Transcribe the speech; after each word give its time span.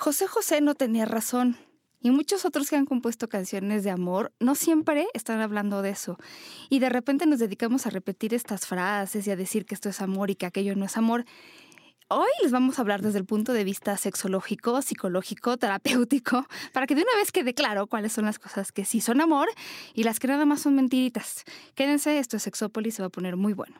José 0.00 0.26
José 0.26 0.62
no 0.62 0.74
tenía 0.74 1.04
razón. 1.04 1.58
Y 2.00 2.10
muchos 2.10 2.46
otros 2.46 2.70
que 2.70 2.76
han 2.76 2.86
compuesto 2.86 3.28
canciones 3.28 3.84
de 3.84 3.90
amor 3.90 4.32
no 4.40 4.54
siempre 4.54 5.06
están 5.12 5.42
hablando 5.42 5.82
de 5.82 5.90
eso. 5.90 6.16
Y 6.70 6.78
de 6.78 6.88
repente 6.88 7.26
nos 7.26 7.38
dedicamos 7.38 7.84
a 7.84 7.90
repetir 7.90 8.32
estas 8.32 8.66
frases 8.66 9.26
y 9.26 9.30
a 9.30 9.36
decir 9.36 9.66
que 9.66 9.74
esto 9.74 9.90
es 9.90 10.00
amor 10.00 10.30
y 10.30 10.36
que 10.36 10.46
aquello 10.46 10.74
no 10.74 10.86
es 10.86 10.96
amor. 10.96 11.26
Hoy 12.08 12.30
les 12.42 12.50
vamos 12.50 12.78
a 12.78 12.80
hablar 12.80 13.02
desde 13.02 13.18
el 13.18 13.26
punto 13.26 13.52
de 13.52 13.62
vista 13.62 13.94
sexológico, 13.98 14.80
psicológico, 14.80 15.58
terapéutico, 15.58 16.46
para 16.72 16.86
que 16.86 16.94
de 16.94 17.02
una 17.02 17.14
vez 17.16 17.30
quede 17.30 17.52
claro 17.52 17.86
cuáles 17.86 18.14
son 18.14 18.24
las 18.24 18.38
cosas 18.38 18.72
que 18.72 18.86
sí 18.86 19.02
son 19.02 19.20
amor 19.20 19.50
y 19.92 20.04
las 20.04 20.18
que 20.18 20.28
nada 20.28 20.46
más 20.46 20.62
son 20.62 20.76
mentiritas. 20.76 21.44
Quédense, 21.74 22.18
esto 22.18 22.38
es 22.38 22.42
Sexópolis, 22.42 22.94
se 22.94 23.02
va 23.02 23.08
a 23.08 23.10
poner 23.10 23.36
muy 23.36 23.52
bueno. 23.52 23.76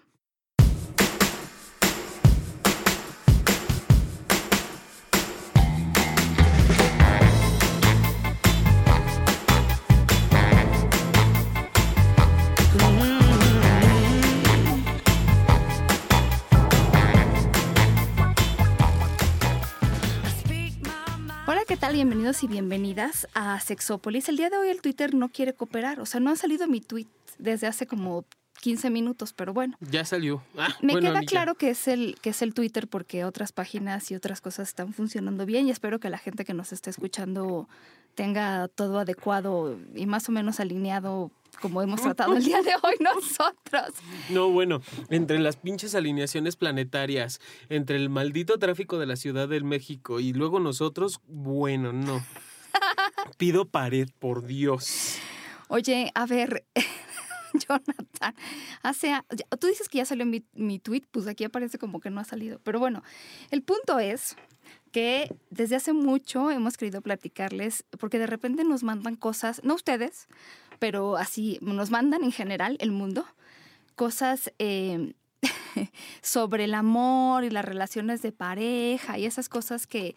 Bienvenidos 21.89 22.45
y 22.45 22.47
bienvenidas 22.47 23.27
a 23.35 23.59
Sexópolis. 23.59 24.29
El 24.29 24.37
día 24.37 24.49
de 24.49 24.57
hoy 24.57 24.69
el 24.69 24.81
Twitter 24.81 25.13
no 25.13 25.29
quiere 25.29 25.55
cooperar, 25.55 25.99
o 25.99 26.07
sea, 26.07 26.21
no 26.21 26.31
ha 26.31 26.37
salido 26.37 26.69
mi 26.69 26.81
tweet 26.81 27.09
desde 27.39 27.67
hace 27.67 27.87
como 27.87 28.25
15 28.61 28.91
minutos, 28.91 29.33
pero 29.33 29.53
bueno. 29.53 29.77
Ya 29.81 30.05
salió. 30.05 30.43
Ah, 30.57 30.77
Me 30.83 30.99
queda 30.99 31.23
claro 31.23 31.55
que 31.55 31.71
es, 31.71 31.89
el, 31.89 32.17
que 32.21 32.31
es 32.31 32.43
el 32.43 32.55
Twitter 32.55 32.89
porque 32.89 33.25
otras 33.25 33.53
páginas 33.53 34.11
y 34.11 34.15
otras 34.15 34.41
cosas 34.41 34.69
están 34.69 34.93
funcionando 34.93 35.47
bien 35.47 35.67
y 35.67 35.71
espero 35.71 35.99
que 35.99 36.11
la 36.11 36.19
gente 36.19 36.45
que 36.45 36.55
nos 36.55 36.73
esté 36.73 36.91
escuchando 36.91 37.69
tenga 38.15 38.69
todo 38.69 38.99
adecuado 38.99 39.79
y 39.95 40.07
más 40.07 40.29
o 40.29 40.33
menos 40.33 40.61
alineado 40.61 41.31
como 41.61 41.83
hemos 41.83 42.01
tratado 42.01 42.37
el 42.37 42.45
día 42.45 42.63
de 42.63 42.73
hoy 42.83 42.95
nosotros. 43.01 43.95
No, 44.31 44.51
bueno, 44.51 44.81
entre 45.09 45.39
las 45.39 45.57
pinches 45.57 45.95
alineaciones 45.95 46.57
planetarias, 46.57 47.41
entre 47.69 47.97
el 47.97 48.09
maldito 48.09 48.59
tráfico 48.59 48.99
de 48.99 49.07
la 49.07 49.17
Ciudad 49.17 49.49
del 49.49 49.65
México 49.65 50.21
y 50.21 50.33
luego 50.33 50.61
nosotros, 50.61 51.21
bueno, 51.27 51.93
no. 51.93 52.25
Pido 53.39 53.67
pared, 53.67 54.09
por 54.19 54.47
Dios. 54.47 55.19
Oye, 55.69 56.11
a 56.15 56.27
ver, 56.27 56.65
Jonathan, 57.69 58.35
hace, 58.83 59.13
tú 59.59 59.67
dices 59.67 59.89
que 59.89 59.99
ya 59.99 60.05
salió 60.05 60.27
mi, 60.27 60.45
mi 60.55 60.79
tweet, 60.79 61.03
pues 61.11 61.27
aquí 61.27 61.45
aparece 61.45 61.79
como 61.79 62.01
que 62.01 62.11
no 62.11 62.21
ha 62.21 62.25
salido. 62.25 62.61
Pero 62.63 62.79
bueno, 62.79 63.03
el 63.51 63.63
punto 63.63 63.99
es 63.99 64.37
que 64.93 65.35
desde 65.51 65.77
hace 65.77 65.93
mucho 65.93 66.51
hemos 66.51 66.77
querido 66.77 67.01
platicarles, 67.01 67.85
porque 67.99 68.19
de 68.19 68.27
repente 68.27 68.65
nos 68.65 68.83
mandan 68.83 69.17
cosas, 69.17 69.63
no 69.65 69.75
ustedes, 69.75 70.27
pero 70.79 71.17
así 71.17 71.59
nos 71.61 71.91
mandan 71.91 72.25
en 72.25 72.33
general 72.33 72.77
el 72.81 72.91
mundo, 72.91 73.25
cosas 73.95 74.53
eh, 74.59 75.15
sobre 76.23 76.65
el 76.65 76.75
amor 76.75 77.45
y 77.45 77.51
las 77.51 77.65
relaciones 77.65 78.23
de 78.23 78.33
pareja 78.33 79.19
y 79.19 79.27
esas 79.27 79.49
cosas 79.49 79.87
que, 79.87 80.17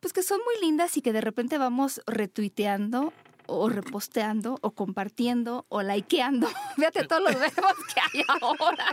pues 0.00 0.12
que 0.12 0.22
son 0.22 0.40
muy 0.44 0.66
lindas 0.66 0.96
y 0.96 1.02
que 1.02 1.12
de 1.12 1.20
repente 1.20 1.58
vamos 1.58 2.00
retuiteando 2.06 3.12
o 3.50 3.68
reposteando 3.68 4.58
o 4.62 4.70
compartiendo 4.70 5.66
o 5.68 5.82
likeando. 5.82 6.48
Fíjate 6.76 7.06
todos 7.06 7.22
los 7.22 7.34
verbos 7.34 7.74
que 7.92 8.00
hay 8.00 8.24
ahora. 8.40 8.86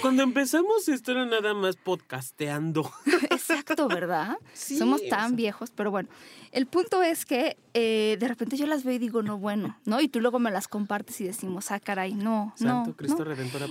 cuando 0.00 0.22
empezamos 0.22 0.88
esto 0.88 1.12
era 1.12 1.26
nada 1.26 1.54
más 1.54 1.76
podcasteando. 1.76 2.90
Exacto, 3.30 3.88
¿verdad? 3.88 4.38
Somos 4.54 5.02
tan 5.08 5.36
viejos, 5.36 5.70
pero 5.70 5.90
bueno. 5.90 6.08
El 6.52 6.66
punto 6.66 7.02
es 7.02 7.24
que 7.24 7.56
eh, 7.72 8.18
de 8.20 8.28
repente 8.28 8.58
yo 8.58 8.66
las 8.66 8.84
veo 8.84 8.94
y 8.94 8.98
digo, 8.98 9.22
no, 9.22 9.38
bueno, 9.38 9.78
¿no? 9.86 10.02
Y 10.02 10.08
tú 10.08 10.20
luego 10.20 10.38
me 10.38 10.50
las 10.50 10.68
compartes 10.68 11.18
y 11.22 11.24
decimos, 11.24 11.70
ah, 11.70 11.80
caray, 11.80 12.12
no, 12.12 12.54
no. 12.60 12.94
Cristo 12.94 13.24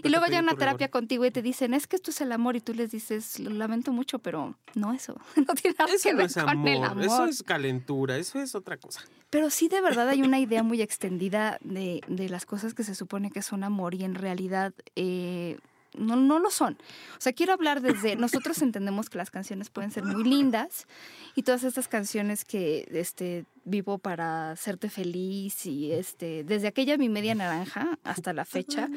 Y 0.03 0.09
luego 0.09 0.25
ya 0.25 0.39
una 0.39 0.55
terapia 0.55 0.89
contigo 0.89 1.23
y 1.25 1.31
te 1.31 1.43
dicen, 1.43 1.75
es 1.75 1.85
que 1.85 1.95
esto 1.95 2.09
es 2.09 2.21
el 2.21 2.31
amor, 2.31 2.55
y 2.55 2.61
tú 2.61 2.73
les 2.73 2.89
dices, 2.89 3.39
lo 3.39 3.51
lamento 3.51 3.91
mucho, 3.91 4.17
pero 4.19 4.57
no 4.73 4.93
eso. 4.93 5.15
No 5.51 5.55
tiene 5.55 5.75
nada 5.77 5.91
eso 5.91 6.09
que 6.09 6.15
ver 6.15 6.25
es 6.27 6.35
con 6.35 6.67
el 6.67 6.83
amor. 6.83 7.03
Eso 7.03 7.25
es 7.25 7.43
calentura, 7.43 8.17
eso 8.17 8.39
es 8.39 8.55
otra 8.55 8.77
cosa. 8.77 9.01
Pero 9.29 9.49
sí, 9.49 9.69
de 9.71 9.81
verdad 9.81 10.09
hay 10.09 10.21
una 10.21 10.39
idea 10.39 10.63
muy 10.63 10.81
extendida 10.81 11.57
de, 11.61 12.01
de 12.07 12.29
las 12.29 12.45
cosas 12.45 12.73
que 12.73 12.83
se 12.83 12.95
supone 12.95 13.31
que 13.31 13.41
son 13.41 13.63
amor 13.63 13.95
y 13.95 14.03
en 14.03 14.15
realidad 14.15 14.73
eh, 14.95 15.57
no, 15.97 16.15
no 16.15 16.39
lo 16.39 16.49
son. 16.49 16.77
O 17.17 17.21
sea, 17.21 17.33
quiero 17.33 17.53
hablar 17.53 17.81
desde, 17.81 18.15
nosotros 18.15 18.61
entendemos 18.61 19.09
que 19.09 19.17
las 19.17 19.31
canciones 19.31 19.69
pueden 19.69 19.91
ser 19.91 20.03
muy 20.03 20.23
lindas 20.23 20.87
y 21.35 21.43
todas 21.43 21.63
estas 21.63 21.87
canciones 21.87 22.45
que 22.45 22.87
este, 22.91 23.45
vivo 23.65 23.97
para 23.97 24.51
hacerte 24.51 24.89
feliz 24.89 25.65
y 25.65 25.91
este, 25.91 26.43
desde 26.43 26.67
aquella 26.67 26.97
mi 26.97 27.09
media 27.09 27.35
naranja 27.35 27.99
hasta 28.03 28.33
la 28.33 28.45
fecha. 28.45 28.89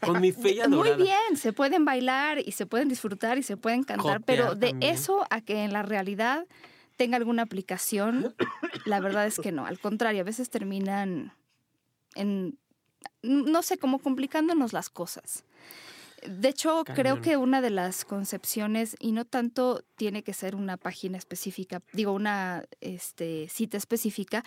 con 0.00 0.20
mi 0.20 0.32
fe 0.32 0.68
Muy 0.68 0.94
bien, 0.94 1.36
se 1.36 1.52
pueden 1.52 1.84
bailar 1.84 2.38
y 2.38 2.52
se 2.52 2.66
pueden 2.66 2.88
disfrutar 2.88 3.38
y 3.38 3.42
se 3.42 3.56
pueden 3.56 3.82
cantar, 3.82 4.22
pero 4.22 4.54
de 4.54 4.74
eso 4.80 5.26
a 5.30 5.40
que 5.40 5.64
en 5.64 5.72
la 5.72 5.82
realidad 5.82 6.46
tenga 7.00 7.16
alguna 7.16 7.40
aplicación, 7.40 8.34
la 8.84 9.00
verdad 9.00 9.26
es 9.26 9.38
que 9.40 9.52
no. 9.52 9.64
Al 9.64 9.78
contrario, 9.78 10.20
a 10.20 10.24
veces 10.24 10.50
terminan 10.50 11.32
en 12.14 12.58
no 13.22 13.62
sé, 13.62 13.78
como 13.78 14.00
complicándonos 14.00 14.74
las 14.74 14.90
cosas. 14.90 15.44
De 16.28 16.50
hecho, 16.50 16.84
creo 16.84 17.22
que 17.22 17.38
una 17.38 17.62
de 17.62 17.70
las 17.70 18.04
concepciones, 18.04 18.96
y 19.00 19.12
no 19.12 19.24
tanto 19.24 19.82
tiene 19.96 20.22
que 20.22 20.34
ser 20.34 20.54
una 20.54 20.76
página 20.76 21.16
específica, 21.16 21.80
digo, 21.94 22.12
una 22.12 22.64
este, 22.82 23.48
cita 23.48 23.78
específica, 23.78 24.44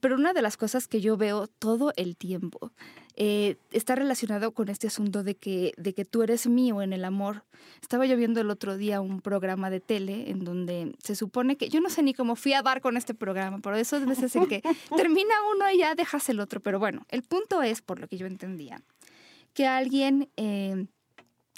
pero 0.00 0.16
una 0.16 0.32
de 0.32 0.42
las 0.42 0.56
cosas 0.56 0.88
que 0.88 1.00
yo 1.00 1.16
veo 1.16 1.46
todo 1.46 1.92
el 1.96 2.16
tiempo 2.16 2.72
eh, 3.14 3.56
está 3.72 3.94
relacionado 3.94 4.52
con 4.52 4.68
este 4.68 4.86
asunto 4.86 5.22
de 5.22 5.36
que, 5.36 5.72
de 5.76 5.94
que 5.94 6.04
tú 6.04 6.22
eres 6.22 6.46
mío 6.46 6.82
en 6.82 6.92
el 6.92 7.04
amor. 7.04 7.44
Estaba 7.80 8.04
yo 8.06 8.16
viendo 8.16 8.40
el 8.40 8.50
otro 8.50 8.76
día 8.76 9.00
un 9.00 9.20
programa 9.20 9.70
de 9.70 9.80
tele 9.80 10.30
en 10.30 10.44
donde 10.44 10.94
se 11.02 11.16
supone 11.16 11.56
que, 11.56 11.68
yo 11.68 11.80
no 11.80 11.88
sé 11.88 12.02
ni 12.02 12.14
cómo 12.14 12.36
fui 12.36 12.52
a 12.52 12.62
dar 12.62 12.80
con 12.80 12.96
este 12.96 13.14
programa, 13.14 13.60
pero 13.60 13.76
eso 13.76 13.96
es 13.96 14.06
veces 14.06 14.36
en 14.36 14.46
que 14.46 14.62
termina 14.96 15.34
uno 15.54 15.70
y 15.70 15.78
ya 15.78 15.94
dejas 15.94 16.28
el 16.28 16.40
otro. 16.40 16.60
Pero 16.60 16.78
bueno, 16.78 17.06
el 17.08 17.22
punto 17.22 17.62
es, 17.62 17.80
por 17.80 17.98
lo 17.98 18.08
que 18.08 18.18
yo 18.18 18.26
entendía, 18.26 18.82
que 19.54 19.66
alguien 19.66 20.28
eh, 20.36 20.86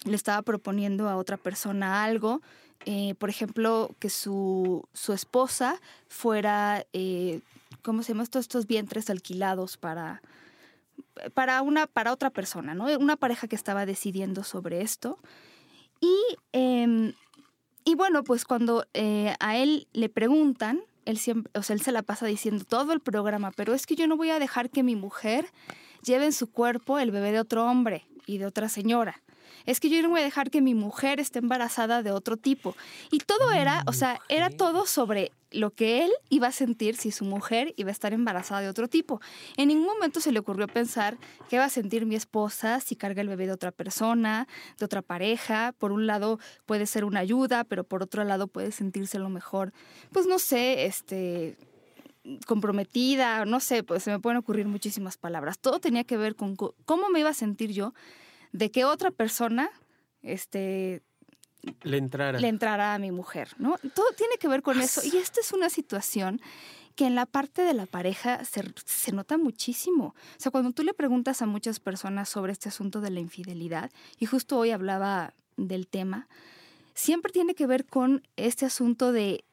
le 0.04 0.14
estaba 0.14 0.42
proponiendo 0.42 1.08
a 1.08 1.16
otra 1.16 1.36
persona 1.36 2.04
algo, 2.04 2.40
eh, 2.86 3.14
por 3.18 3.28
ejemplo, 3.28 3.94
que 3.98 4.10
su, 4.10 4.88
su 4.92 5.12
esposa 5.12 5.80
fuera, 6.08 6.86
eh, 6.92 7.40
¿cómo 7.82 8.02
se 8.02 8.12
llama? 8.12 8.22
Estos, 8.22 8.40
estos 8.40 8.66
vientres 8.66 9.10
alquilados 9.10 9.76
para, 9.76 10.22
para, 11.34 11.62
una, 11.62 11.86
para 11.86 12.12
otra 12.12 12.30
persona, 12.30 12.74
¿no? 12.74 12.86
Una 12.98 13.16
pareja 13.16 13.48
que 13.48 13.56
estaba 13.56 13.86
decidiendo 13.86 14.44
sobre 14.44 14.82
esto. 14.82 15.18
Y, 16.00 16.16
em, 16.52 17.14
y 17.84 17.94
bueno, 17.94 18.24
pues 18.24 18.44
cuando 18.44 18.86
eh, 18.94 19.34
a 19.40 19.56
él 19.56 19.88
le 19.92 20.08
preguntan, 20.08 20.82
él, 21.04 21.18
siempre, 21.18 21.50
o 21.54 21.62
sea, 21.62 21.74
él 21.74 21.82
se 21.82 21.92
la 21.92 22.02
pasa 22.02 22.26
diciendo 22.26 22.64
todo 22.64 22.92
el 22.92 23.00
programa, 23.00 23.50
pero 23.52 23.74
es 23.74 23.86
que 23.86 23.96
yo 23.96 24.06
no 24.06 24.16
voy 24.16 24.30
a 24.30 24.38
dejar 24.38 24.70
que 24.70 24.82
mi 24.82 24.94
mujer 24.94 25.46
lleve 26.02 26.26
en 26.26 26.32
su 26.32 26.50
cuerpo 26.50 26.98
el 26.98 27.10
bebé 27.10 27.32
de 27.32 27.40
otro 27.40 27.64
hombre 27.64 28.06
y 28.26 28.38
de 28.38 28.46
otra 28.46 28.68
señora 28.68 29.22
es 29.66 29.80
que 29.80 29.88
yo 29.88 30.00
no 30.02 30.10
voy 30.10 30.20
a 30.20 30.24
dejar 30.24 30.50
que 30.50 30.60
mi 30.60 30.74
mujer 30.74 31.20
esté 31.20 31.38
embarazada 31.38 32.02
de 32.02 32.10
otro 32.10 32.36
tipo. 32.36 32.74
Y 33.10 33.18
todo 33.18 33.52
era, 33.52 33.84
o 33.86 33.92
sea, 33.92 34.20
era 34.28 34.50
todo 34.50 34.86
sobre 34.86 35.32
lo 35.50 35.70
que 35.70 36.04
él 36.04 36.10
iba 36.28 36.48
a 36.48 36.52
sentir 36.52 36.96
si 36.96 37.10
su 37.10 37.24
mujer 37.24 37.72
iba 37.76 37.88
a 37.88 37.92
estar 37.92 38.12
embarazada 38.12 38.60
de 38.60 38.68
otro 38.68 38.88
tipo. 38.88 39.20
En 39.56 39.68
ningún 39.68 39.86
momento 39.86 40.20
se 40.20 40.32
le 40.32 40.38
ocurrió 40.38 40.66
pensar 40.66 41.16
qué 41.48 41.58
va 41.58 41.64
a 41.64 41.70
sentir 41.70 42.06
mi 42.06 42.16
esposa 42.16 42.80
si 42.80 42.96
carga 42.96 43.22
el 43.22 43.28
bebé 43.28 43.46
de 43.46 43.52
otra 43.52 43.72
persona, 43.72 44.46
de 44.78 44.84
otra 44.84 45.02
pareja. 45.02 45.74
Por 45.78 45.92
un 45.92 46.06
lado 46.06 46.38
puede 46.66 46.86
ser 46.86 47.04
una 47.04 47.20
ayuda, 47.20 47.64
pero 47.64 47.84
por 47.84 48.02
otro 48.02 48.24
lado 48.24 48.46
puede 48.46 48.72
sentirse 48.72 49.18
lo 49.18 49.28
mejor, 49.30 49.72
pues 50.12 50.26
no 50.26 50.38
sé, 50.38 50.86
este 50.86 51.56
comprometida, 52.46 53.44
no 53.46 53.60
sé, 53.60 53.82
pues 53.82 54.02
se 54.02 54.10
me 54.10 54.18
pueden 54.18 54.38
ocurrir 54.38 54.66
muchísimas 54.66 55.16
palabras. 55.16 55.58
Todo 55.58 55.80
tenía 55.80 56.04
que 56.04 56.16
ver 56.16 56.34
con 56.34 56.56
cómo 56.56 57.08
me 57.08 57.20
iba 57.20 57.30
a 57.30 57.34
sentir 57.34 57.72
yo 57.72 57.94
de 58.52 58.70
que 58.70 58.84
otra 58.84 59.10
persona 59.10 59.70
este, 60.22 61.02
le 61.82 61.96
entrara. 61.98 62.38
le 62.38 62.48
entrara 62.48 62.94
a 62.94 62.98
mi 62.98 63.10
mujer, 63.10 63.50
¿no? 63.58 63.76
Todo 63.94 64.06
tiene 64.16 64.36
que 64.38 64.48
ver 64.48 64.62
con 64.62 64.80
eso. 64.80 65.00
Y 65.04 65.16
esta 65.16 65.40
es 65.40 65.52
una 65.52 65.70
situación 65.70 66.40
que 66.94 67.06
en 67.06 67.14
la 67.14 67.26
parte 67.26 67.62
de 67.62 67.74
la 67.74 67.86
pareja 67.86 68.44
se, 68.44 68.64
se, 68.84 69.12
nota 69.12 69.38
muchísimo. 69.38 70.16
O 70.36 70.40
sea, 70.40 70.50
cuando 70.50 70.72
tú 70.72 70.82
le 70.82 70.94
preguntas 70.94 71.42
a 71.42 71.46
muchas 71.46 71.78
personas 71.78 72.28
sobre 72.28 72.52
este 72.52 72.68
asunto 72.68 73.00
de 73.00 73.10
la 73.10 73.20
infidelidad, 73.20 73.90
y 74.18 74.26
justo 74.26 74.58
hoy 74.58 74.72
hablaba 74.72 75.32
del 75.56 75.86
tema, 75.86 76.28
siempre 76.94 77.32
tiene 77.32 77.54
que 77.54 77.66
ver 77.66 77.86
con 77.86 78.26
este 78.36 78.66
asunto 78.66 79.12
de 79.12 79.44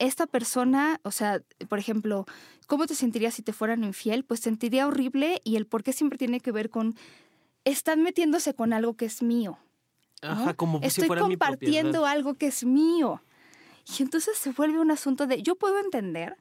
esta 0.00 0.26
persona, 0.26 1.00
o 1.04 1.12
sea, 1.12 1.40
por 1.68 1.78
ejemplo, 1.78 2.26
¿cómo 2.66 2.86
te 2.86 2.94
sentirías 2.94 3.34
si 3.34 3.42
te 3.42 3.52
fueran 3.52 3.84
infiel? 3.84 4.24
Pues 4.24 4.40
sentiría 4.40 4.86
horrible 4.86 5.40
y 5.44 5.56
el 5.56 5.66
por 5.66 5.84
qué 5.84 5.92
siempre 5.92 6.18
tiene 6.18 6.40
que 6.40 6.50
ver 6.50 6.70
con 6.70 6.96
están 7.64 8.02
metiéndose 8.02 8.54
con 8.54 8.72
algo 8.72 8.94
que 8.94 9.06
es 9.06 9.22
mío. 9.22 9.58
Ajá, 10.22 10.54
como 10.54 10.78
Estoy 10.82 11.02
si 11.02 11.06
fuera 11.06 11.22
compartiendo 11.22 12.06
algo 12.06 12.34
que 12.34 12.46
es 12.46 12.64
mío. 12.64 13.20
Y 13.86 14.02
entonces 14.02 14.38
se 14.38 14.52
vuelve 14.52 14.80
un 14.80 14.90
asunto 14.90 15.26
de, 15.26 15.42
yo 15.42 15.56
puedo 15.56 15.78
entender 15.78 16.36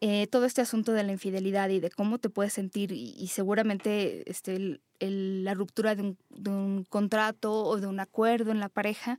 eh, 0.00 0.28
todo 0.28 0.44
este 0.44 0.60
asunto 0.60 0.92
de 0.92 1.02
la 1.02 1.12
infidelidad 1.12 1.68
y 1.70 1.80
de 1.80 1.90
cómo 1.90 2.18
te 2.18 2.30
puedes 2.30 2.52
sentir 2.52 2.92
y, 2.92 3.26
seguramente 3.26 4.30
este, 4.30 4.80
la 5.00 5.54
ruptura 5.54 5.96
de 5.96 6.02
un, 6.02 6.18
de 6.30 6.50
un 6.50 6.84
contrato 6.84 7.64
o 7.64 7.78
de 7.78 7.88
un 7.88 7.98
acuerdo 7.98 8.52
en 8.52 8.60
la 8.60 8.68
pareja 8.68 9.18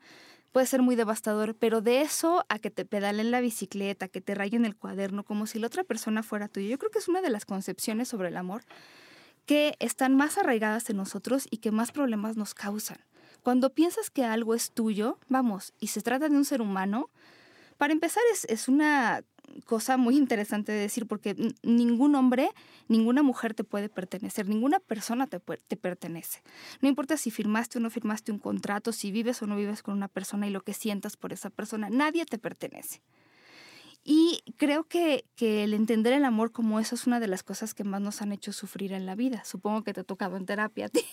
puede 0.53 0.65
ser 0.65 0.81
muy 0.81 0.95
devastador, 0.95 1.55
pero 1.55 1.81
de 1.81 2.01
eso 2.01 2.45
a 2.49 2.59
que 2.59 2.71
te 2.71 2.85
pedalen 2.85 3.29
la 3.29 3.41
bicicleta, 3.41 4.07
que 4.07 4.21
te 4.21 4.35
rayen 4.35 4.65
el 4.65 4.75
cuaderno, 4.75 5.23
como 5.23 5.45
si 5.45 5.59
la 5.59 5.67
otra 5.67 5.83
persona 5.83 6.23
fuera 6.23 6.47
tuya, 6.47 6.67
yo 6.69 6.79
creo 6.79 6.91
que 6.91 6.99
es 6.99 7.07
una 7.07 7.21
de 7.21 7.29
las 7.29 7.45
concepciones 7.45 8.07
sobre 8.07 8.29
el 8.29 8.37
amor 8.37 8.63
que 9.49 9.75
están 9.79 10.15
más 10.15 10.37
arraigadas 10.37 10.91
en 10.91 10.97
nosotros 10.97 11.47
y 11.49 11.57
que 11.57 11.71
más 11.71 11.91
problemas 11.91 12.37
nos 12.37 12.53
causan. 12.53 12.99
Cuando 13.41 13.73
piensas 13.73 14.11
que 14.11 14.23
algo 14.23 14.53
es 14.53 14.69
tuyo, 14.69 15.17
vamos, 15.27 15.73
y 15.79 15.87
se 15.87 16.03
trata 16.03 16.29
de 16.29 16.37
un 16.37 16.45
ser 16.45 16.61
humano, 16.61 17.09
para 17.79 17.91
empezar 17.91 18.21
es, 18.31 18.45
es 18.45 18.67
una 18.67 19.23
cosa 19.65 19.97
muy 19.97 20.17
interesante 20.17 20.71
de 20.71 20.81
decir, 20.81 21.07
porque 21.07 21.35
ningún 21.63 22.13
hombre, 22.13 22.51
ninguna 22.89 23.23
mujer 23.23 23.55
te 23.55 23.63
puede 23.63 23.89
pertenecer, 23.89 24.47
ninguna 24.47 24.79
persona 24.79 25.25
te, 25.25 25.39
te 25.39 25.77
pertenece. 25.77 26.43
No 26.81 26.87
importa 26.87 27.17
si 27.17 27.31
firmaste 27.31 27.79
o 27.79 27.81
no 27.81 27.89
firmaste 27.89 28.31
un 28.31 28.37
contrato, 28.37 28.91
si 28.91 29.09
vives 29.11 29.41
o 29.41 29.47
no 29.47 29.55
vives 29.55 29.81
con 29.81 29.95
una 29.95 30.09
persona 30.09 30.45
y 30.45 30.51
lo 30.51 30.61
que 30.61 30.75
sientas 30.75 31.17
por 31.17 31.33
esa 31.33 31.49
persona, 31.49 31.89
nadie 31.89 32.23
te 32.27 32.37
pertenece. 32.37 33.01
Y 34.03 34.41
creo 34.57 34.85
que, 34.85 35.25
que, 35.35 35.63
el 35.63 35.73
entender 35.73 36.13
el 36.13 36.25
amor 36.25 36.51
como 36.51 36.79
eso 36.79 36.95
es 36.95 37.05
una 37.05 37.19
de 37.19 37.27
las 37.27 37.43
cosas 37.43 37.73
que 37.73 37.83
más 37.83 38.01
nos 38.01 38.21
han 38.21 38.31
hecho 38.31 38.53
sufrir 38.53 38.93
en 38.93 39.05
la 39.05 39.15
vida. 39.15 39.43
Supongo 39.45 39.83
que 39.83 39.93
te 39.93 40.01
ha 40.01 40.03
tocado 40.03 40.37
en 40.37 40.45
terapia 40.45 40.87
a 40.87 40.89
ti. 40.89 41.05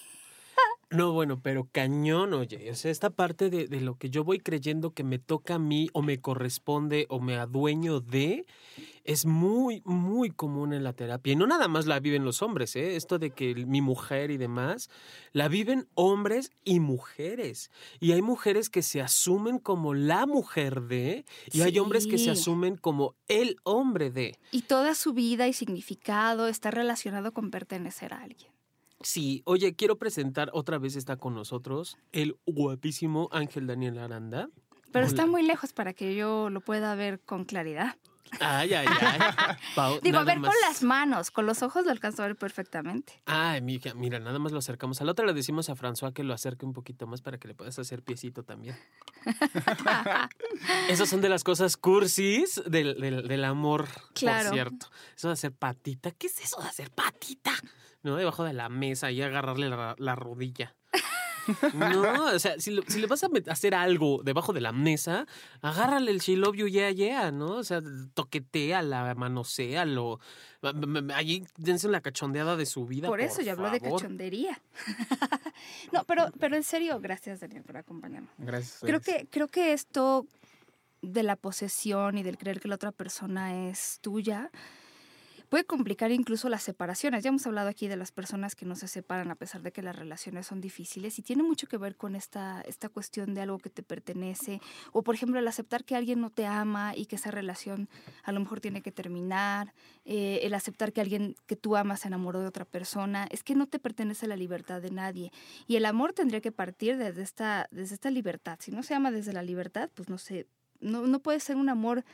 No, 0.90 1.12
bueno, 1.12 1.40
pero 1.42 1.68
cañón, 1.72 2.32
oye. 2.32 2.70
O 2.70 2.74
sea, 2.76 2.92
esta 2.92 3.10
parte 3.10 3.50
de, 3.50 3.66
de, 3.66 3.80
lo 3.80 3.98
que 3.98 4.08
yo 4.08 4.22
voy 4.22 4.38
creyendo 4.38 4.92
que 4.92 5.02
me 5.02 5.18
toca 5.18 5.56
a 5.56 5.58
mí 5.58 5.88
o 5.92 6.00
me 6.00 6.20
corresponde 6.20 7.06
o 7.08 7.18
me 7.18 7.36
adueño 7.36 7.98
de, 8.00 8.46
es 9.02 9.26
muy, 9.26 9.82
muy 9.84 10.30
común 10.30 10.72
en 10.72 10.84
la 10.84 10.92
terapia. 10.92 11.32
Y 11.32 11.36
no 11.36 11.48
nada 11.48 11.66
más 11.66 11.86
la 11.86 11.98
viven 11.98 12.24
los 12.24 12.40
hombres, 12.40 12.76
¿eh? 12.76 12.94
Esto 12.94 13.18
de 13.18 13.30
que 13.30 13.66
mi 13.66 13.80
mujer 13.80 14.30
y 14.30 14.36
demás, 14.36 14.88
la 15.32 15.48
viven 15.48 15.88
hombres 15.94 16.52
y 16.62 16.78
mujeres. 16.78 17.72
Y 17.98 18.12
hay 18.12 18.22
mujeres 18.22 18.70
que 18.70 18.82
se 18.82 19.00
asumen 19.00 19.58
como 19.58 19.92
la 19.92 20.24
mujer 20.24 20.82
de, 20.82 21.24
y 21.52 21.62
hay 21.62 21.80
hombres 21.80 22.06
que 22.06 22.18
se 22.18 22.30
asumen 22.30 22.76
como 22.76 23.16
el 23.26 23.56
hombre 23.64 24.12
de. 24.12 24.38
Y 24.52 24.62
toda 24.62 24.94
su 24.94 25.14
vida 25.14 25.48
y 25.48 25.52
significado 25.52 26.46
está 26.46 26.70
relacionado 26.70 27.32
con 27.32 27.50
pertenecer 27.50 28.12
a 28.12 28.22
alguien. 28.22 28.55
Sí, 29.00 29.43
oye, 29.44 29.75
quiero 29.75 29.98
presentar 29.98 30.50
otra 30.52 30.78
vez 30.78 30.96
está 30.96 31.16
con 31.16 31.34
nosotros 31.34 31.98
el 32.12 32.37
guapísimo 32.46 33.28
Ángel 33.32 33.66
Daniel 33.66 33.98
Aranda. 33.98 34.48
Pero 34.93 35.06
está 35.06 35.26
muy 35.26 35.43
lejos 35.43 35.72
para 35.72 35.93
que 35.93 36.14
yo 36.14 36.48
lo 36.48 36.60
pueda 36.60 36.94
ver 36.94 37.20
con 37.20 37.44
claridad. 37.44 37.96
Ay, 38.40 38.75
ay, 38.75 38.87
ay. 38.88 39.98
Digo, 40.02 40.19
a 40.19 40.25
ver 40.25 40.40
con 40.40 40.52
las 40.69 40.82
manos, 40.82 41.31
con 41.31 41.46
los 41.46 41.62
ojos 41.62 41.84
lo 41.84 41.93
alcanzo 41.93 42.22
a 42.22 42.26
ver 42.26 42.37
perfectamente. 42.37 43.22
Ay, 43.26 43.60
mira, 43.60 43.94
mira, 43.94 44.19
nada 44.19 44.38
más 44.38 44.52
lo 44.52 44.58
acercamos. 44.58 45.00
Al 45.00 45.08
otro 45.08 45.26
le 45.26 45.32
decimos 45.32 45.69
a 45.70 45.75
François 45.75 46.12
que 46.12 46.25
lo 46.25 46.34
acerque 46.34 46.66
un 46.66 46.72
poquito 46.72 47.06
más 47.06 47.22
para 47.22 47.38
que 47.38 47.49
le 47.49 47.54
puedas 47.54 47.78
hacer 47.78 48.02
piecito 48.02 48.42
también. 48.42 48.76
Esas 50.88 51.08
son 51.08 51.20
de 51.20 51.28
las 51.28 51.44
cosas 51.44 51.76
cursis 51.76 52.62
del, 52.66 53.00
del, 53.00 53.44
amor, 53.44 53.87
claro. 54.14 54.49
por 54.49 54.54
cierto. 54.54 54.87
Eso 55.16 55.28
de 55.28 55.34
hacer 55.34 55.52
patita. 55.52 56.10
¿Qué 56.10 56.26
es 56.26 56.40
eso 56.40 56.60
de 56.60 56.69
hacer 56.69 56.90
patita? 56.90 57.52
¿No? 58.06 58.16
Debajo 58.16 58.44
de 58.44 58.52
la 58.52 58.68
mesa 58.68 59.10
y 59.10 59.20
agarrarle 59.20 59.68
la, 59.68 60.14
rodilla. 60.14 60.74
No, 61.74 62.24
o 62.34 62.38
sea, 62.38 62.58
si, 62.58 62.70
le 62.72 63.06
vas 63.06 63.22
a 63.22 63.28
hacer 63.50 63.74
algo 63.74 64.20
debajo 64.24 64.52
de 64.52 64.60
la 64.60 64.72
mesa, 64.72 65.26
agárrale 65.60 66.10
el 66.10 66.18
she 66.18 66.36
love 66.36 66.56
you, 66.56 66.66
yeah, 66.66 66.90
yeah, 66.90 67.30
¿no? 67.30 67.56
O 67.56 67.64
sea, 67.64 67.80
toquetea, 68.14 68.82
la 68.82 69.14
manosea, 69.14 69.84
lo. 69.84 70.18
Allí 71.14 71.44
dense 71.56 71.88
la 71.88 72.00
cachondeada 72.00 72.56
de 72.56 72.66
su 72.66 72.86
vida. 72.86 73.06
Por 73.06 73.20
eso 73.20 73.42
ya 73.42 73.52
habló 73.52 73.70
de 73.70 73.80
cachondería. 73.80 74.60
no, 75.92 76.04
pero, 76.04 76.26
pero 76.40 76.56
en 76.56 76.64
serio, 76.64 76.98
gracias, 77.00 77.40
Daniel, 77.40 77.62
por 77.62 77.76
acompañarnos. 77.76 78.30
Gracias. 78.38 78.80
Creo 78.80 79.00
que, 79.00 79.28
creo 79.30 79.46
que 79.46 79.72
esto 79.72 80.26
de 81.02 81.22
la 81.22 81.36
posesión 81.36 82.18
y 82.18 82.24
del 82.24 82.38
creer 82.38 82.60
que 82.60 82.66
la 82.68 82.74
otra 82.74 82.90
persona 82.90 83.68
es 83.68 83.98
tuya 84.00 84.50
puede 85.56 85.64
complicar 85.64 86.12
incluso 86.12 86.50
las 86.50 86.62
separaciones. 86.62 87.24
Ya 87.24 87.30
hemos 87.30 87.46
hablado 87.46 87.70
aquí 87.70 87.88
de 87.88 87.96
las 87.96 88.12
personas 88.12 88.54
que 88.54 88.66
no 88.66 88.76
se 88.76 88.88
separan 88.88 89.30
a 89.30 89.36
pesar 89.36 89.62
de 89.62 89.72
que 89.72 89.80
las 89.80 89.96
relaciones 89.96 90.46
son 90.46 90.60
difíciles 90.60 91.18
y 91.18 91.22
tiene 91.22 91.42
mucho 91.42 91.66
que 91.66 91.78
ver 91.78 91.96
con 91.96 92.14
esta, 92.14 92.60
esta 92.66 92.90
cuestión 92.90 93.32
de 93.32 93.40
algo 93.40 93.56
que 93.56 93.70
te 93.70 93.82
pertenece 93.82 94.60
o 94.92 95.02
por 95.02 95.14
ejemplo 95.14 95.38
el 95.38 95.48
aceptar 95.48 95.84
que 95.84 95.96
alguien 95.96 96.20
no 96.20 96.28
te 96.28 96.44
ama 96.44 96.94
y 96.94 97.06
que 97.06 97.16
esa 97.16 97.30
relación 97.30 97.88
a 98.22 98.32
lo 98.32 98.40
mejor 98.40 98.60
tiene 98.60 98.82
que 98.82 98.92
terminar, 98.92 99.72
eh, 100.04 100.40
el 100.42 100.52
aceptar 100.52 100.92
que 100.92 101.00
alguien 101.00 101.36
que 101.46 101.56
tú 101.56 101.74
amas 101.74 102.00
se 102.00 102.08
enamoró 102.08 102.40
de 102.40 102.48
otra 102.48 102.66
persona, 102.66 103.26
es 103.30 103.42
que 103.42 103.54
no 103.54 103.66
te 103.66 103.78
pertenece 103.78 104.26
la 104.26 104.36
libertad 104.36 104.82
de 104.82 104.90
nadie 104.90 105.32
y 105.66 105.76
el 105.76 105.86
amor 105.86 106.12
tendría 106.12 106.42
que 106.42 106.52
partir 106.52 106.98
desde 106.98 107.22
esta, 107.22 107.66
desde 107.70 107.94
esta 107.94 108.10
libertad. 108.10 108.58
Si 108.60 108.72
no 108.72 108.82
se 108.82 108.94
ama 108.94 109.10
desde 109.10 109.32
la 109.32 109.42
libertad, 109.42 109.88
pues 109.94 110.10
no 110.10 110.18
sé, 110.18 110.48
no, 110.81 111.06
no 111.06 111.20
puede 111.20 111.40
ser 111.40 111.56
un 111.56 111.69
amor 111.69 112.05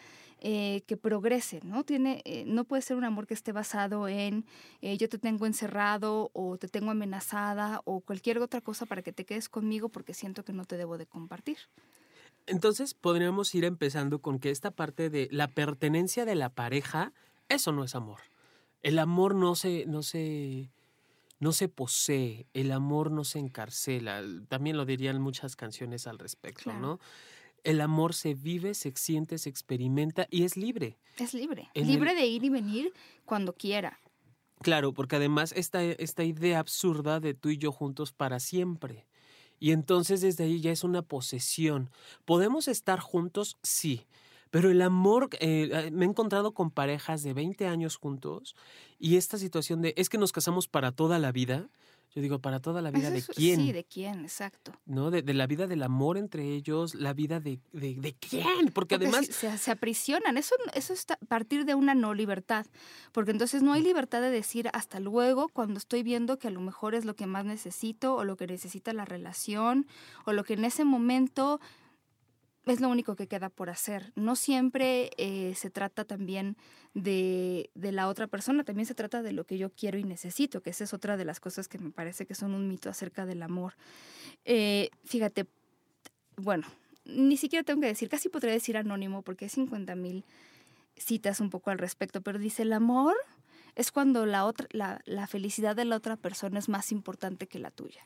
eh, 0.45 0.83
que 0.89 0.97
progrese, 0.97 1.61
¿no? 1.63 1.85
Tiene, 1.85 2.21
eh, 2.25 2.43
no 2.47 2.65
puede 2.65 2.83
ser 2.83 2.97
un 2.97 3.05
amor 3.05 3.29
que 3.29 3.35
esté 3.35 3.53
basado 3.53 4.09
en 4.09 4.45
eh, 4.81 4.99
yo 4.99 5.09
te 5.09 5.17
tengo 5.17 5.47
encerrado 5.47 6.33
o 6.33 6.59
te 6.59 6.67
tengo 6.67 6.91
amenazada 6.91 7.81
o 7.85 8.01
cualquier 8.01 8.39
otra 8.39 8.61
cosa 8.61 8.85
para 8.85 9.03
que 9.03 9.13
te 9.13 9.25
quedes 9.25 9.49
conmigo 9.49 9.89
porque 9.89 10.15
siento 10.15 10.45
que 10.45 10.53
no 10.53 10.65
te 10.65 10.77
debo 10.77 10.99
de 10.99 11.07
compartir. 11.07 11.59
Entonces 12.47 12.93
podríamos 12.93 13.55
ir 13.55 13.65
empezando 13.65 14.21
con 14.21 14.41
que 14.41 14.51
esta 14.51 14.73
parte 14.73 15.11
de 15.11 15.29
la 15.31 15.47
pertenencia 15.47 16.25
de 16.25 16.35
la 16.35 16.49
pareja, 16.49 17.13
eso 17.49 17.71
no 17.71 17.85
es 17.85 17.95
amor. 17.95 18.19
El 18.83 18.99
amor 18.99 19.37
no 19.37 19.55
se, 19.55 19.87
no 19.87 20.03
se, 20.03 20.73
no 21.39 21.53
se 21.53 21.69
posee, 21.69 22.49
el 22.53 22.73
amor 22.73 23.13
no 23.13 23.23
se 23.23 23.39
encarcela. 23.39 24.23
También 24.49 24.77
lo 24.77 24.87
dirían 24.87 25.21
muchas 25.21 25.55
canciones 25.55 26.09
al 26.09 26.19
respecto, 26.19 26.73
¿no? 26.73 26.99
El 27.65 27.81
amor 27.81 28.15
se 28.15 28.35
vive, 28.35 28.75
se 28.75 28.93
siente, 28.97 29.39
se 29.39 29.49
experimenta 29.49 30.27
y 30.31 30.45
es 30.45 30.57
libre. 30.57 30.99
Es 31.19 31.35
libre. 31.35 31.69
libre 31.75 32.15
de 32.15 32.27
ir 32.27 32.45
y 32.45 32.49
venir 32.49 32.93
cuando 33.25 33.55
quiera. 33.55 33.99
Claro, 34.63 34.93
porque 34.93 35.17
además 35.17 35.53
esta, 35.57 35.83
esta 35.83 36.25
idea 36.25 36.59
absurda 36.59 37.21
de 37.21 37.35
tú 37.35 37.51
y 37.51 37.59
yo 37.59 37.73
juntos 37.73 38.13
para 38.13 38.41
siempre. 38.41 39.07
Y 39.59 39.71
entonces 39.71 40.21
desde 40.21 40.45
ahí 40.45 40.61
ya 40.61 40.73
es 40.73 40.83
una 40.83 41.03
posesión. 41.03 41.91
¿Podemos 42.25 42.67
estar 42.69 42.99
juntos? 42.99 43.59
Sí. 43.63 44.07
Pero 44.51 44.71
el 44.71 44.83
amor, 44.83 45.31
eh, 45.41 45.91
me 45.93 46.05
he 46.05 46.09
encontrado 46.09 46.53
con 46.53 46.71
parejas 46.71 47.23
de 47.23 47.33
20 47.33 47.67
años 47.67 47.97
juntos 47.97 48.55
y 48.99 49.17
esta 49.17 49.39
situación 49.39 49.81
de 49.81 49.95
es 49.97 50.09
que 50.09 50.19
nos 50.19 50.33
casamos 50.33 50.69
para 50.69 50.93
toda 50.93 51.19
la 51.19 51.33
vida 51.33 51.71
yo 52.15 52.21
digo, 52.21 52.41
para 52.41 52.61
toda 52.61 52.83
la 52.83 52.91
vida 52.91 53.11
de 53.11 53.23
quién. 53.23 53.61
Sí, 53.61 53.73
de 53.73 53.85
quién, 53.85 54.21
exacto. 54.21 54.73
¿No? 54.85 55.11
De, 55.11 55.23
la 55.33 55.47
vida 55.47 55.67
del 55.67 55.83
amor 55.83 56.19
entre 56.19 56.55
ellos, 56.55 56.95
la 56.95 57.15
vida 57.15 57.41
de, 57.41 57.59
de, 57.73 58.17
quién. 58.21 58.69
Porque, 58.75 58.97
además. 58.97 59.27
Se, 59.27 59.57
se, 59.57 59.71
aprisionan. 59.71 60.37
Eso, 60.37 60.55
eso 60.75 60.93
es 60.93 61.07
a 61.11 61.17
partir 61.27 61.65
de 61.65 61.75
una 61.75 61.95
no 61.95 62.13
libertad. 62.13 62.67
Porque 63.13 63.31
entonces 63.31 63.63
no 63.63 63.73
hay 63.73 63.83
libertad 63.83 64.21
de 64.21 64.31
decir 64.31 64.69
hasta 64.75 65.01
luego 65.01 65.49
cuando 65.49 65.79
estoy 65.79 66.03
viendo 66.03 66.39
que 66.39 66.49
a 66.49 66.51
lo 66.51 66.61
mejor 66.61 66.95
es 66.95 67.07
lo 67.07 67.17
que 67.17 67.27
más 67.27 67.47
necesito 67.47 68.15
o 68.15 68.25
lo 68.25 68.37
que 68.37 68.47
necesita 68.47 68.93
la 68.93 69.07
relación 69.07 69.87
o 70.27 70.35
lo 70.35 70.45
que 70.45 70.53
en 70.53 70.67
ese 70.67 70.85
momento 70.85 71.61
es 72.67 72.81
lo 72.81 72.89
único 72.89 73.17
que 73.17 73.27
queda 73.27 73.49
por 73.49 73.71
hacer. 73.71 74.13
No 74.15 74.37
siempre 74.37 75.11
eh, 75.17 75.55
se 75.57 75.71
trata 75.71 76.05
también 76.05 76.57
de, 76.95 77.71
de, 77.75 77.93
la 77.93 78.09
otra 78.09 78.27
persona, 78.27 78.65
también 78.65 78.87
se 78.87 78.95
trata 78.95 79.23
de 79.23 79.33
lo 79.33 79.45
que 79.45 79.59
yo 79.59 79.71
quiero 79.71 79.99
y 79.99 80.05
necesito, 80.05 80.63
que 80.63 80.71
esa 80.71 80.85
es 80.85 80.95
otra 80.95 81.17
de 81.17 81.25
las 81.25 81.41
cosas 81.41 81.69
que 81.69 81.79
me 81.79 81.91
parece 81.91 82.27
que 82.27 82.35
son 82.35 82.55
un 82.55 82.69
mito 82.69 82.89
acerca 82.89 83.27
del 83.27 83.43
amor. 83.43 83.75
Eh, 84.45 84.91
fíjate, 85.05 85.47
bueno, 86.37 86.67
ni 87.05 87.37
siquiera 87.37 87.65
tengo 87.65 87.81
que 87.81 87.89
decir, 87.89 88.09
casi 88.09 88.29
podría 88.29 88.53
decir 88.53 88.77
anónimo 88.77 89.23
porque 89.23 89.47
hay 89.47 89.49
50 89.49 89.97
mil 89.97 90.25
citas 90.97 91.41
un 91.41 91.51
poco 91.51 91.71
al 91.71 91.79
respecto, 91.79 92.21
pero 92.21 92.39
dice, 92.39 92.63
el 92.63 92.73
amor 92.73 93.17
es 93.75 93.91
cuando 93.91 94.25
la, 94.27 94.45
otra, 94.45 94.69
la, 94.71 95.01
la 95.05 95.27
felicidad 95.27 95.75
de 95.75 95.85
la 95.85 95.97
otra 95.97 96.17
persona 96.17 96.59
es 96.59 96.69
más 96.69 96.93
importante 96.93 97.49
que 97.49 97.59
la 97.59 97.71
tuya. 97.71 98.05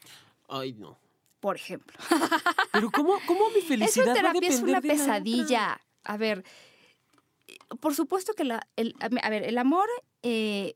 Ay, 0.49 0.73
no 0.73 1.06
por 1.47 1.55
ejemplo. 1.55 1.97
Pero 2.73 2.91
¿cómo, 2.91 3.21
cómo 3.25 3.49
mi 3.55 3.61
felicidad 3.61 4.07
Esa 4.07 4.15
terapia 4.15 4.49
es 4.49 4.63
una 4.63 4.81
pesadilla. 4.81 5.81
A 6.03 6.17
ver, 6.17 6.45
por 7.79 7.95
supuesto 7.95 8.33
que 8.33 8.43
la, 8.43 8.67
el, 8.75 8.97
a 8.99 9.29
ver, 9.31 9.45
el 9.45 9.57
amor 9.57 9.87
eh, 10.25 10.75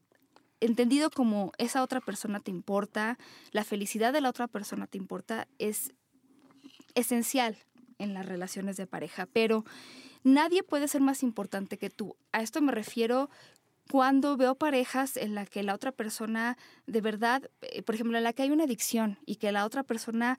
entendido 0.61 1.11
como 1.11 1.51
esa 1.59 1.83
otra 1.83 2.01
persona 2.01 2.39
te 2.39 2.53
importa, 2.53 3.19
la 3.51 3.65
felicidad 3.65 4.13
de 4.13 4.21
la 4.21 4.29
otra 4.29 4.47
persona 4.47 4.87
te 4.87 4.97
importa, 4.97 5.49
es 5.59 5.93
esencial 6.95 7.57
en 7.99 8.15
las 8.15 8.25
relaciones 8.27 8.77
de 8.77 8.87
pareja, 8.87 9.27
pero 9.27 9.65
nadie 10.23 10.63
puede 10.63 10.87
ser 10.87 11.01
más 11.01 11.25
importante 11.25 11.79
que 11.79 11.91
tú. 11.91 12.15
A 12.31 12.43
esto 12.43 12.63
me 12.63 12.71
refiero 12.71 13.29
cuando 13.91 14.37
veo 14.37 14.55
parejas 14.55 15.17
en 15.17 15.35
la 15.35 15.45
que 15.45 15.65
la 15.65 15.75
otra 15.75 15.91
persona 15.91 16.57
de 16.87 17.01
verdad, 17.01 17.51
eh, 17.61 17.83
por 17.83 17.97
ejemplo, 17.97 18.17
en 18.17 18.25
la 18.25 18.33
que 18.33 18.43
hay 18.43 18.51
una 18.51 18.65
adicción 18.65 19.19
y 19.27 19.37
que 19.37 19.51
la 19.51 19.67
otra 19.67 19.83
persona 19.83 20.39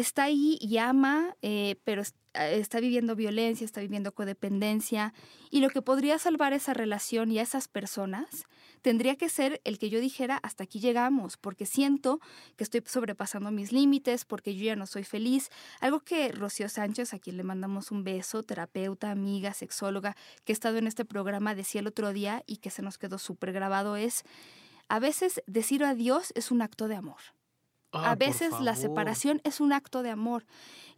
está 0.00 0.24
ahí 0.24 0.58
y 0.60 0.76
ama, 0.76 1.36
eh, 1.40 1.76
pero 1.84 2.02
está 2.34 2.80
viviendo 2.80 3.16
violencia, 3.16 3.64
está 3.64 3.80
viviendo 3.80 4.12
codependencia, 4.12 5.14
y 5.50 5.60
lo 5.60 5.70
que 5.70 5.80
podría 5.80 6.18
salvar 6.18 6.52
esa 6.52 6.74
relación 6.74 7.32
y 7.32 7.38
a 7.38 7.42
esas 7.42 7.66
personas 7.66 8.44
tendría 8.82 9.16
que 9.16 9.30
ser 9.30 9.62
el 9.64 9.78
que 9.78 9.88
yo 9.88 9.98
dijera 10.00 10.36
hasta 10.42 10.64
aquí 10.64 10.80
llegamos, 10.80 11.38
porque 11.38 11.64
siento 11.64 12.20
que 12.56 12.64
estoy 12.64 12.82
sobrepasando 12.84 13.50
mis 13.50 13.72
límites, 13.72 14.26
porque 14.26 14.54
yo 14.54 14.64
ya 14.66 14.76
no 14.76 14.86
soy 14.86 15.02
feliz. 15.02 15.50
Algo 15.80 16.00
que 16.00 16.30
Rocío 16.30 16.68
Sánchez, 16.68 17.14
a 17.14 17.18
quien 17.18 17.38
le 17.38 17.42
mandamos 17.42 17.90
un 17.90 18.04
beso, 18.04 18.42
terapeuta, 18.42 19.10
amiga, 19.10 19.54
sexóloga, 19.54 20.14
que 20.44 20.52
ha 20.52 20.54
estado 20.54 20.76
en 20.76 20.86
este 20.86 21.06
programa, 21.06 21.54
decía 21.54 21.80
el 21.80 21.86
otro 21.86 22.12
día 22.12 22.42
y 22.46 22.58
que 22.58 22.70
se 22.70 22.82
nos 22.82 22.98
quedó 22.98 23.18
súper 23.18 23.52
grabado 23.52 23.96
es, 23.96 24.24
a 24.88 24.98
veces 24.98 25.42
decir 25.46 25.82
adiós 25.84 26.32
es 26.36 26.50
un 26.50 26.60
acto 26.60 26.86
de 26.86 26.96
amor. 26.96 27.35
A 27.96 28.12
ah, 28.12 28.14
veces 28.14 28.52
la 28.60 28.76
separación 28.76 29.40
es 29.44 29.60
un 29.60 29.72
acto 29.72 30.02
de 30.02 30.10
amor. 30.10 30.44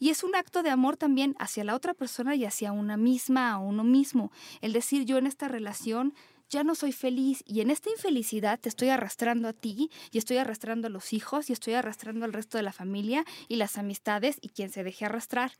Y 0.01 0.11
es 0.11 0.23
un 0.23 0.37
acto 0.37 0.63
de 0.63 0.71
amor 0.71 0.97
también 0.97 1.35
hacia 1.39 1.65
la 1.65 1.75
otra 1.75 1.93
persona 1.93 2.37
y 2.37 2.45
hacia 2.45 2.73
una 2.73 2.97
misma 2.97 3.59
o 3.59 3.67
uno 3.67 3.83
mismo. 3.83 4.31
El 4.61 4.73
decir 4.73 5.05
yo 5.05 5.19
en 5.19 5.27
esta 5.27 5.49
relación 5.49 6.15
ya 6.51 6.65
no 6.65 6.75
soy 6.75 6.93
feliz 6.93 7.43
y 7.47 7.61
en 7.61 7.71
esta 7.71 7.91
infelicidad 7.91 8.59
te 8.59 8.69
estoy 8.69 8.89
arrastrando 8.89 9.49
a 9.49 9.53
ti 9.53 9.91
y 10.11 10.19
estoy 10.19 10.39
arrastrando 10.39 10.87
a 10.87 10.91
los 10.91 11.13
hijos 11.13 11.51
y 11.51 11.53
estoy 11.53 11.75
arrastrando 11.75 12.25
al 12.25 12.33
resto 12.33 12.57
de 12.57 12.63
la 12.63 12.73
familia 12.73 13.25
y 13.49 13.57
las 13.57 13.77
amistades 13.77 14.39
y 14.41 14.49
quien 14.49 14.71
se 14.71 14.83
deje 14.83 15.05
arrastrar. 15.05 15.53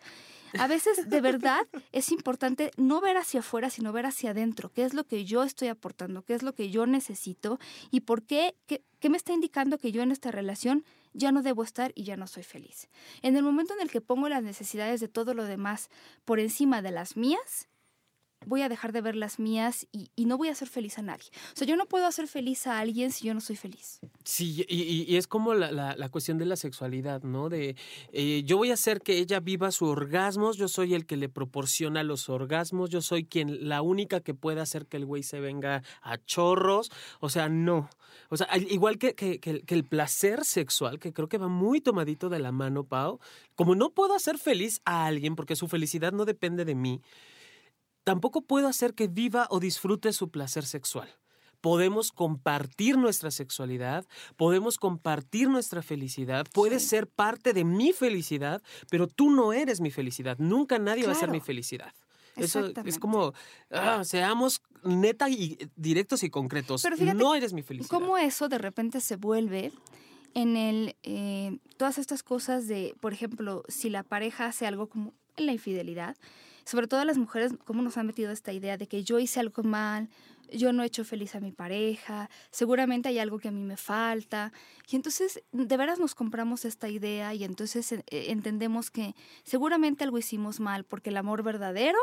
A 0.59 0.67
veces 0.67 1.11
de 1.11 1.21
verdad 1.21 1.67
es 1.93 2.11
importante 2.11 2.71
no 2.77 3.01
ver 3.01 3.19
hacia 3.19 3.41
afuera, 3.41 3.69
sino 3.69 3.93
ver 3.93 4.07
hacia 4.07 4.31
adentro, 4.31 4.71
qué 4.71 4.85
es 4.85 4.95
lo 4.95 5.05
que 5.05 5.25
yo 5.25 5.43
estoy 5.43 5.69
aportando, 5.69 6.23
qué 6.23 6.35
es 6.35 6.43
lo 6.43 6.55
que 6.55 6.71
yo 6.71 6.87
necesito 6.87 7.59
y 7.91 8.01
por 8.01 8.23
qué, 8.23 8.55
qué, 8.67 8.83
qué 8.99 9.11
me 9.11 9.19
está 9.19 9.35
indicando 9.35 9.79
que 9.79 9.93
yo 9.93 10.03
en 10.03 10.11
esta 10.11 10.31
relación 10.31 10.85
ya 11.13 11.33
no 11.33 11.43
debo 11.43 11.63
estar 11.63 11.93
y 11.95 12.05
ya 12.05 12.17
no 12.17 12.27
soy 12.27 12.43
feliz. 12.43 12.89
En 13.23 13.37
el 13.37 13.43
momento 13.43 13.75
en 13.75 13.81
el 13.81 13.91
que 13.91 14.01
pongo 14.01 14.29
las 14.29 14.43
necesidades 14.43 15.01
de 15.01 15.09
todo 15.09 15.35
lo 15.35 15.45
demás 15.45 15.91
por 16.25 16.41
encima 16.41 16.83
de 16.83 16.91
las 16.91 17.17
mías, 17.17 17.69
voy 18.47 18.63
a 18.63 18.69
dejar 18.69 18.93
de 18.93 19.01
ver 19.01 19.17
las 19.17 19.39
mías 19.39 19.87
y, 19.93 20.09
no 20.27 20.37
voy 20.37 20.49
a 20.49 20.53
hacer 20.53 20.69
feliz 20.69 20.99
a 20.99 21.03
nadie. 21.03 21.27
O 21.55 21.57
sea, 21.57 21.67
yo 21.67 21.77
no 21.77 21.87
puedo 21.87 22.07
hacer 22.07 22.29
feliz 22.29 22.67
a 22.67 22.79
alguien 22.79 23.13
si 23.13 23.27
yo 23.27 23.35
no 23.35 23.41
soy 23.41 23.57
feliz. 23.57 24.01
Sí, 24.25 24.65
y, 24.69 25.17
es 25.17 25.27
como 25.27 25.55
la, 25.55 26.09
cuestión 26.11 26.39
de 26.39 26.45
la 26.45 26.57
sexualidad, 26.57 27.23
¿no? 27.23 27.49
De 27.49 27.77
eh, 28.13 28.43
yo 28.45 28.57
voy 28.59 28.71
a 28.71 28.75
hacer 28.75 29.01
que 29.01 29.19
ella 29.19 29.41
viva 29.41 29.71
su 29.71 29.87
orgasmos, 29.87 30.57
yo 30.57 30.69
soy 30.69 30.95
el 30.95 31.07
que 31.07 31.17
le 31.17 31.29
proporciona 31.29 32.03
los 32.03 32.29
orgasmos, 32.29 32.91
yo 32.91 33.01
soy 33.01 33.25
quien, 33.25 33.69
la 33.69 33.83
única 33.83 34.21
que 34.21 34.35
puede 34.35 34.61
hacer 34.61 34.87
que 34.87 34.99
el 34.99 35.07
güey 35.07 35.23
se 35.23 35.41
venga 35.41 35.83
a 36.03 36.19
chorros. 36.19 36.91
O 37.21 37.29
sea, 37.31 37.49
no. 37.49 37.89
O 38.31 38.37
sea, 38.37 38.49
igual 38.69 38.99
que, 38.99 39.15
que, 39.15 39.41
que, 39.41 39.63
el 39.69 39.85
placer 39.85 40.45
sexual, 40.45 40.99
que 40.99 41.13
creo 41.13 41.29
que 41.29 41.39
va 41.39 41.49
muy 41.49 41.81
tomadito 41.81 42.29
de 42.29 42.39
la 42.39 42.53
mano, 42.53 42.85
Pau, 42.85 43.21
como 43.55 43.75
no 43.75 43.91
puedo 43.91 44.15
hacer 44.15 44.39
feliz 44.39 44.81
a 44.85 45.07
alguien 45.07 45.35
porque 45.35 45.57
su 45.57 45.69
felicidad 45.69 46.13
no 46.13 46.25
depende 46.25 46.65
de 46.65 46.75
mí, 46.75 47.01
tampoco 48.09 48.41
puedo 48.41 48.69
hacer 48.69 48.95
que 48.95 49.07
viva 49.07 49.47
o 49.51 49.61
disfrute 49.61 50.15
su 50.15 50.31
placer 50.31 50.65
sexual. 50.65 51.11
Podemos 51.61 52.11
compartir 52.11 52.97
nuestra 52.97 53.31
sexualidad, 53.31 54.07
podemos 54.39 54.79
compartir 54.79 55.51
nuestra 55.51 55.83
felicidad, 55.83 56.47
puedes 56.55 56.89
ser 56.89 57.07
parte 57.07 57.53
de 57.53 57.65
mi 57.67 57.93
felicidad, 57.93 58.63
pero 58.89 59.09
tú 59.09 59.29
no 59.29 59.53
eres 59.53 59.83
mi 59.83 59.91
felicidad, 59.91 60.39
nunca 60.39 60.79
nadie 60.79 61.05
va 61.05 61.13
a 61.13 61.17
ser 61.17 61.31
mi 61.31 61.41
felicidad. 61.41 61.93
Eso 62.35 62.73
es 62.83 62.99
como, 62.99 63.35
ah, 63.71 64.03
seamos 64.05 64.63
neta 64.85 65.29
y 65.29 65.59
directos 65.77 66.23
y 66.23 66.31
concretos. 66.31 66.87
no 67.15 67.35
eres 67.35 67.53
mi 67.53 67.63
felicidad. 67.63 67.91
¿Cómo 67.91 68.17
eso 68.17 68.49
de 68.49 68.57
repente 68.57 69.03
se 69.03 69.17
vuelve 69.17 69.71
en 70.33 70.57
el, 70.57 70.97
eh, 71.03 71.59
todas 71.77 71.99
estas 71.99 72.23
cosas 72.23 72.69
de, 72.69 72.95
por 73.01 73.13
ejemplo, 73.13 73.65
si 73.69 73.91
la 73.91 74.03
pareja 74.03 74.47
hace 74.47 74.67
algo 74.67 74.89
como 74.89 75.13
la 75.37 75.53
infidelidad, 75.53 76.17
sobre 76.69 76.87
todo 76.87 77.03
las 77.07 77.17
mujeres, 77.17 77.55
cómo 77.65 77.81
nos 77.81 77.97
han 77.97 78.07
metido 78.07 78.31
esta 78.31 78.53
idea 78.53 78.77
de 78.77 78.87
que 78.87 79.03
yo 79.03 79.19
hice 79.19 79.41
algo 79.41 79.63
mal, 79.63 80.11
yo 80.53 80.71
no 80.75 80.83
he 80.83 80.87
hecho 80.87 81.03
feliz 81.03 81.35
a 81.35 81.41
mi 81.41 81.51
pareja, 81.51 82.29
seguramente 82.51 83.09
hay 83.09 83.19
algo 83.19 83.39
que 83.39 83.49
a 83.49 83.51
mí 83.51 83.63
me 83.63 83.79
falta. 83.79 84.53
Y 84.87 84.97
entonces, 84.97 85.43
de 85.51 85.77
veras 85.79 85.99
nos 85.99 86.15
compramos 86.15 86.67
esta 86.67 86.91
idea 86.91 87.33
y 87.33 87.45
entonces 87.45 87.93
eh, 87.93 88.03
entendemos 88.11 88.91
que 88.91 89.15
seguramente 89.45 90.05
algo 90.05 90.19
hicimos 90.19 90.61
mal, 90.61 90.85
porque 90.85 91.09
el 91.09 91.17
amor 91.17 91.43
verdadero 91.43 91.99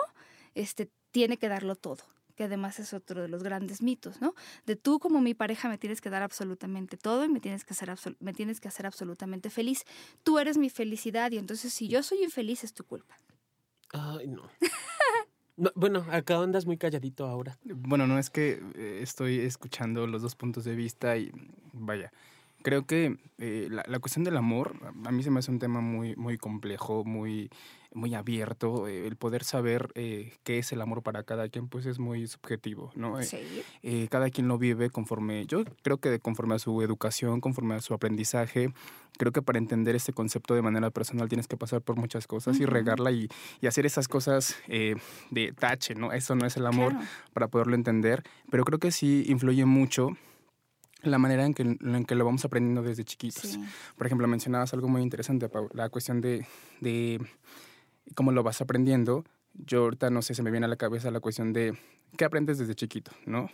este, 0.56 0.90
tiene 1.12 1.38
que 1.38 1.48
darlo 1.48 1.76
todo 1.76 2.04
que 2.36 2.44
además 2.44 2.80
es 2.80 2.94
otro 2.94 3.22
de 3.22 3.30
los 3.30 3.44
grandes 3.44 3.82
mitos, 3.82 4.20
¿no? 4.20 4.36
De 4.66 4.76
tú 4.76 5.00
como 5.00 5.22
mi 5.22 5.34
pareja 5.34 5.70
me 5.70 5.78
tienes 5.78 6.02
que 6.02 6.10
dar 6.10 6.22
absolutamente 6.22 6.98
todo 6.98 7.24
y 7.24 7.30
me 7.30 7.40
tienes 7.40 7.64
que 7.64 7.74
hacer, 7.74 7.96
me 8.20 8.34
tienes 8.34 8.60
que 8.60 8.68
hacer 8.68 8.86
absolutamente 8.86 9.50
feliz. 9.50 9.86
Tú 10.22 10.38
eres 10.38 10.58
mi 10.58 10.70
felicidad 10.70 11.32
y 11.32 11.38
entonces 11.38 11.72
si 11.72 11.88
yo 11.88 12.04
soy 12.04 12.24
infeliz 12.24 12.66
es 12.66 12.74
tu 12.74 12.84
culpa. 12.84 13.16
Ay, 13.96 14.28
no. 14.28 14.44
bueno, 15.76 16.06
acá 16.12 16.42
andas 16.42 16.66
muy 16.66 16.78
calladito 16.78 17.26
ahora. 17.28 17.58
Bueno, 17.64 18.08
no 18.08 18.20
es 18.20 18.30
que 18.30 18.62
eh, 18.76 19.00
estoy 19.02 19.40
escuchando 19.40 20.06
los 20.08 20.22
dos 20.22 20.36
puntos 20.36 20.66
de 20.66 20.76
vista 20.76 21.18
y 21.18 21.32
vaya, 21.74 22.12
creo 22.66 22.88
que 22.88 23.18
eh, 23.38 23.68
la, 23.70 23.84
la, 23.88 24.00
cuestión 24.00 24.24
del 24.26 24.38
amor 24.38 24.76
a 25.06 25.12
mí 25.12 25.22
se 25.22 25.30
me 25.30 25.38
hace 25.38 25.52
un 25.52 25.60
tema 25.60 25.82
muy, 25.82 26.16
muy 26.16 26.36
complejo, 26.38 27.06
muy 27.06 27.52
muy 27.96 28.14
abierto, 28.14 28.88
eh, 28.88 29.08
el 29.08 29.16
poder 29.16 29.44
saber 29.44 29.90
eh, 29.96 30.34
qué 30.44 30.60
es 30.60 30.72
el 30.72 30.82
amor 30.82 31.02
para 31.02 31.24
cada 31.24 31.48
quien, 31.50 31.68
pues 31.68 31.86
es 31.86 31.98
muy 31.98 32.28
subjetivo, 32.28 32.92
¿no? 32.96 33.22
Sí. 33.24 33.40
Eh, 33.84 34.08
cada 34.12 34.30
quien 34.30 34.48
lo 34.48 34.58
vive 34.58 34.90
conforme, 34.90 35.46
yo 35.48 35.64
creo 35.82 35.98
que 35.98 36.20
conforme 36.20 36.56
a 36.56 36.60
su 36.60 36.82
educación, 36.82 37.40
conforme 37.40 37.76
a 37.76 37.80
su 37.80 37.94
aprendizaje, 37.94 38.74
creo 39.18 39.32
que 39.32 39.42
para 39.42 39.58
entender 39.58 39.96
este 39.96 40.12
concepto 40.12 40.54
de 40.54 40.62
manera 40.62 40.92
personal 40.92 41.30
tienes 41.30 41.48
que 41.48 41.56
pasar 41.56 41.82
por 41.82 41.96
muchas 41.96 42.28
cosas 42.28 42.60
y 42.60 42.66
regarla 42.66 43.12
y, 43.12 43.30
y, 43.62 43.68
hacer 43.68 43.86
esas 43.86 44.10
cosas 44.10 44.58
de 44.68 45.54
tache, 45.58 45.96
¿no? 45.96 46.12
Eso 46.12 46.36
no 46.36 46.46
es 46.46 46.58
el 46.58 46.68
amor 46.68 46.94
para 47.34 47.48
poderlo 47.48 47.76
entender, 47.76 48.24
pero 48.52 48.66
creo 48.66 48.80
que 48.80 48.92
sí 48.92 49.24
influye 49.28 49.66
mucho 49.66 50.18
la 51.10 51.18
manera 51.18 51.46
en 51.46 51.54
que, 51.54 51.64
en 51.64 52.06
que 52.06 52.16
lo 52.16 52.26
vamos 52.26 52.46
aprendiendo 52.46 52.82
desde 52.82 53.04
chiquitos. 53.04 53.60
Por 53.98 54.08
ejemplo, 54.08 54.28
mencionabas 54.28 54.74
algo 54.74 54.88
muy 54.88 55.02
interesante, 55.02 55.50
la 55.74 55.90
cuestión 55.90 56.22
de, 56.22 56.46
de 56.82 57.20
cómo 58.16 58.32
lo 58.32 58.44
vas 58.44 58.62
aprendiendo, 58.62 59.26
yo 59.54 59.84
ahorita 59.84 60.10
no 60.10 60.22
sé, 60.22 60.36
se 60.36 60.44
me 60.44 60.52
viene 60.52 60.66
a 60.66 60.70
la 60.70 60.76
cabeza 60.76 61.12
la 61.12 61.20
cuestión 61.20 61.54
de 61.54 61.78
qué 62.16 62.26
aprendes 62.26 62.58
desde 62.58 62.76
chiquito, 62.76 63.12
¿no? 63.26 63.50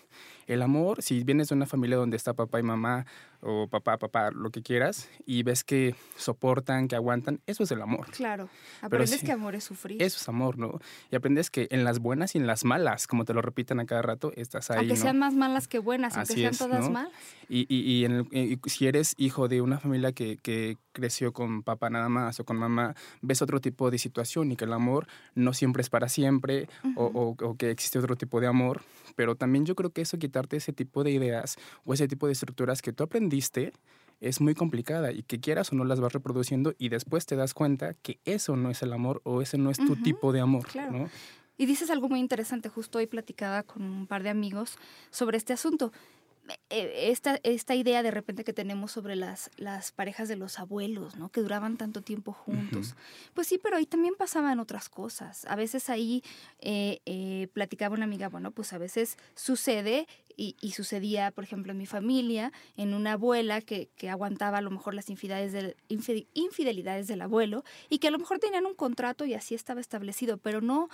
El 0.47 0.61
amor, 0.61 1.01
si 1.01 1.23
vienes 1.23 1.49
de 1.49 1.55
una 1.55 1.65
familia 1.65 1.97
donde 1.97 2.17
está 2.17 2.33
papá 2.33 2.59
y 2.59 2.63
mamá, 2.63 3.05
o 3.41 3.67
papá, 3.67 3.97
papá, 3.97 4.31
lo 4.31 4.49
que 4.51 4.61
quieras, 4.61 5.09
y 5.25 5.43
ves 5.43 5.63
que 5.63 5.95
soportan, 6.15 6.87
que 6.87 6.95
aguantan, 6.95 7.39
eso 7.47 7.63
es 7.63 7.71
el 7.71 7.81
amor. 7.81 8.07
Claro. 8.11 8.49
Aprendes 8.81 9.23
que 9.23 9.31
amor 9.31 9.55
es 9.55 9.63
sufrir. 9.63 10.01
Eso 10.01 10.17
es 10.17 10.29
amor, 10.29 10.57
¿no? 10.57 10.79
Y 11.09 11.15
aprendes 11.15 11.49
que 11.49 11.67
en 11.71 11.83
las 11.83 11.99
buenas 11.99 12.35
y 12.35 12.37
en 12.37 12.47
las 12.47 12.65
malas, 12.65 13.07
como 13.07 13.25
te 13.25 13.33
lo 13.33 13.41
repitan 13.41 13.79
a 13.79 13.85
cada 13.85 14.01
rato, 14.01 14.31
estás 14.35 14.69
ahí. 14.71 14.79
Aunque 14.79 14.97
sean 14.97 15.17
más 15.17 15.33
malas 15.33 15.67
que 15.67 15.79
buenas, 15.79 16.15
aunque 16.17 16.33
sean 16.33 16.55
todas 16.55 16.89
malas. 16.89 17.11
Y, 17.49 17.65
y, 17.67 18.05
y, 18.05 18.59
si 18.69 18.87
eres 18.87 19.13
hijo 19.17 19.47
de 19.47 19.61
una 19.61 19.79
familia 19.79 20.11
que, 20.13 20.37
que 20.37 20.77
creció 20.93 21.33
con 21.33 21.63
papá 21.63 21.89
nada 21.89 22.09
más 22.09 22.39
o 22.39 22.45
con 22.45 22.57
mamá, 22.57 22.95
ves 23.21 23.41
otro 23.41 23.59
tipo 23.59 23.91
de 23.91 23.97
situación 23.97 24.51
y 24.51 24.55
que 24.55 24.65
el 24.65 24.73
amor 24.73 25.07
no 25.35 25.53
siempre 25.53 25.81
es 25.81 25.89
para 25.89 26.07
siempre 26.09 26.69
o, 26.95 27.05
o, 27.05 27.45
o 27.45 27.57
que 27.57 27.71
existe 27.71 27.99
otro 27.99 28.15
tipo 28.15 28.39
de 28.39 28.47
amor. 28.47 28.50
Pero 29.15 29.35
también 29.35 29.65
yo 29.65 29.75
creo 29.75 29.91
que 29.91 30.01
eso, 30.01 30.17
quitarte 30.17 30.57
ese 30.57 30.73
tipo 30.73 31.03
de 31.03 31.11
ideas 31.11 31.57
o 31.85 31.93
ese 31.93 32.07
tipo 32.07 32.27
de 32.27 32.33
estructuras 32.33 32.81
que 32.81 32.93
tú 32.93 33.03
aprendiste, 33.03 33.73
es 34.21 34.39
muy 34.39 34.53
complicada 34.53 35.11
y 35.11 35.23
que 35.23 35.39
quieras 35.39 35.71
o 35.71 35.75
no 35.75 35.83
las 35.83 35.99
vas 35.99 36.13
reproduciendo 36.13 36.73
y 36.77 36.89
después 36.89 37.25
te 37.25 37.35
das 37.35 37.53
cuenta 37.53 37.93
que 37.95 38.19
eso 38.23 38.55
no 38.55 38.69
es 38.69 38.81
el 38.83 38.93
amor 38.93 39.21
o 39.23 39.41
ese 39.41 39.57
no 39.57 39.71
es 39.71 39.79
tu 39.79 39.95
tipo 39.95 40.31
de 40.31 40.39
amor. 40.39 40.65
¿no? 40.91 41.09
Y 41.57 41.65
dices 41.65 41.89
algo 41.89 42.07
muy 42.07 42.19
interesante, 42.19 42.69
justo 42.69 42.99
hoy 42.99 43.07
platicaba 43.07 43.63
con 43.63 43.83
un 43.83 44.07
par 44.07 44.23
de 44.23 44.29
amigos 44.29 44.77
sobre 45.09 45.37
este 45.37 45.53
asunto. 45.53 45.91
Eh, 46.69 47.09
esta, 47.11 47.39
esta 47.43 47.75
idea 47.75 48.01
de 48.03 48.11
repente 48.11 48.43
que 48.43 48.53
tenemos 48.53 48.91
sobre 48.91 49.15
las, 49.15 49.51
las 49.57 49.91
parejas 49.91 50.27
de 50.29 50.35
los 50.35 50.59
abuelos, 50.59 51.15
¿no? 51.15 51.29
Que 51.29 51.41
duraban 51.41 51.77
tanto 51.77 52.01
tiempo 52.01 52.31
juntos. 52.31 52.95
Pues 53.33 53.47
sí, 53.47 53.59
pero 53.61 53.77
ahí 53.77 53.85
también 53.85 54.15
pasaban 54.17 54.59
otras 54.59 54.89
cosas. 54.89 55.45
A 55.45 55.55
veces 55.55 55.89
ahí 55.89 56.23
eh, 56.59 57.01
eh, 57.05 57.47
platicaba 57.53 57.95
una 57.95 58.05
amiga, 58.05 58.29
bueno, 58.29 58.51
pues 58.51 58.73
a 58.73 58.77
veces 58.77 59.17
sucede 59.35 60.07
y, 60.35 60.71
sucedía, 60.71 61.31
por 61.31 61.43
ejemplo, 61.43 61.71
en 61.71 61.77
mi 61.77 61.85
familia, 61.85 62.51
en 62.77 62.93
una 62.93 63.13
abuela 63.13 63.61
que, 63.61 63.89
que 63.95 64.09
aguantaba 64.09 64.59
a 64.59 64.61
lo 64.61 64.71
mejor 64.71 64.93
las 64.93 65.09
infidelidades 65.09 65.51
del, 65.53 65.75
infidelidades 66.33 67.07
del 67.07 67.21
abuelo 67.21 67.63
y 67.89 67.99
que 67.99 68.07
a 68.07 68.11
lo 68.11 68.19
mejor 68.19 68.39
tenían 68.39 68.65
un 68.65 68.75
contrato 68.75 69.25
y 69.25 69.33
así 69.33 69.55
estaba 69.55 69.81
establecido, 69.81 70.37
pero 70.37 70.61
no, 70.61 70.89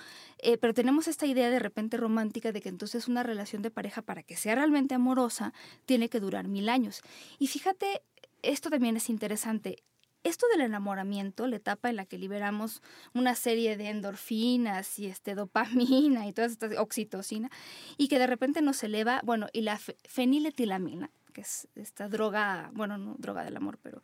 pero 0.60 0.74
tenemos 0.74 1.08
esta 1.08 1.26
idea 1.26 1.50
de 1.50 1.58
repente 1.58 1.96
romántica 1.96 2.52
de 2.52 2.60
que 2.60 2.68
entonces 2.68 3.08
una 3.08 3.22
relación 3.22 3.62
de 3.62 3.70
pareja 3.70 4.02
para 4.02 4.22
que 4.22 4.36
sea 4.36 4.54
realmente 4.54 4.94
amorosa 4.94 5.52
tiene 5.86 6.08
que 6.08 6.20
durar 6.20 6.48
mil 6.48 6.68
años. 6.68 7.02
Y 7.38 7.46
fíjate, 7.48 8.02
esto 8.42 8.70
también 8.70 8.96
es 8.96 9.08
interesante. 9.08 9.82
Esto 10.24 10.46
del 10.48 10.62
enamoramiento, 10.62 11.46
la 11.46 11.56
etapa 11.56 11.90
en 11.90 11.96
la 11.96 12.04
que 12.04 12.18
liberamos 12.18 12.82
una 13.14 13.34
serie 13.34 13.76
de 13.76 13.88
endorfinas 13.88 14.98
y 14.98 15.06
este 15.06 15.34
dopamina 15.34 16.26
y 16.26 16.32
toda 16.32 16.48
esta 16.48 16.68
oxitocina, 16.80 17.50
y 17.96 18.08
que 18.08 18.18
de 18.18 18.26
repente 18.26 18.60
nos 18.60 18.82
eleva, 18.82 19.20
bueno, 19.24 19.46
y 19.52 19.62
la 19.62 19.78
feniletilamina, 20.08 21.10
que 21.32 21.42
es 21.42 21.68
esta 21.76 22.08
droga, 22.08 22.70
bueno, 22.74 22.98
no 22.98 23.14
droga 23.18 23.44
del 23.44 23.56
amor, 23.56 23.78
pero 23.82 24.02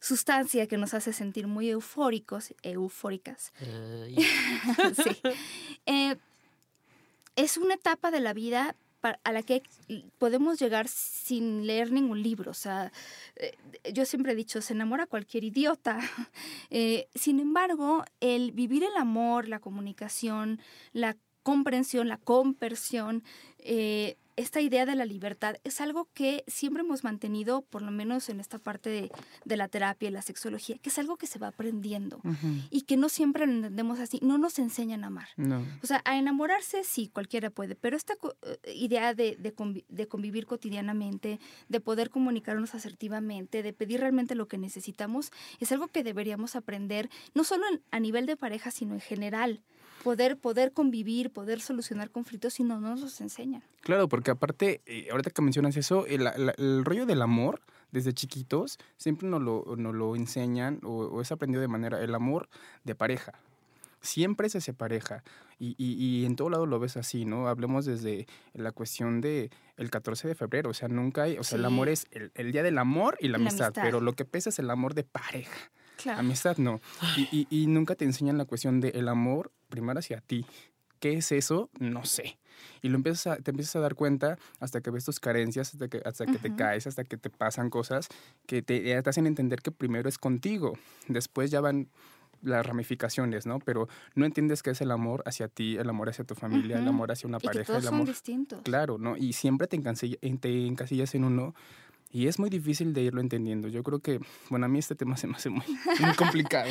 sustancia 0.00 0.66
que 0.66 0.78
nos 0.78 0.94
hace 0.94 1.12
sentir 1.12 1.46
muy 1.46 1.68
eufóricos, 1.68 2.54
eufóricas. 2.62 3.52
sí. 5.04 5.20
Eh, 5.84 6.16
es 7.36 7.58
una 7.58 7.74
etapa 7.74 8.10
de 8.10 8.20
la 8.20 8.32
vida 8.32 8.74
a 9.10 9.32
la 9.32 9.42
que 9.42 9.62
podemos 10.18 10.58
llegar 10.58 10.88
sin 10.88 11.66
leer 11.66 11.92
ningún 11.92 12.22
libro. 12.22 12.50
O 12.50 12.54
sea, 12.54 12.92
eh, 13.36 13.56
yo 13.92 14.04
siempre 14.04 14.32
he 14.32 14.36
dicho, 14.36 14.60
se 14.60 14.72
enamora 14.72 15.06
cualquier 15.06 15.44
idiota. 15.44 15.98
Eh, 16.70 17.08
sin 17.14 17.38
embargo, 17.38 18.04
el 18.20 18.50
vivir 18.52 18.82
el 18.82 18.96
amor, 18.96 19.48
la 19.48 19.60
comunicación, 19.60 20.60
la 20.92 21.16
comprensión, 21.42 22.08
la 22.08 22.18
compersión, 22.18 23.22
eh, 23.58 24.16
esta 24.36 24.60
idea 24.60 24.86
de 24.86 24.94
la 24.94 25.04
libertad 25.04 25.56
es 25.64 25.80
algo 25.80 26.08
que 26.12 26.44
siempre 26.46 26.82
hemos 26.82 27.04
mantenido, 27.04 27.62
por 27.62 27.82
lo 27.82 27.90
menos 27.90 28.28
en 28.28 28.40
esta 28.40 28.58
parte 28.58 29.10
de, 29.44 29.56
la 29.56 29.68
terapia 29.68 30.08
y 30.08 30.12
la 30.12 30.22
sexología, 30.22 30.76
que 30.78 30.90
es 30.90 30.98
algo 30.98 31.16
que 31.16 31.26
se 31.26 31.38
va 31.38 31.48
aprendiendo 31.48 32.20
y 32.70 32.82
que 32.82 32.96
no 32.96 33.08
siempre 33.08 33.46
lo 33.46 33.52
entendemos 33.52 33.98
así, 33.98 34.18
no 34.22 34.36
nos 34.38 34.58
enseñan 34.58 35.04
a 35.04 35.06
amar. 35.08 35.28
O 35.82 35.86
sea, 35.86 36.02
a 36.04 36.18
enamorarse 36.18 36.84
sí, 36.84 37.08
cualquiera 37.08 37.50
puede, 37.50 37.74
pero 37.74 37.96
esta 37.96 38.14
eh, 38.42 38.74
idea 38.74 39.14
de, 39.14 39.36
de, 39.36 40.06
convivir 40.06 40.46
cotidianamente, 40.46 41.40
de 41.68 41.80
poder 41.80 42.10
comunicarnos 42.10 42.74
asertivamente, 42.74 43.62
de 43.62 43.72
pedir 43.72 44.00
realmente 44.00 44.34
lo 44.34 44.46
que 44.48 44.58
necesitamos, 44.58 45.30
es 45.60 45.72
algo 45.72 45.88
que 45.88 46.04
deberíamos 46.04 46.56
aprender, 46.56 47.08
no 47.34 47.44
solo 47.44 47.64
a 47.90 48.00
nivel 48.00 48.26
de 48.26 48.36
pareja, 48.36 48.70
sino 48.70 48.94
en 48.94 49.00
general 49.00 49.62
poder, 50.06 50.38
poder 50.38 50.72
convivir, 50.72 51.32
poder 51.32 51.60
solucionar 51.60 52.12
conflictos 52.12 52.54
si 52.54 52.62
no 52.62 52.78
nos 52.78 53.20
enseñan. 53.20 53.64
Claro, 53.80 54.08
porque 54.08 54.30
aparte, 54.30 54.80
eh, 54.86 55.08
ahorita 55.10 55.30
que 55.30 55.42
mencionas 55.42 55.76
eso, 55.76 56.06
el, 56.06 56.84
rollo 56.84 57.06
del 57.06 57.22
amor, 57.22 57.60
desde 57.90 58.12
chiquitos, 58.12 58.78
siempre 58.96 59.26
nos 59.26 59.42
lo, 59.42 59.64
lo 59.74 60.14
enseñan 60.14 60.78
o, 60.84 61.20
es 61.20 61.32
aprendido 61.32 61.60
de 61.60 61.66
manera, 61.66 62.00
el 62.00 62.14
amor 62.14 62.48
de 62.84 62.94
pareja. 62.94 63.32
Siempre 64.00 64.46
es 64.46 64.54
hacia 64.54 64.74
pareja. 64.74 65.24
Y, 65.58 65.74
y, 65.76 66.24
en 66.24 66.36
todo 66.36 66.50
lado 66.50 66.66
lo 66.66 66.78
ves 66.78 66.96
así, 66.96 67.24
¿no? 67.24 67.48
Hablemos 67.48 67.84
desde 67.84 68.28
la 68.54 68.70
cuestión 68.70 69.20
de 69.20 69.50
el 69.76 69.90
14 69.90 70.28
de 70.28 70.36
febrero. 70.36 70.70
O 70.70 70.74
sea, 70.74 70.86
nunca 70.86 71.24
hay. 71.24 71.36
O 71.36 71.42
sea, 71.42 71.58
el 71.58 71.64
amor 71.64 71.88
es 71.88 72.06
el, 72.12 72.52
día 72.52 72.62
del 72.62 72.78
amor 72.78 73.16
y 73.18 73.26
la, 73.26 73.38
amistad, 73.38 73.72
Pero 73.74 74.00
lo 74.00 74.12
que 74.12 74.24
pesa 74.24 74.50
es 74.50 74.60
el 74.60 74.70
amor 74.70 74.94
de 74.94 75.02
pareja. 75.02 75.72
Amistad 76.14 76.58
no. 76.58 76.80
Y, 77.16 77.48
y, 77.50 77.66
nunca 77.66 77.96
te 77.96 78.04
enseñan 78.04 78.38
la 78.38 78.44
cuestión 78.44 78.80
del 78.80 78.94
el 78.94 79.08
amor 79.08 79.50
primero 79.68 79.98
hacia 79.98 80.20
ti. 80.20 80.44
¿Qué 81.00 81.14
es 81.14 81.32
eso? 81.32 81.70
No 81.78 82.04
sé. 82.04 82.38
Y 82.80 82.88
lo 82.88 82.96
empiezas 82.96 83.42
te 83.42 83.50
empiezas 83.50 83.76
a 83.76 83.80
dar 83.80 83.94
cuenta 83.94 84.38
hasta 84.60 84.80
que 84.80 84.90
ves 84.90 85.04
tus 85.04 85.20
carencias, 85.20 85.74
hasta 85.74 85.88
que, 85.88 86.00
hasta 86.04 86.24
que 86.26 86.38
te 86.38 86.54
caes, 86.54 86.86
hasta 86.86 87.04
que 87.04 87.16
te 87.16 87.28
pasan 87.28 87.68
cosas 87.68 88.08
que 88.46 88.62
te, 88.62 88.80
te 88.80 89.10
hacen 89.10 89.26
entender 89.26 89.60
que 89.60 89.70
primero 89.70 90.08
es 90.08 90.18
contigo. 90.18 90.72
Después 91.08 91.50
ya 91.50 91.60
van 91.60 91.88
las 92.42 92.64
ramificaciones, 92.64 93.46
¿no? 93.46 93.58
Pero 93.58 93.88
no 94.14 94.24
entiendes 94.24 94.62
qué 94.62 94.70
es 94.70 94.80
el 94.80 94.90
amor 94.90 95.22
hacia 95.26 95.48
ti, 95.48 95.76
el 95.76 95.88
amor 95.88 96.08
hacia 96.08 96.24
tu 96.24 96.34
familia, 96.34 96.78
el 96.78 96.88
amor 96.88 97.10
hacia 97.10 97.28
una 97.28 97.40
pareja, 97.40 97.76
el 97.76 97.86
amor. 97.86 98.00
Son 98.00 98.06
distintos. 98.06 98.62
Claro, 98.62 98.98
¿no? 98.98 99.16
Y 99.16 99.32
siempre 99.32 99.66
te, 99.66 99.78
te 99.78 100.66
encasillas 100.66 101.14
en 101.14 101.24
uno 101.24 101.54
y 102.10 102.28
es 102.28 102.38
muy 102.38 102.50
difícil 102.50 102.94
de 102.94 103.02
irlo 103.02 103.20
entendiendo. 103.20 103.68
Yo 103.68 103.82
creo 103.82 103.98
que, 103.98 104.20
bueno, 104.48 104.66
a 104.66 104.68
mí 104.68 104.78
este 104.78 104.94
tema 104.94 105.16
se 105.16 105.26
me 105.26 105.34
hace 105.34 105.50
muy, 105.50 105.64
complicado. 106.16 106.70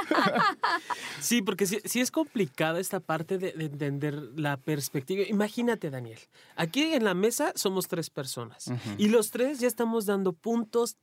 sí, 1.20 1.42
porque 1.42 1.66
sí, 1.66 2.00
es 2.00 2.10
complicada 2.10 2.80
esta 2.80 3.00
parte 3.00 3.38
de, 3.38 3.54
entender 3.58 4.14
la 4.36 4.56
perspectiva. 4.56 5.24
Imagínate, 5.28 5.90
Daniel, 5.90 6.18
aquí 6.54 6.94
en 6.94 7.04
la 7.04 7.14
mesa 7.14 7.52
somos 7.54 7.88
tres 7.88 8.10
personas 8.10 8.70
y 8.98 9.08
los 9.08 9.30
tres 9.30 9.60
ya 9.60 9.68
estamos 9.68 10.06
dando 10.06 10.32
puntos 10.32 10.96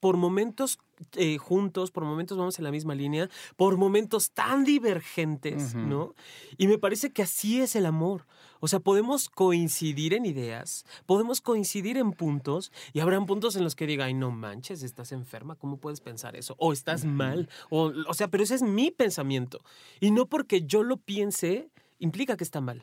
por 0.00 0.16
momentos 0.16 0.78
eh, 1.14 1.38
juntos, 1.38 1.90
por 1.90 2.04
momentos 2.04 2.38
vamos 2.38 2.58
en 2.58 2.64
la 2.64 2.70
misma 2.70 2.94
línea, 2.94 3.28
por 3.56 3.76
momentos 3.76 4.30
tan 4.30 4.64
divergentes, 4.64 5.74
¿no? 5.74 6.14
Y 6.56 6.68
me 6.68 6.78
parece 6.78 7.10
que 7.10 7.22
así 7.22 7.60
es 7.60 7.76
el 7.76 7.86
amor. 7.86 8.26
O 8.60 8.68
sea, 8.68 8.80
podemos 8.80 9.28
coincidir 9.28 10.14
en 10.14 10.24
ideas, 10.24 10.86
podemos 11.04 11.40
coincidir 11.40 11.98
en 11.98 12.12
puntos 12.12 12.72
y 12.94 13.00
habrán 13.00 13.26
puntos 13.26 13.56
en 13.56 13.64
los 13.64 13.76
que 13.76 13.86
diga, 13.86 14.06
ay, 14.06 14.14
no 14.14 14.30
manches, 14.30 14.82
estás 14.82 15.12
enferma, 15.12 15.56
¿cómo 15.56 15.76
puedes 15.76 16.00
pensar 16.00 16.36
eso? 16.36 16.54
O 16.58 16.72
estás 16.72 17.04
mal, 17.04 17.48
o, 17.68 17.92
o 18.08 18.14
sea, 18.14 18.28
pero 18.28 18.42
ese 18.42 18.54
es 18.54 18.62
mi 18.62 18.90
pensamiento. 18.90 19.60
Y 20.00 20.10
no 20.10 20.26
porque 20.26 20.62
yo 20.62 20.82
lo 20.82 20.96
piense, 20.96 21.70
implica 21.98 22.36
que 22.36 22.44
está 22.44 22.60
mal. 22.60 22.82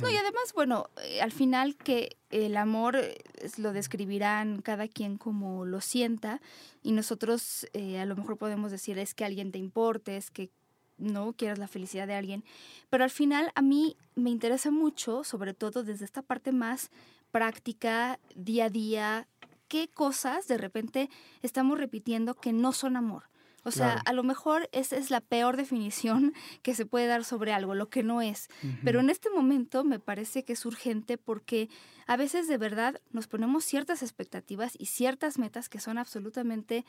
No, 0.00 0.10
y 0.10 0.16
además, 0.16 0.52
bueno, 0.54 0.88
eh, 1.02 1.20
al 1.22 1.32
final 1.32 1.76
que 1.76 2.16
el 2.30 2.56
amor 2.56 2.96
eh, 2.96 3.22
lo 3.56 3.72
describirán 3.72 4.60
cada 4.62 4.88
quien 4.88 5.16
como 5.16 5.64
lo 5.64 5.80
sienta 5.80 6.40
y 6.82 6.92
nosotros 6.92 7.66
eh, 7.72 7.98
a 7.98 8.06
lo 8.06 8.16
mejor 8.16 8.36
podemos 8.36 8.70
decir 8.70 8.98
es 8.98 9.14
que 9.14 9.24
alguien 9.24 9.52
te 9.52 9.58
importe, 9.58 10.16
es 10.16 10.30
que 10.30 10.50
no 10.98 11.32
quieras 11.32 11.58
la 11.58 11.68
felicidad 11.68 12.06
de 12.06 12.14
alguien, 12.14 12.44
pero 12.90 13.04
al 13.04 13.10
final 13.10 13.50
a 13.54 13.62
mí 13.62 13.96
me 14.14 14.28
interesa 14.28 14.70
mucho, 14.70 15.24
sobre 15.24 15.54
todo 15.54 15.82
desde 15.82 16.04
esta 16.04 16.20
parte 16.20 16.52
más 16.52 16.90
práctica, 17.30 18.18
día 18.34 18.66
a 18.66 18.70
día, 18.70 19.28
qué 19.68 19.88
cosas 19.88 20.46
de 20.46 20.58
repente 20.58 21.08
estamos 21.42 21.78
repitiendo 21.78 22.34
que 22.34 22.52
no 22.52 22.72
son 22.72 22.96
amor. 22.96 23.30
O 23.62 23.70
sea, 23.70 24.00
a 24.04 24.12
lo 24.12 24.22
mejor 24.22 24.68
esa 24.72 24.96
es 24.96 25.10
la 25.10 25.20
peor 25.20 25.56
definición 25.56 26.32
que 26.62 26.74
se 26.74 26.86
puede 26.86 27.06
dar 27.06 27.24
sobre 27.24 27.52
algo, 27.52 27.74
lo 27.74 27.90
que 27.90 28.02
no 28.02 28.22
es. 28.22 28.48
Pero 28.84 29.00
en 29.00 29.10
este 29.10 29.30
momento 29.30 29.84
me 29.84 29.98
parece 29.98 30.44
que 30.44 30.54
es 30.54 30.64
urgente 30.64 31.18
porque 31.18 31.68
a 32.06 32.16
veces 32.16 32.48
de 32.48 32.58
verdad 32.58 33.00
nos 33.10 33.26
ponemos 33.26 33.64
ciertas 33.64 34.02
expectativas 34.02 34.74
y 34.78 34.86
ciertas 34.86 35.38
metas 35.38 35.68
que 35.68 35.80
son 35.80 35.98
absolutamente 35.98 36.84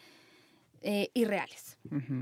eh, 0.81 1.11
irreales. 1.13 1.77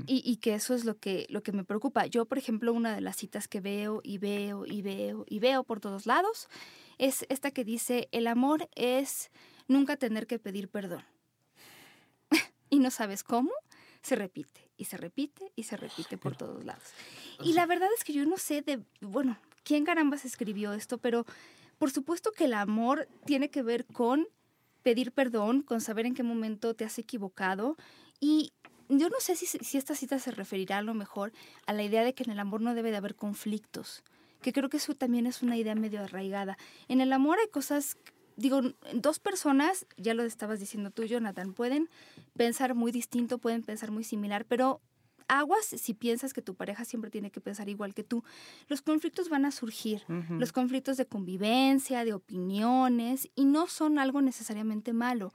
y, 0.06 0.22
y, 0.24 0.36
que 0.36 0.54
eso 0.54 0.74
es 0.74 0.84
lo 0.84 0.98
que, 0.98 1.26
lo 1.30 1.42
que 1.42 1.52
me 1.52 1.64
preocupa. 1.64 2.06
Yo, 2.06 2.26
por 2.26 2.36
ejemplo, 2.36 2.72
una 2.72 2.94
de 2.94 3.00
las 3.00 3.16
citas 3.16 3.48
que 3.48 3.60
veo 3.60 4.00
y 4.04 4.18
veo 4.18 4.66
y 4.66 4.82
veo 4.82 5.24
y 5.28 5.38
veo 5.38 5.64
por 5.64 5.80
todos 5.80 6.04
lados 6.04 6.48
es 6.98 7.24
esta 7.30 7.52
que 7.52 7.64
dice, 7.64 8.08
el 8.12 8.26
amor 8.26 8.68
es 8.74 9.30
nunca 9.66 9.96
tener 9.96 10.26
que 10.26 10.38
pedir 10.38 10.68
perdón. 10.68 11.04
y 12.68 12.80
no 12.80 12.90
sabes 12.90 13.24
cómo 13.24 13.50
se 14.02 14.16
repite 14.16 14.70
y 14.76 14.84
se 14.84 14.96
repite 14.96 15.52
y 15.56 15.64
se 15.64 15.76
repite 15.76 16.16
por 16.16 16.36
todos 16.36 16.64
lados. 16.64 16.88
Y 17.42 17.52
la 17.52 17.66
verdad 17.66 17.88
es 17.96 18.04
que 18.04 18.12
yo 18.12 18.24
no 18.24 18.36
sé 18.38 18.62
de, 18.62 18.82
bueno, 19.00 19.38
quién 19.62 19.84
carambas 19.84 20.24
escribió 20.24 20.72
esto, 20.72 20.98
pero 20.98 21.26
por 21.78 21.90
supuesto 21.90 22.32
que 22.32 22.44
el 22.44 22.54
amor 22.54 23.08
tiene 23.24 23.50
que 23.50 23.62
ver 23.62 23.86
con 23.86 24.26
pedir 24.82 25.12
perdón, 25.12 25.62
con 25.62 25.80
saber 25.80 26.06
en 26.06 26.14
qué 26.14 26.22
momento 26.22 26.74
te 26.74 26.84
has 26.84 26.98
equivocado 26.98 27.76
y 28.18 28.52
yo 28.88 29.08
no 29.08 29.20
sé 29.20 29.36
si, 29.36 29.46
si 29.46 29.78
esta 29.78 29.94
cita 29.94 30.18
se 30.18 30.30
referirá 30.30 30.78
a 30.78 30.82
lo 30.82 30.94
mejor 30.94 31.32
a 31.66 31.72
la 31.72 31.82
idea 31.82 32.02
de 32.02 32.14
que 32.14 32.24
en 32.24 32.30
el 32.30 32.40
amor 32.40 32.60
no 32.60 32.74
debe 32.74 32.90
de 32.90 32.96
haber 32.96 33.14
conflictos, 33.14 34.02
que 34.42 34.52
creo 34.52 34.68
que 34.68 34.78
eso 34.78 34.94
también 34.94 35.26
es 35.26 35.42
una 35.42 35.56
idea 35.56 35.74
medio 35.74 36.02
arraigada. 36.02 36.58
En 36.88 37.00
el 37.00 37.12
amor 37.12 37.38
hay 37.38 37.48
cosas 37.48 37.96
digo, 38.40 38.62
dos 38.94 39.18
personas, 39.18 39.86
ya 39.96 40.14
lo 40.14 40.24
estabas 40.24 40.58
diciendo 40.58 40.90
tú, 40.90 41.04
Jonathan, 41.04 41.52
pueden 41.52 41.88
pensar 42.36 42.74
muy 42.74 42.90
distinto, 42.90 43.38
pueden 43.38 43.62
pensar 43.62 43.90
muy 43.90 44.02
similar, 44.02 44.46
pero 44.46 44.80
aguas 45.28 45.64
si 45.64 45.94
piensas 45.94 46.32
que 46.32 46.42
tu 46.42 46.54
pareja 46.54 46.84
siempre 46.84 47.10
tiene 47.10 47.30
que 47.30 47.40
pensar 47.40 47.68
igual 47.68 47.94
que 47.94 48.02
tú. 48.02 48.24
Los 48.68 48.82
conflictos 48.82 49.28
van 49.28 49.44
a 49.44 49.52
surgir, 49.52 50.02
los 50.30 50.52
conflictos 50.52 50.96
de 50.96 51.06
convivencia, 51.06 52.04
de 52.04 52.14
opiniones, 52.14 53.28
y 53.36 53.44
no 53.44 53.66
son 53.66 53.98
algo 53.98 54.22
necesariamente 54.22 54.92
malo. 54.92 55.32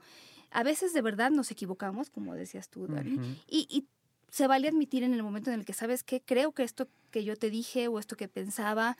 A 0.50 0.62
veces 0.62 0.92
de 0.92 1.00
verdad 1.00 1.30
nos 1.30 1.50
equivocamos, 1.50 2.10
como 2.10 2.34
decías 2.34 2.68
tú, 2.68 2.86
Dani, 2.88 3.18
y, 3.48 3.66
y 3.70 3.86
se 4.30 4.46
vale 4.46 4.68
admitir 4.68 5.04
en 5.04 5.14
el 5.14 5.22
momento 5.22 5.50
en 5.50 5.60
el 5.60 5.64
que 5.64 5.72
sabes 5.72 6.02
que 6.02 6.20
creo 6.20 6.52
que 6.52 6.64
esto 6.64 6.88
que 7.10 7.24
yo 7.24 7.36
te 7.36 7.50
dije 7.50 7.88
o 7.88 7.98
esto 7.98 8.16
que 8.16 8.28
pensaba 8.28 8.98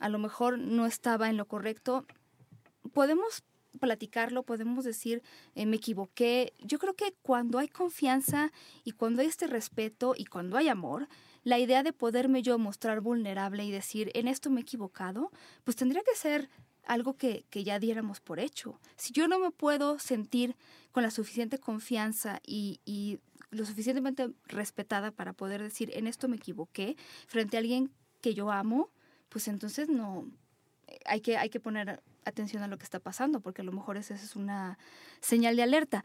a 0.00 0.08
lo 0.08 0.18
mejor 0.18 0.58
no 0.58 0.86
estaba 0.86 1.30
en 1.30 1.36
lo 1.36 1.46
correcto 1.46 2.04
podemos 2.92 3.44
platicarlo, 3.80 4.42
podemos 4.42 4.84
decir, 4.84 5.22
eh, 5.54 5.66
me 5.66 5.76
equivoqué. 5.76 6.52
Yo 6.60 6.78
creo 6.78 6.94
que 6.94 7.14
cuando 7.22 7.58
hay 7.58 7.68
confianza 7.68 8.52
y 8.84 8.92
cuando 8.92 9.22
hay 9.22 9.28
este 9.28 9.46
respeto 9.46 10.14
y 10.16 10.26
cuando 10.26 10.56
hay 10.56 10.68
amor, 10.68 11.08
la 11.44 11.58
idea 11.58 11.82
de 11.82 11.92
poderme 11.92 12.42
yo 12.42 12.58
mostrar 12.58 13.00
vulnerable 13.00 13.64
y 13.64 13.70
decir, 13.70 14.10
en 14.14 14.28
esto 14.28 14.50
me 14.50 14.60
he 14.60 14.62
equivocado, 14.62 15.30
pues 15.64 15.76
tendría 15.76 16.02
que 16.02 16.14
ser 16.14 16.50
algo 16.84 17.16
que, 17.16 17.46
ya 17.52 17.78
diéramos 17.78 18.20
por 18.20 18.40
hecho. 18.40 18.78
Si 18.96 19.12
yo 19.12 19.28
no 19.28 19.38
me 19.38 19.50
puedo 19.50 19.98
sentir 19.98 20.56
con 20.90 21.02
la 21.02 21.10
suficiente 21.10 21.58
confianza 21.58 22.40
y, 22.46 22.80
y 22.84 23.20
lo 23.50 23.64
suficientemente 23.64 24.30
respetada 24.46 25.10
para 25.10 25.32
poder 25.32 25.62
decir, 25.62 25.90
en 25.94 26.06
esto 26.06 26.28
me 26.28 26.36
equivoqué, 26.36 26.96
frente 27.26 27.56
a 27.56 27.60
alguien 27.60 27.90
que 28.20 28.34
yo 28.34 28.50
amo, 28.50 28.90
pues 29.28 29.48
entonces 29.48 29.88
no, 29.88 30.28
hay 31.06 31.20
que, 31.20 31.36
hay 31.36 31.50
que 31.50 31.60
poner 31.60 32.02
atención 32.24 32.62
a 32.62 32.68
lo 32.68 32.78
que 32.78 32.84
está 32.84 33.00
pasando, 33.00 33.40
porque 33.40 33.62
a 33.62 33.64
lo 33.64 33.72
mejor 33.72 33.96
esa 33.96 34.14
es 34.14 34.36
una 34.36 34.78
señal 35.20 35.56
de 35.56 35.62
alerta. 35.62 36.04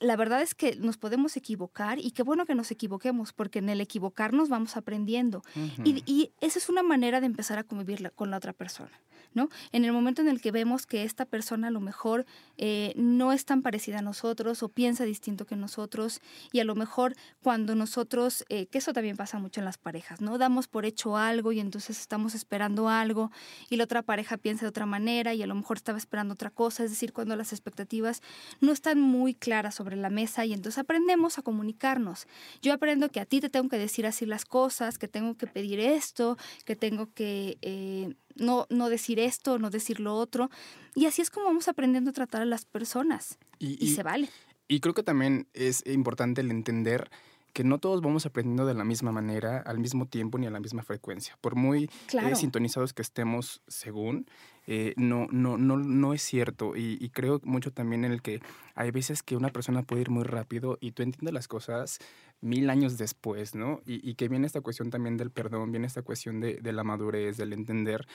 La 0.00 0.16
verdad 0.16 0.42
es 0.42 0.54
que 0.54 0.76
nos 0.76 0.96
podemos 0.96 1.36
equivocar 1.36 1.98
y 1.98 2.12
qué 2.12 2.22
bueno 2.22 2.46
que 2.46 2.54
nos 2.54 2.70
equivoquemos, 2.70 3.32
porque 3.32 3.58
en 3.58 3.68
el 3.68 3.80
equivocarnos 3.80 4.48
vamos 4.48 4.76
aprendiendo. 4.76 5.42
y, 5.84 6.02
y, 6.06 6.32
esa 6.40 6.58
es 6.58 6.68
una 6.68 6.82
manera 6.82 7.20
de 7.20 7.26
empezar 7.26 7.58
a 7.58 7.64
convivir 7.64 8.12
con 8.14 8.30
la 8.30 8.36
otra 8.36 8.52
persona. 8.52 8.92
¿No? 9.34 9.48
En 9.72 9.84
el 9.84 9.92
momento 9.92 10.22
en 10.22 10.28
el 10.28 10.40
que 10.40 10.50
vemos 10.50 10.86
que 10.86 11.04
esta 11.04 11.24
persona 11.24 11.68
a 11.68 11.70
lo 11.70 11.80
mejor 11.80 12.26
eh, 12.56 12.92
no 12.96 13.32
es 13.32 13.44
tan 13.44 13.62
parecida 13.62 13.98
a 13.98 14.02
nosotros 14.02 14.62
o 14.62 14.68
piensa 14.68 15.04
distinto 15.04 15.46
que 15.46 15.56
nosotros 15.56 16.20
y 16.52 16.60
a 16.60 16.64
lo 16.64 16.74
mejor 16.74 17.14
cuando 17.42 17.74
nosotros, 17.74 18.44
eh, 18.48 18.66
que 18.66 18.78
eso 18.78 18.92
también 18.92 19.16
pasa 19.16 19.38
mucho 19.38 19.60
en 19.60 19.64
las 19.64 19.78
parejas, 19.78 20.20
¿no? 20.20 20.38
Damos 20.38 20.68
por 20.68 20.84
hecho 20.84 21.16
algo 21.16 21.52
y 21.52 21.60
entonces 21.60 22.00
estamos 22.00 22.34
esperando 22.34 22.88
algo 22.88 23.30
y 23.70 23.76
la 23.76 23.84
otra 23.84 24.02
pareja 24.02 24.36
piensa 24.36 24.64
de 24.64 24.70
otra 24.70 24.86
manera 24.86 25.34
y 25.34 25.42
a 25.42 25.46
lo 25.46 25.54
mejor 25.54 25.76
estaba 25.76 25.98
esperando 25.98 26.34
otra 26.34 26.50
cosa, 26.50 26.84
es 26.84 26.90
decir, 26.90 27.12
cuando 27.12 27.36
las 27.36 27.52
expectativas 27.52 28.22
no 28.60 28.72
están 28.72 29.00
muy 29.00 29.34
claras 29.34 29.74
sobre 29.74 29.96
la 29.96 30.10
mesa 30.10 30.44
y 30.44 30.52
entonces 30.52 30.78
aprendemos 30.78 31.38
a 31.38 31.42
comunicarnos. 31.42 32.26
Yo 32.62 32.72
aprendo 32.72 33.08
que 33.08 33.20
a 33.20 33.26
ti 33.26 33.40
te 33.40 33.48
tengo 33.48 33.68
que 33.68 33.78
decir 33.78 34.06
así 34.06 34.26
las 34.26 34.44
cosas, 34.44 34.98
que 34.98 35.08
tengo 35.08 35.36
que 35.36 35.46
pedir 35.46 35.80
esto, 35.80 36.36
que 36.64 36.76
tengo 36.76 37.12
que... 37.12 37.58
Eh, 37.62 38.14
no, 38.38 38.66
no 38.70 38.88
decir 38.88 39.18
esto, 39.18 39.58
no 39.58 39.70
decir 39.70 40.00
lo 40.00 40.14
otro. 40.14 40.50
Y 40.94 41.06
así 41.06 41.22
es 41.22 41.30
como 41.30 41.46
vamos 41.46 41.68
aprendiendo 41.68 42.10
a 42.10 42.12
tratar 42.12 42.42
a 42.42 42.46
las 42.46 42.64
personas. 42.64 43.38
Y, 43.58 43.94
se 43.94 44.02
vale. 44.02 44.28
Y 44.68 44.80
creo 44.80 44.94
que 44.94 45.02
también 45.02 45.48
es 45.52 45.84
importante 45.86 46.40
el 46.40 46.50
entender 46.50 47.10
que 47.52 47.64
no 47.64 47.78
todos 47.78 48.00
vamos 48.02 48.26
aprendiendo 48.26 48.66
de 48.66 48.74
la 48.74 48.84
misma 48.84 49.10
manera, 49.10 49.58
al 49.66 49.78
mismo 49.78 50.06
tiempo 50.06 50.38
ni 50.38 50.46
a 50.46 50.50
la 50.50 50.60
misma 50.60 50.82
frecuencia. 50.82 51.36
Por 51.40 51.56
muy 51.56 51.90
eh, 52.12 52.36
sintonizados 52.36 52.92
que 52.92 53.02
estemos 53.02 53.62
según, 53.66 54.26
eh, 54.70 54.92
no, 54.98 55.28
no, 55.30 55.56
no, 55.56 55.78
no 55.78 56.12
es 56.12 56.20
cierto. 56.20 56.76
Y, 56.76 57.08
creo 57.08 57.40
mucho 57.42 57.72
también 57.72 58.04
en 58.04 58.12
el 58.12 58.20
que 58.20 58.42
hay 58.74 58.90
veces 58.90 59.22
que 59.22 59.34
una 59.34 59.48
persona 59.48 59.82
puede 59.82 60.02
ir 60.02 60.10
muy 60.10 60.24
rápido 60.24 60.76
y 60.82 60.92
tú 60.92 61.02
entiendes 61.02 61.32
las 61.32 61.48
cosas 61.48 62.00
mil 62.42 62.68
años 62.68 62.98
después, 62.98 63.54
¿no? 63.54 63.80
Y, 63.86 64.14
que 64.14 64.28
viene 64.28 64.46
esta 64.46 64.60
cuestión 64.60 64.90
también 64.90 65.16
del 65.16 65.30
perdón, 65.30 65.72
viene 65.72 65.86
esta 65.86 66.02
cuestión 66.02 66.40
de, 66.40 66.56
de 66.56 66.72
la 66.74 66.84
madurez, 66.84 67.38
del 67.38 67.54
entender 67.54 68.06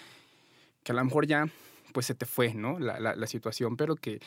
que 0.84 0.92
a 0.92 0.96
lo 0.96 1.04
mejor 1.04 1.26
ya 1.26 1.48
pues 1.92 2.06
se 2.06 2.13
te 2.13 2.28
fue, 2.28 2.54
¿no? 2.54 2.78
La, 2.78 3.00
la, 3.00 3.16
la, 3.16 3.28
situación, 3.28 3.76
pero 3.76 3.96
que 3.96 4.20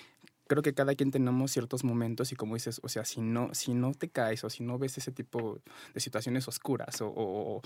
creo 0.46 0.62
que 0.62 0.74
cada 0.74 0.94
quien 0.94 1.10
tenemos 1.10 1.50
ciertos 1.50 1.84
momentos 1.84 2.32
y 2.32 2.36
como 2.36 2.54
dices, 2.54 2.80
o 2.82 2.88
sea, 2.88 3.04
si 3.04 3.20
no, 3.20 3.54
si 3.54 3.74
no 3.74 3.92
te 3.94 4.08
caes 4.08 4.44
o 4.44 4.50
si 4.50 4.62
no 4.62 4.78
ves 4.78 4.98
ese 4.98 5.12
tipo 5.12 5.58
de 5.94 6.00
situaciones 6.00 6.46
oscuras 6.48 6.96
o, 7.00 7.60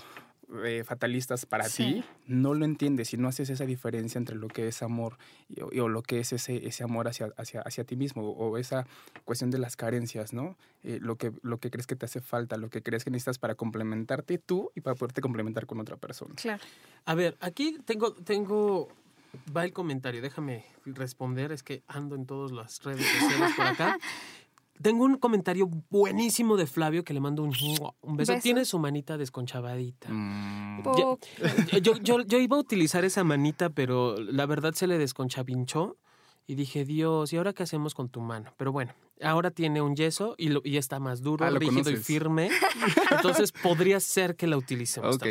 eh, 0.65 0.83
fatalistas 0.83 1.45
para 1.45 1.69
ti, 1.69 2.03
no 2.27 2.53
lo 2.53 2.65
entiendes 2.65 3.09
si 3.09 3.17
no 3.17 3.29
haces 3.29 3.49
esa 3.49 3.65
diferencia 3.65 4.17
entre 4.17 4.35
lo 4.35 4.47
que 4.47 4.67
es 4.67 4.81
amor 4.81 5.17
y, 5.47 5.79
o, 5.79 5.87
lo 5.87 6.01
que 6.03 6.19
es 6.19 6.33
ese, 6.33 6.67
ese 6.67 6.83
amor 6.83 7.07
hacia, 7.07 7.31
hacia, 7.37 7.61
hacia 7.61 7.83
ti 7.85 7.95
mismo 7.95 8.29
o, 8.29 8.57
esa 8.57 8.85
cuestión 9.23 9.49
de 9.49 9.59
las 9.59 9.77
carencias, 9.77 10.33
¿no? 10.33 10.57
Eh, 10.83 10.99
lo, 11.01 11.15
que, 11.15 11.31
lo 11.41 11.59
que 11.59 11.69
crees 11.69 11.87
que 11.87 11.95
te 11.95 12.05
hace 12.05 12.19
falta, 12.19 12.57
lo 12.57 12.69
que 12.69 12.83
crees 12.83 13.03
que 13.03 13.11
necesitas 13.11 13.37
para 13.37 13.55
complementarte 13.55 14.39
tú 14.39 14.71
y 14.75 14.81
para 14.81 14.95
poderte 14.95 15.21
complementar 15.21 15.65
con 15.67 15.79
otra 15.79 15.95
persona. 15.95 16.35
Claro. 16.35 16.61
A 17.05 17.15
ver, 17.15 17.37
aquí 17.39 17.77
tengo, 17.85 18.13
tengo 18.13 18.89
va 19.55 19.63
el 19.63 19.73
comentario, 19.73 20.21
déjame 20.21 20.65
responder, 20.85 21.51
es 21.51 21.63
que 21.63 21.83
ando 21.87 22.15
en 22.15 22.25
todas 22.25 22.51
las 22.51 22.83
redes 22.83 23.05
sociales 23.05 23.51
por 23.55 23.65
acá. 23.65 23.97
Tengo 24.81 25.05
un 25.05 25.17
comentario 25.17 25.69
buenísimo 25.91 26.57
de 26.57 26.65
Flavio 26.65 27.03
que 27.03 27.13
le 27.13 27.19
mando 27.19 27.43
un, 27.43 27.53
un 28.01 28.17
beso. 28.17 28.33
Tiene 28.41 28.65
su 28.65 28.79
manita 28.79 29.15
desconchavadita. 29.15 30.09
Mm. 30.09 30.83
Yo, 31.81 31.97
yo, 32.01 32.39
iba 32.39 32.57
a 32.57 32.59
utilizar 32.59 33.05
esa 33.05 33.23
manita, 33.23 33.69
pero 33.69 34.17
la 34.17 34.47
verdad 34.47 34.73
se 34.73 34.87
le 34.87 34.97
desconchavinchó. 34.97 35.97
Y 36.47 36.55
dije, 36.55 36.83
Dios, 36.83 37.31
¿y 37.31 37.37
ahora 37.37 37.53
qué 37.53 37.63
hacemos 37.63 37.93
con 37.93 38.09
tu 38.09 38.21
mano? 38.21 38.53
Pero 38.57 38.71
bueno, 38.71 38.93
ahora 39.21 39.51
tiene 39.51 39.81
un 39.81 39.95
yeso 39.95 40.33
y, 40.37 40.49
lo, 40.49 40.61
y 40.63 40.77
está 40.77 40.99
más 40.99 41.21
duro, 41.21 41.45
ah, 41.45 41.51
rígido 41.51 41.91
y 41.91 41.97
firme. 41.97 42.49
Entonces 43.11 43.51
podría 43.51 43.99
ser 43.99 44.35
que 44.35 44.47
la 44.47 44.57
utilicemos. 44.57 45.15
Ok. 45.15 45.27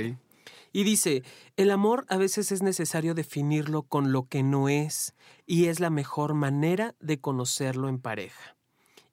Y 0.72 0.84
dice, 0.84 1.24
el 1.56 1.70
amor 1.70 2.06
a 2.08 2.16
veces 2.16 2.52
es 2.52 2.62
necesario 2.62 3.14
definirlo 3.14 3.82
con 3.82 4.12
lo 4.12 4.28
que 4.28 4.42
no 4.42 4.68
es 4.68 5.14
y 5.46 5.66
es 5.66 5.80
la 5.80 5.90
mejor 5.90 6.34
manera 6.34 6.94
de 7.00 7.20
conocerlo 7.20 7.88
en 7.88 7.98
pareja. 7.98 8.56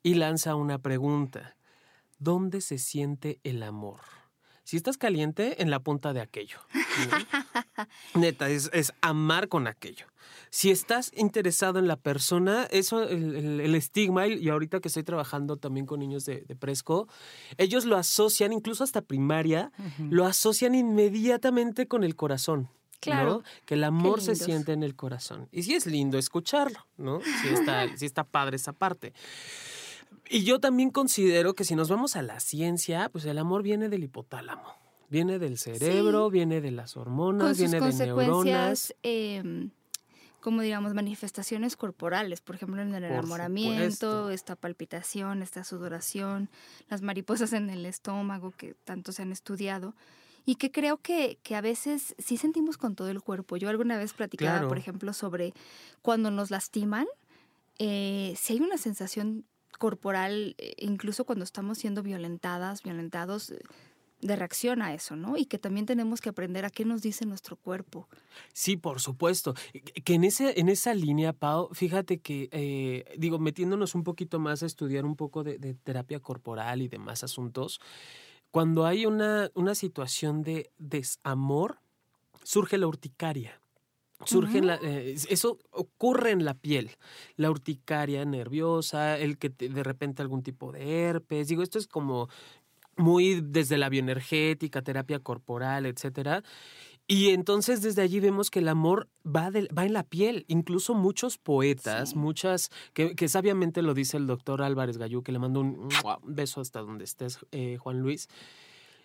Y 0.04 0.16
lanza 0.16 0.56
una 0.56 0.80
pregunta, 0.80 1.58
¿dónde 2.20 2.62
se 2.62 2.78
siente 2.78 3.40
el 3.44 3.64
amor? 3.64 4.17
Si 4.68 4.76
estás 4.76 4.98
caliente, 4.98 5.62
en 5.62 5.72
la 5.72 5.80
punta 5.80 6.12
de 6.12 6.20
aquello. 6.20 6.60
Neta, 8.16 8.50
es, 8.50 8.70
es 8.74 8.92
amar 9.00 9.48
con 9.48 9.66
aquello 9.66 10.08
si 10.50 10.72
estás 10.72 11.12
interesado 11.16 11.80
en 11.80 11.88
la 11.88 11.96
persona, 11.96 12.68
eso, 12.72 13.04
el, 13.04 13.76
estigma, 13.76 14.28
y 14.28 14.50
ahorita 14.50 14.80
que 14.80 14.90
estoy 14.90 15.04
trabajando 15.04 15.58
también 15.58 15.86
con 15.86 16.00
niños 16.00 16.26
de, 16.26 16.42
de 16.42 16.56
Presco, 16.56 17.08
ellos 17.58 17.86
lo 17.86 17.98
asocian, 17.98 18.52
incluso 18.54 18.84
hasta 18.84 19.02
primaria, 19.02 19.72
lo 20.10 20.26
asocian 20.26 20.76
inmediatamente 20.76 21.88
con 21.88 22.04
el 22.04 22.16
corazón. 22.16 22.70
Claro. 23.00 23.44
Que 23.66 23.76
el 23.76 23.84
amor 23.84 24.22
se 24.22 24.36
siente 24.36 24.74
en 24.74 24.84
el 24.84 24.96
corazón. 24.96 25.48
Y 25.52 25.64
sí 25.64 25.76
es 25.76 25.86
lindo 25.86 26.18
escucharlo, 26.18 26.80
¿no? 26.98 27.22
Sí 27.22 27.50
está, 27.54 27.96
sí 27.96 28.06
está 28.06 28.24
padre 28.24 28.56
esa 28.56 28.74
parte. 28.74 29.14
Y 30.30 30.44
yo 30.44 30.60
también 30.60 30.90
considero 30.90 31.54
que 31.54 31.64
si 31.64 31.76
nos 31.76 31.90
vamos 31.90 32.16
a 32.16 32.22
la 32.22 32.40
ciencia, 32.40 33.10
pues 33.10 33.26
el 33.26 33.38
amor 33.38 33.64
viene 33.64 33.90
del 33.90 34.04
hipotálamo. 34.04 34.76
Viene 35.10 35.40
del 35.40 35.58
cerebro, 35.58 36.30
viene 36.30 36.60
de 36.60 36.72
las 36.72 36.98
hormonas, 36.98 37.58
viene 37.58 37.80
de 37.80 37.94
neuronas. 37.94 38.94
Eh, 39.04 39.70
como 40.42 40.62
digamos, 40.62 40.94
manifestaciones 40.94 41.76
corporales, 41.76 42.42
por 42.42 42.56
ejemplo, 42.56 42.82
en 42.82 42.94
el 42.94 43.04
enamoramiento, 43.04 44.30
esta 44.30 44.56
palpitación, 44.56 45.42
esta 45.42 45.64
sudoración, 45.64 46.50
las 46.90 47.02
mariposas 47.02 47.54
en 47.54 47.70
el 47.70 47.86
estómago 47.86 48.52
que 48.52 48.74
tanto 48.86 49.12
se 49.12 49.24
han 49.24 49.32
estudiado 49.32 49.94
y 50.46 50.56
que 50.56 50.72
creo 50.72 50.98
que, 50.98 51.38
que 51.44 51.56
a 51.56 51.62
veces 51.62 52.16
sí 52.18 52.38
sentimos 52.38 52.78
con 52.78 52.96
todo 52.96 53.10
el 53.10 53.22
cuerpo. 53.22 53.58
Yo 53.58 53.68
alguna 53.68 53.98
vez 53.98 54.14
platicaba, 54.14 54.66
por 54.70 54.78
ejemplo, 54.78 55.12
sobre 55.12 55.54
cuando 56.02 56.32
nos 56.32 56.50
lastiman, 56.50 57.08
eh, 57.80 58.34
si 58.38 58.54
hay 58.54 58.60
una 58.62 58.78
sensación 58.78 59.44
corporal, 59.78 60.56
eh, 60.58 60.74
incluso 60.80 61.26
cuando 61.26 61.44
estamos 61.44 61.78
siendo 61.78 62.04
violentadas, 62.04 62.84
violentados, 62.84 63.54
de 64.22 64.36
reacción 64.36 64.82
a 64.82 64.94
eso, 64.94 65.16
¿no? 65.16 65.38
Y 65.38 65.46
que 65.46 65.60
también 65.60 65.86
tenemos 65.86 66.22
que 66.22 66.30
aprender 66.30 66.66
a 66.66 66.70
qué 66.70 66.86
nos 66.86 67.02
dice 67.02 67.26
nuestro 67.26 67.56
cuerpo. 67.56 68.08
Sí, 68.52 68.76
por 68.76 69.00
supuesto. 69.00 69.54
Que 70.04 70.16
en, 70.16 70.24
ese, 70.24 70.60
en 70.60 70.70
esa 70.70 70.94
línea, 70.94 71.34
Pau, 71.34 71.70
fíjate 71.74 72.20
que, 72.20 72.50
eh, 72.52 73.06
digo, 73.18 73.38
metiéndonos 73.38 73.94
un 73.94 74.04
poquito 74.04 74.40
más 74.40 74.64
a 74.64 74.66
estudiar 74.66 75.06
un 75.06 75.16
poco 75.16 75.44
de, 75.44 75.76
terapia 75.76 76.20
corporal 76.20 76.82
y 76.82 76.88
demás 76.88 77.24
asuntos, 77.24 77.80
cuando 78.50 78.86
hay 78.86 79.06
una, 79.06 79.52
una 79.54 79.76
situación 79.76 80.42
de 80.42 80.72
desamor, 80.78 81.80
surge 82.44 82.78
la 82.78 82.88
urticaria. 82.88 83.62
Surge 84.26 84.62
la, 84.62 84.80
eh, 84.82 85.16
eso 85.30 85.60
ocurre 85.70 86.32
en 86.32 86.44
la 86.44 86.56
piel, 86.56 86.92
la 87.36 87.52
urticaria 87.52 88.26
nerviosa, 88.26 89.18
el 89.18 89.38
que 89.38 89.50
de 89.50 89.84
repente 89.84 90.22
algún 90.22 90.42
tipo 90.42 90.72
de 90.72 91.04
herpes. 91.04 91.48
Digo, 91.48 91.62
esto 91.62 91.78
es 91.78 91.88
como 91.88 92.28
muy 92.96 93.42
desde 93.42 93.78
la 93.78 93.90
bioenergética, 93.90 94.82
terapia 94.82 95.20
corporal, 95.20 95.86
etcétera. 95.86 96.44
Y 97.10 97.30
entonces 97.30 97.82
desde 97.82 98.02
allí 98.02 98.20
vemos 98.20 98.50
que 98.52 98.60
el 98.60 98.68
amor 98.68 99.08
va, 99.26 99.50
va 99.50 99.86
en 99.86 99.94
la 99.94 100.04
piel. 100.04 100.44
Incluso 100.50 100.94
muchos 100.94 101.38
poetas, 101.38 102.16
muchas, 102.16 102.70
que, 102.94 103.16
que, 103.16 103.30
sabiamente 103.30 103.82
lo 103.82 103.94
dice 103.94 104.18
el 104.18 104.28
doctor 104.28 104.62
Álvarez 104.62 104.98
Gallú, 104.98 105.24
que 105.24 105.32
le 105.32 105.40
mando 105.40 105.62
un 105.62 105.88
beso 106.24 106.60
hasta 106.60 106.82
donde 106.82 107.06
estés, 107.06 107.40
eh, 107.52 107.78
Juan 107.78 108.02
Luis. 108.02 108.28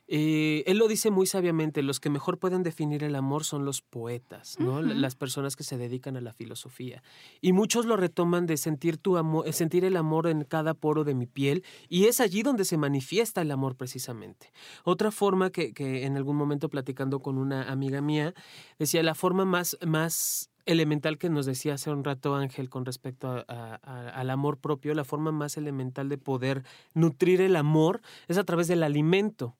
Eh, 0.08 0.64
él 0.66 0.78
lo 0.78 0.88
dice 0.88 1.10
muy 1.10 1.26
sabiamente, 1.26 1.82
los 1.82 2.00
que 2.00 2.10
mejor 2.10 2.38
pueden 2.38 2.62
definir 2.62 3.04
el 3.04 3.14
amor 3.14 3.44
son 3.44 3.64
los 3.64 3.80
poetas, 3.82 4.56
¿no? 4.58 4.82
Las 4.82 5.14
personas 5.14 5.56
que 5.56 5.64
se 5.64 5.78
dedican 5.78 6.16
a 6.16 6.20
la 6.20 6.32
filosofía. 6.32 7.02
Y 7.40 7.52
muchos 7.52 7.86
lo 7.86 7.96
retoman 7.96 8.46
de 8.46 8.56
sentir 8.56 8.98
tu 8.98 9.16
amor, 9.16 9.46
eh, 9.46 9.52
sentir 9.52 9.84
el 9.84 9.96
amor 9.96 10.26
en 10.26 10.44
cada 10.44 10.74
poro 10.74 11.04
de 11.04 11.14
mi 11.14 11.26
piel, 11.26 11.64
y 11.88 12.06
es 12.06 12.20
allí 12.20 12.42
donde 12.42 12.64
se 12.64 12.76
manifiesta 12.76 13.42
el 13.42 13.50
amor 13.50 13.76
precisamente. 13.76 14.52
Otra 14.84 15.10
forma 15.10 15.50
que, 15.50 15.72
que 15.72 16.04
en 16.04 16.16
algún 16.16 16.36
momento 16.36 16.68
platicando 16.68 17.20
con 17.20 17.38
una 17.38 17.70
amiga 17.70 18.00
mía, 18.00 18.34
decía 18.78 19.02
la 19.02 19.14
forma 19.14 19.44
más, 19.44 19.78
más 19.86 20.50
elemental 20.66 21.18
que 21.18 21.30
nos 21.30 21.46
decía 21.46 21.74
hace 21.74 21.90
un 21.90 22.04
rato 22.04 22.34
Ángel 22.34 22.68
con 22.68 22.84
respecto 22.84 23.44
al 23.46 24.30
amor 24.30 24.58
propio, 24.58 24.94
la 24.94 25.04
forma 25.04 25.32
más 25.32 25.56
elemental 25.56 26.08
de 26.08 26.18
poder 26.18 26.64
nutrir 26.94 27.40
el 27.40 27.56
amor 27.56 28.00
es 28.28 28.38
a 28.38 28.44
través 28.44 28.68
del 28.68 28.82
alimento 28.82 29.56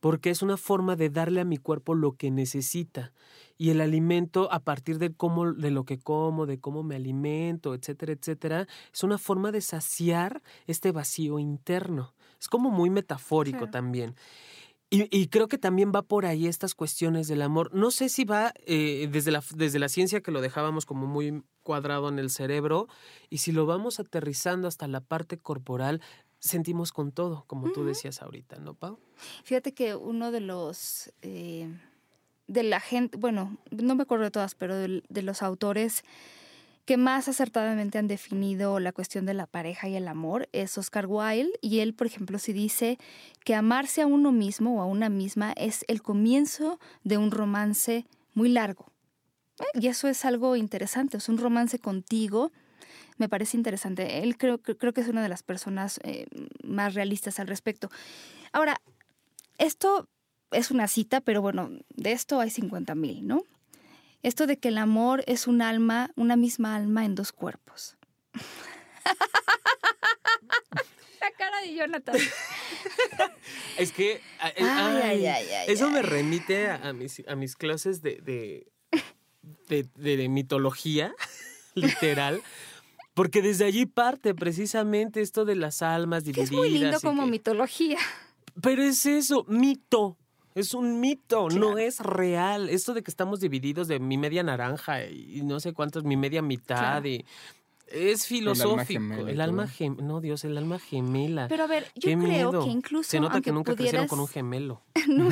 porque 0.00 0.30
es 0.30 0.42
una 0.42 0.56
forma 0.56 0.96
de 0.96 1.10
darle 1.10 1.40
a 1.40 1.44
mi 1.44 1.56
cuerpo 1.56 1.94
lo 1.94 2.12
que 2.12 2.30
necesita. 2.30 3.12
Y 3.56 3.70
el 3.70 3.80
alimento, 3.80 4.52
a 4.52 4.60
partir 4.60 4.98
de, 4.98 5.12
cómo, 5.12 5.52
de 5.52 5.70
lo 5.70 5.84
que 5.84 5.98
como, 5.98 6.46
de 6.46 6.60
cómo 6.60 6.82
me 6.82 6.94
alimento, 6.94 7.74
etcétera, 7.74 8.12
etcétera, 8.12 8.68
es 8.92 9.02
una 9.02 9.18
forma 9.18 9.50
de 9.50 9.60
saciar 9.60 10.42
este 10.66 10.92
vacío 10.92 11.38
interno. 11.38 12.14
Es 12.40 12.48
como 12.48 12.70
muy 12.70 12.90
metafórico 12.90 13.68
también. 13.68 14.14
Y, 14.90 15.26
creo 15.26 15.48
que 15.48 15.58
también 15.58 15.92
va 15.94 16.00
por 16.00 16.24
ahí 16.24 16.46
estas 16.46 16.74
cuestiones 16.74 17.28
del 17.28 17.42
amor. 17.42 17.74
No 17.74 17.90
sé 17.90 18.08
si 18.08 18.24
va 18.24 18.54
eh, 18.64 19.06
desde, 19.12 19.30
la, 19.30 19.44
desde 19.54 19.78
la 19.78 19.90
ciencia 19.90 20.22
que 20.22 20.30
lo 20.30 20.40
dejábamos 20.40 20.86
como 20.86 21.06
muy 21.06 21.42
cuadrado 21.62 22.08
en 22.08 22.18
el 22.18 22.30
cerebro 22.30 22.88
y 23.28 23.38
si 23.38 23.52
lo 23.52 23.66
vamos 23.66 24.00
aterrizando 24.00 24.66
hasta 24.66 24.88
la 24.88 25.02
parte 25.02 25.36
corporal, 25.36 26.00
sentimos 26.38 26.92
con 26.92 27.12
todo, 27.12 27.44
como 27.46 27.70
tú 27.72 27.84
decías 27.84 28.22
ahorita, 28.22 28.56
¿no, 28.56 28.74
Pau? 28.74 28.98
Fíjate 29.44 29.72
que 29.72 29.94
uno 29.94 30.30
de 30.30 30.40
los, 30.40 31.12
eh, 31.22 31.68
de 32.46 32.62
la 32.62 32.80
gente, 32.80 33.16
bueno, 33.16 33.56
no 33.70 33.94
me 33.94 34.02
acuerdo 34.02 34.24
de 34.24 34.30
todas, 34.30 34.54
pero 34.54 34.76
de, 34.76 35.22
los 35.22 35.42
autores 35.42 36.04
que 36.84 36.96
más 36.96 37.28
acertadamente 37.28 37.98
han 37.98 38.08
definido 38.08 38.80
la 38.80 38.92
cuestión 38.92 39.26
de 39.26 39.34
la 39.34 39.46
pareja 39.46 39.88
y 39.88 39.96
el 39.96 40.08
amor 40.08 40.48
es 40.52 40.78
Oscar 40.78 41.06
Wilde 41.06 41.58
y 41.60 41.80
él, 41.80 41.94
por 41.94 42.06
ejemplo, 42.06 42.38
si 42.38 42.54
dice 42.54 42.98
que 43.44 43.54
amarse 43.54 44.00
a 44.00 44.06
uno 44.06 44.32
mismo 44.32 44.78
o 44.78 44.82
a 44.82 44.86
una 44.86 45.10
misma 45.10 45.52
es 45.52 45.84
el 45.88 46.02
comienzo 46.02 46.80
de 47.04 47.18
un 47.18 47.30
romance 47.30 48.06
muy 48.32 48.48
largo. 48.48 48.90
Y 49.74 49.88
eso 49.88 50.08
es 50.08 50.24
algo 50.24 50.56
interesante, 50.56 51.16
es 51.16 51.28
un 51.28 51.36
romance 51.36 51.78
contigo. 51.78 52.52
Me 53.18 53.28
parece 53.28 53.56
interesante. 53.56 54.22
Él 54.22 54.36
creo, 54.36 54.58
creo 54.58 54.92
que 54.92 55.00
es 55.00 55.08
una 55.08 55.22
de 55.22 55.28
las 55.28 55.42
personas 55.42 56.00
eh, 56.02 56.26
más 56.62 56.94
realistas 56.94 57.38
al 57.38 57.46
respecto. 57.46 57.90
Ahora, 58.52 58.80
esto 59.58 60.08
es 60.50 60.70
una 60.70 60.88
cita, 60.88 61.20
pero 61.20 61.42
bueno, 61.42 61.70
de 61.94 62.12
esto 62.12 62.40
hay 62.40 62.50
50 62.50 62.94
mil, 62.94 63.26
¿no? 63.26 63.42
Esto 64.22 64.46
de 64.46 64.58
que 64.58 64.68
el 64.68 64.78
amor 64.78 65.22
es 65.26 65.46
un 65.46 65.62
alma, 65.62 66.10
una 66.16 66.36
misma 66.36 66.74
alma 66.74 67.04
en 67.04 67.14
dos 67.14 67.32
cuerpos. 67.32 67.96
La 71.20 71.30
cara 71.36 71.60
de 71.60 71.74
Jonathan. 71.74 72.16
es 73.78 73.92
que 73.92 74.20
eso 75.66 75.90
me 75.90 76.02
remite 76.02 76.70
a, 76.70 76.92
mis, 76.92 77.22
a 77.28 77.36
mis 77.36 77.56
clases 77.56 78.02
de, 78.02 78.66
de, 79.68 80.28
mitología, 80.28 81.14
literal. 81.74 82.42
Porque 83.18 83.42
desde 83.42 83.64
allí 83.64 83.84
parte 83.84 84.32
precisamente 84.32 85.20
esto 85.20 85.44
de 85.44 85.56
las 85.56 85.82
almas 85.82 86.22
divididas. 86.22 86.52
es 86.52 86.56
muy 86.56 86.70
lindo 86.70 87.00
como 87.00 87.26
mitología. 87.26 87.98
Pero 88.62 88.80
es 88.80 89.04
eso, 89.06 89.44
mito. 89.48 90.16
Es 90.54 90.72
un 90.72 91.00
mito, 91.00 91.48
no 91.50 91.78
es 91.78 91.98
real. 91.98 92.68
Esto 92.68 92.94
de 92.94 93.02
que 93.02 93.10
estamos 93.10 93.40
divididos 93.40 93.88
de 93.88 93.98
mi 93.98 94.16
media 94.18 94.44
naranja 94.44 95.04
y 95.04 95.42
no 95.42 95.58
sé 95.58 95.72
cuántos, 95.72 96.04
mi 96.04 96.16
media 96.16 96.42
mitad 96.42 97.02
y 97.04 97.24
es 97.88 98.24
filosófico. 98.24 99.26
El 99.26 99.40
alma 99.40 99.66
gemela. 99.66 100.02
No, 100.04 100.20
Dios, 100.20 100.44
el 100.44 100.56
alma 100.56 100.78
gemela. 100.78 101.48
Pero 101.48 101.64
a 101.64 101.66
ver, 101.66 101.90
yo 101.96 102.16
creo 102.16 102.62
que 102.62 102.70
incluso. 102.70 103.10
Se 103.10 103.18
nota 103.18 103.40
que 103.40 103.50
nunca 103.50 103.74
crecieron 103.74 104.06
con 104.06 104.20
un 104.20 104.28
gemelo. 104.28 104.80
no, 105.08 105.28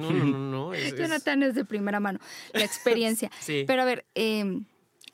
no, 0.00 0.24
no. 0.24 0.38
no 0.38 0.74
es, 0.74 0.96
Jonathan 0.96 1.42
es 1.42 1.54
de 1.54 1.64
primera 1.66 2.00
mano, 2.00 2.20
la 2.52 2.64
experiencia. 2.64 3.30
sí. 3.40 3.64
Pero 3.66 3.82
a 3.82 3.84
ver, 3.84 4.06
em, 4.14 4.64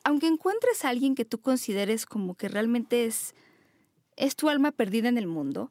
aunque 0.09 0.27
encuentres 0.27 0.87
a 0.87 0.88
alguien 0.88 1.14
que 1.14 1.27
tú 1.27 1.38
consideres 1.38 2.07
como 2.07 2.35
que 2.35 2.49
realmente 2.49 3.05
es, 3.05 3.35
es 4.16 4.37
tu 4.37 4.49
alma 4.49 4.73
perdida 4.73 5.11
en 5.11 5.18
el 5.18 5.27
mundo, 5.27 5.71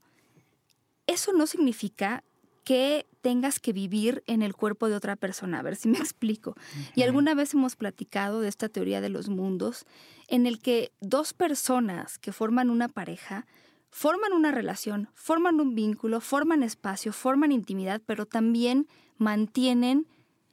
eso 1.07 1.33
no 1.33 1.47
significa 1.47 2.23
que 2.63 3.07
tengas 3.21 3.59
que 3.59 3.73
vivir 3.73 4.23
en 4.27 4.43
el 4.43 4.53
cuerpo 4.53 4.89
de 4.89 4.95
otra 4.95 5.15
persona. 5.15 5.57
A 5.57 5.63
ver 5.63 5.75
si 5.75 5.89
me 5.89 5.97
explico. 5.97 6.55
Y 6.93 7.01
alguna 7.01 7.33
vez 7.33 7.55
hemos 7.55 7.75
platicado 7.75 8.39
de 8.39 8.49
esta 8.49 8.69
teoría 8.69 9.01
de 9.01 9.09
los 9.09 9.27
mundos, 9.27 9.87
en 10.27 10.45
el 10.45 10.59
que 10.59 10.91
dos 11.01 11.33
personas 11.33 12.19
que 12.19 12.31
forman 12.31 12.69
una 12.69 12.89
pareja 12.89 13.47
forman 13.89 14.33
una 14.33 14.51
relación, 14.51 15.09
forman 15.15 15.59
un 15.59 15.73
vínculo, 15.73 16.21
forman 16.21 16.61
espacio, 16.61 17.11
forman 17.11 17.51
intimidad, 17.51 18.03
pero 18.05 18.27
también 18.27 18.87
mantienen 19.17 20.05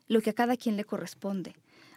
lo 0.08 0.22
que 0.22 0.30
a 0.30 0.34
cada 0.34 0.56
quien 0.56 0.78
le 0.78 0.86
corresponde. 0.86 1.54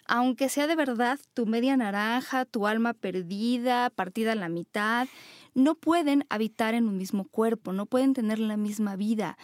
Aunque 0.08 0.50
sea 0.50 0.67
de 0.67 0.76
verdad 0.76 1.20
tu 1.34 1.46
media 1.46 1.76
naranja, 1.78 2.46
tu 2.46 2.67
alma 2.67 2.93
perdida, 2.93 3.89
partida 3.89 4.32
a 4.32 4.36
la 4.36 4.50
mitad, 4.50 5.08
no 5.54 5.76
pueden 5.76 6.26
habitar 6.30 6.74
en 6.74 6.88
un 6.88 6.98
mismo 6.98 7.26
cuerpo, 7.26 7.74
no 7.74 7.86
pueden 7.86 8.13
tener 8.13 8.39
la 8.39 8.58
misma 8.58 8.96
vida 8.96 9.38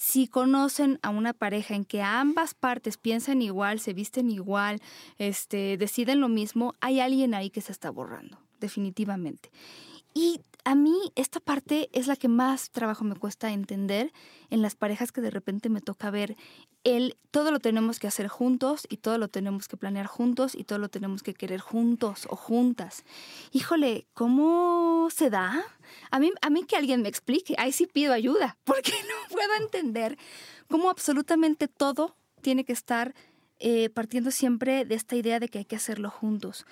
si 0.00 0.28
conocen 0.28 0.98
a 1.02 1.10
una 1.10 1.34
pareja 1.34 1.74
en 1.74 1.84
que 1.84 2.00
ambas 2.00 2.54
partes 2.54 2.96
piensan 2.96 3.42
igual, 3.42 3.80
se 3.80 3.92
visten 3.92 4.30
igual, 4.30 4.80
este, 5.18 5.76
deciden 5.76 6.22
lo 6.22 6.30
mismo, 6.30 6.74
hay 6.80 7.00
alguien 7.00 7.34
ahí 7.34 7.50
que 7.50 7.60
se 7.60 7.70
está 7.70 7.90
borrando, 7.90 8.38
definitivamente. 8.60 9.50
Y 10.14 10.40
a 10.64 10.74
mí 10.74 11.12
esta 11.14 11.40
parte 11.40 11.88
es 11.92 12.06
la 12.06 12.16
que 12.16 12.28
más 12.28 12.70
trabajo 12.70 13.04
me 13.04 13.16
cuesta 13.16 13.52
entender 13.52 14.12
en 14.50 14.62
las 14.62 14.74
parejas 14.74 15.12
que 15.12 15.20
de 15.20 15.30
repente 15.30 15.68
me 15.68 15.80
toca 15.80 16.10
ver 16.10 16.36
el 16.84 17.16
todo 17.30 17.50
lo 17.50 17.60
tenemos 17.60 17.98
que 17.98 18.06
hacer 18.06 18.28
juntos 18.28 18.86
y 18.88 18.98
todo 18.98 19.18
lo 19.18 19.28
tenemos 19.28 19.68
que 19.68 19.76
planear 19.76 20.06
juntos 20.06 20.54
y 20.54 20.64
todo 20.64 20.78
lo 20.78 20.88
tenemos 20.88 21.22
que 21.22 21.34
querer 21.34 21.60
juntos 21.60 22.26
o 22.30 22.36
juntas. 22.36 23.04
Híjole, 23.52 24.06
¿cómo 24.14 25.08
se 25.14 25.30
da? 25.30 25.62
A 26.10 26.18
mí, 26.18 26.30
a 26.40 26.50
mí 26.50 26.64
que 26.64 26.76
alguien 26.76 27.02
me 27.02 27.08
explique, 27.08 27.54
ahí 27.58 27.72
sí 27.72 27.86
pido 27.86 28.12
ayuda, 28.12 28.56
porque 28.64 28.92
no 28.92 29.34
puedo 29.34 29.54
entender 29.60 30.18
cómo 30.68 30.90
absolutamente 30.90 31.68
todo 31.68 32.16
tiene 32.40 32.64
que 32.64 32.72
estar 32.72 33.14
eh, 33.58 33.90
partiendo 33.90 34.30
siempre 34.30 34.86
de 34.86 34.94
esta 34.94 35.16
idea 35.16 35.38
de 35.38 35.48
que 35.48 35.58
hay 35.58 35.64
que 35.66 35.76
hacerlo 35.76 36.10
juntos. 36.10 36.64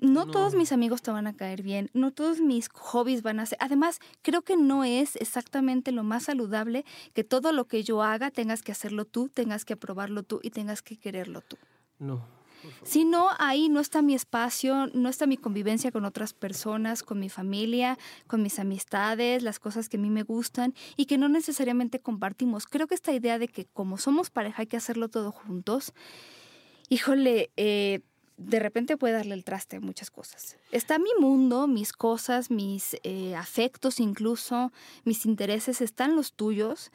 No, 0.00 0.26
todos 0.26 0.54
mis 0.54 0.72
amigos 0.72 1.02
te 1.02 1.10
van 1.10 1.26
a 1.26 1.34
caer 1.34 1.62
bien, 1.62 1.90
no 1.92 2.10
todos 2.10 2.40
mis 2.40 2.68
hobbies 2.70 3.22
van 3.22 3.40
a 3.40 3.46
ser. 3.46 3.58
Además, 3.60 3.98
creo 4.22 4.42
que 4.42 4.56
no 4.56 4.84
es 4.84 5.16
exactamente 5.16 5.92
lo 5.92 6.04
más 6.04 6.24
saludable 6.24 6.84
que 7.12 7.24
todo 7.24 7.52
lo 7.52 7.66
que 7.66 7.82
yo 7.82 8.02
haga 8.02 8.30
tengas 8.30 8.62
que 8.62 8.72
hacerlo 8.72 9.04
tú, 9.04 9.28
tengas 9.28 9.64
que 9.64 9.74
aprobarlo 9.74 10.22
tú 10.22 10.40
y 10.42 10.50
tengas 10.50 10.82
que 10.82 10.96
quererlo 10.96 11.42
tú. 11.42 11.56
No. 11.98 12.40
Si 12.82 13.04
no, 13.04 13.28
ahí 13.38 13.68
no 13.68 13.80
está 13.80 14.02
mi 14.02 14.14
espacio, 14.14 14.88
no 14.92 15.08
está 15.08 15.26
mi 15.26 15.36
convivencia 15.36 15.90
con 15.90 16.04
otras 16.04 16.34
personas, 16.34 17.02
con 17.02 17.18
mi 17.18 17.28
familia, 17.28 17.98
con 18.26 18.42
mis 18.42 18.58
amistades, 18.58 19.42
las 19.42 19.58
cosas 19.58 19.88
que 19.88 19.96
a 19.96 20.00
mí 20.00 20.10
me 20.10 20.22
gustan 20.22 20.74
y 20.96 21.06
que 21.06 21.18
no 21.18 21.28
necesariamente 21.28 22.00
compartimos. 22.00 22.66
Creo 22.66 22.86
que 22.86 22.94
esta 22.94 23.12
idea 23.12 23.38
de 23.38 23.48
que 23.48 23.66
como 23.66 23.98
somos 23.98 24.30
pareja 24.30 24.62
hay 24.62 24.66
que 24.66 24.76
hacerlo 24.76 25.08
todo 25.08 25.32
juntos, 25.32 25.92
híjole, 26.88 27.50
eh, 27.56 28.00
de 28.40 28.58
repente 28.58 28.96
puede 28.96 29.14
darle 29.14 29.34
el 29.34 29.44
traste 29.44 29.76
a 29.76 29.80
muchas 29.80 30.10
cosas. 30.10 30.56
Está 30.72 30.98
mi 30.98 31.10
mundo, 31.18 31.66
mis 31.66 31.92
cosas, 31.92 32.50
mis 32.50 32.96
eh, 33.02 33.36
afectos 33.36 34.00
incluso, 34.00 34.72
mis 35.04 35.26
intereses, 35.26 35.80
están 35.82 36.16
los 36.16 36.32
tuyos, 36.32 36.90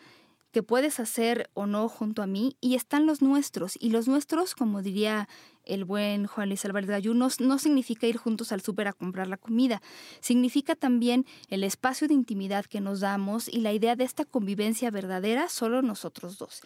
que 0.51 0.63
puedes 0.63 0.99
hacer 0.99 1.49
o 1.53 1.65
no 1.67 1.87
junto 1.87 2.23
a 2.23 2.27
mí, 2.27 2.55
y 2.61 2.75
están 2.75 3.05
los 3.05 3.21
nuestros. 3.21 3.77
Y 3.79 3.89
los 3.89 4.07
nuestros, 4.07 4.55
como 4.55 4.81
diría 4.81 5.27
el 5.65 5.85
buen 5.85 6.25
Juan 6.25 6.47
Luis 6.47 6.65
Álvarez 6.65 6.89
Gallú, 6.89 7.13
no, 7.13 7.29
significa 7.29 8.07
ir 8.07 8.17
juntos 8.17 8.51
al 8.51 8.61
súper 8.61 8.87
a 8.87 8.93
comprar 8.93 9.27
la 9.27 9.37
comida, 9.37 9.81
significa 10.21 10.75
también 10.75 11.25
el 11.49 11.63
espacio 11.63 12.07
de 12.07 12.13
intimidad 12.13 12.65
que 12.65 12.81
nos 12.81 13.01
damos 13.01 13.47
y 13.49 13.59
la 13.59 13.73
idea 13.73 13.95
de 13.95 14.05
esta 14.05 14.25
convivencia 14.25 14.89
verdadera 14.91 15.49
solo 15.49 15.81
nosotros 15.81 16.37
dos. 16.37 16.61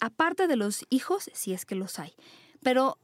Aparte 0.00 0.48
de 0.48 0.56
los 0.56 0.84
hijos, 0.90 1.30
si 1.32 1.52
es 1.52 1.64
que 1.64 1.76
los 1.76 1.98
hay. 1.98 2.12
Pero 2.60 2.98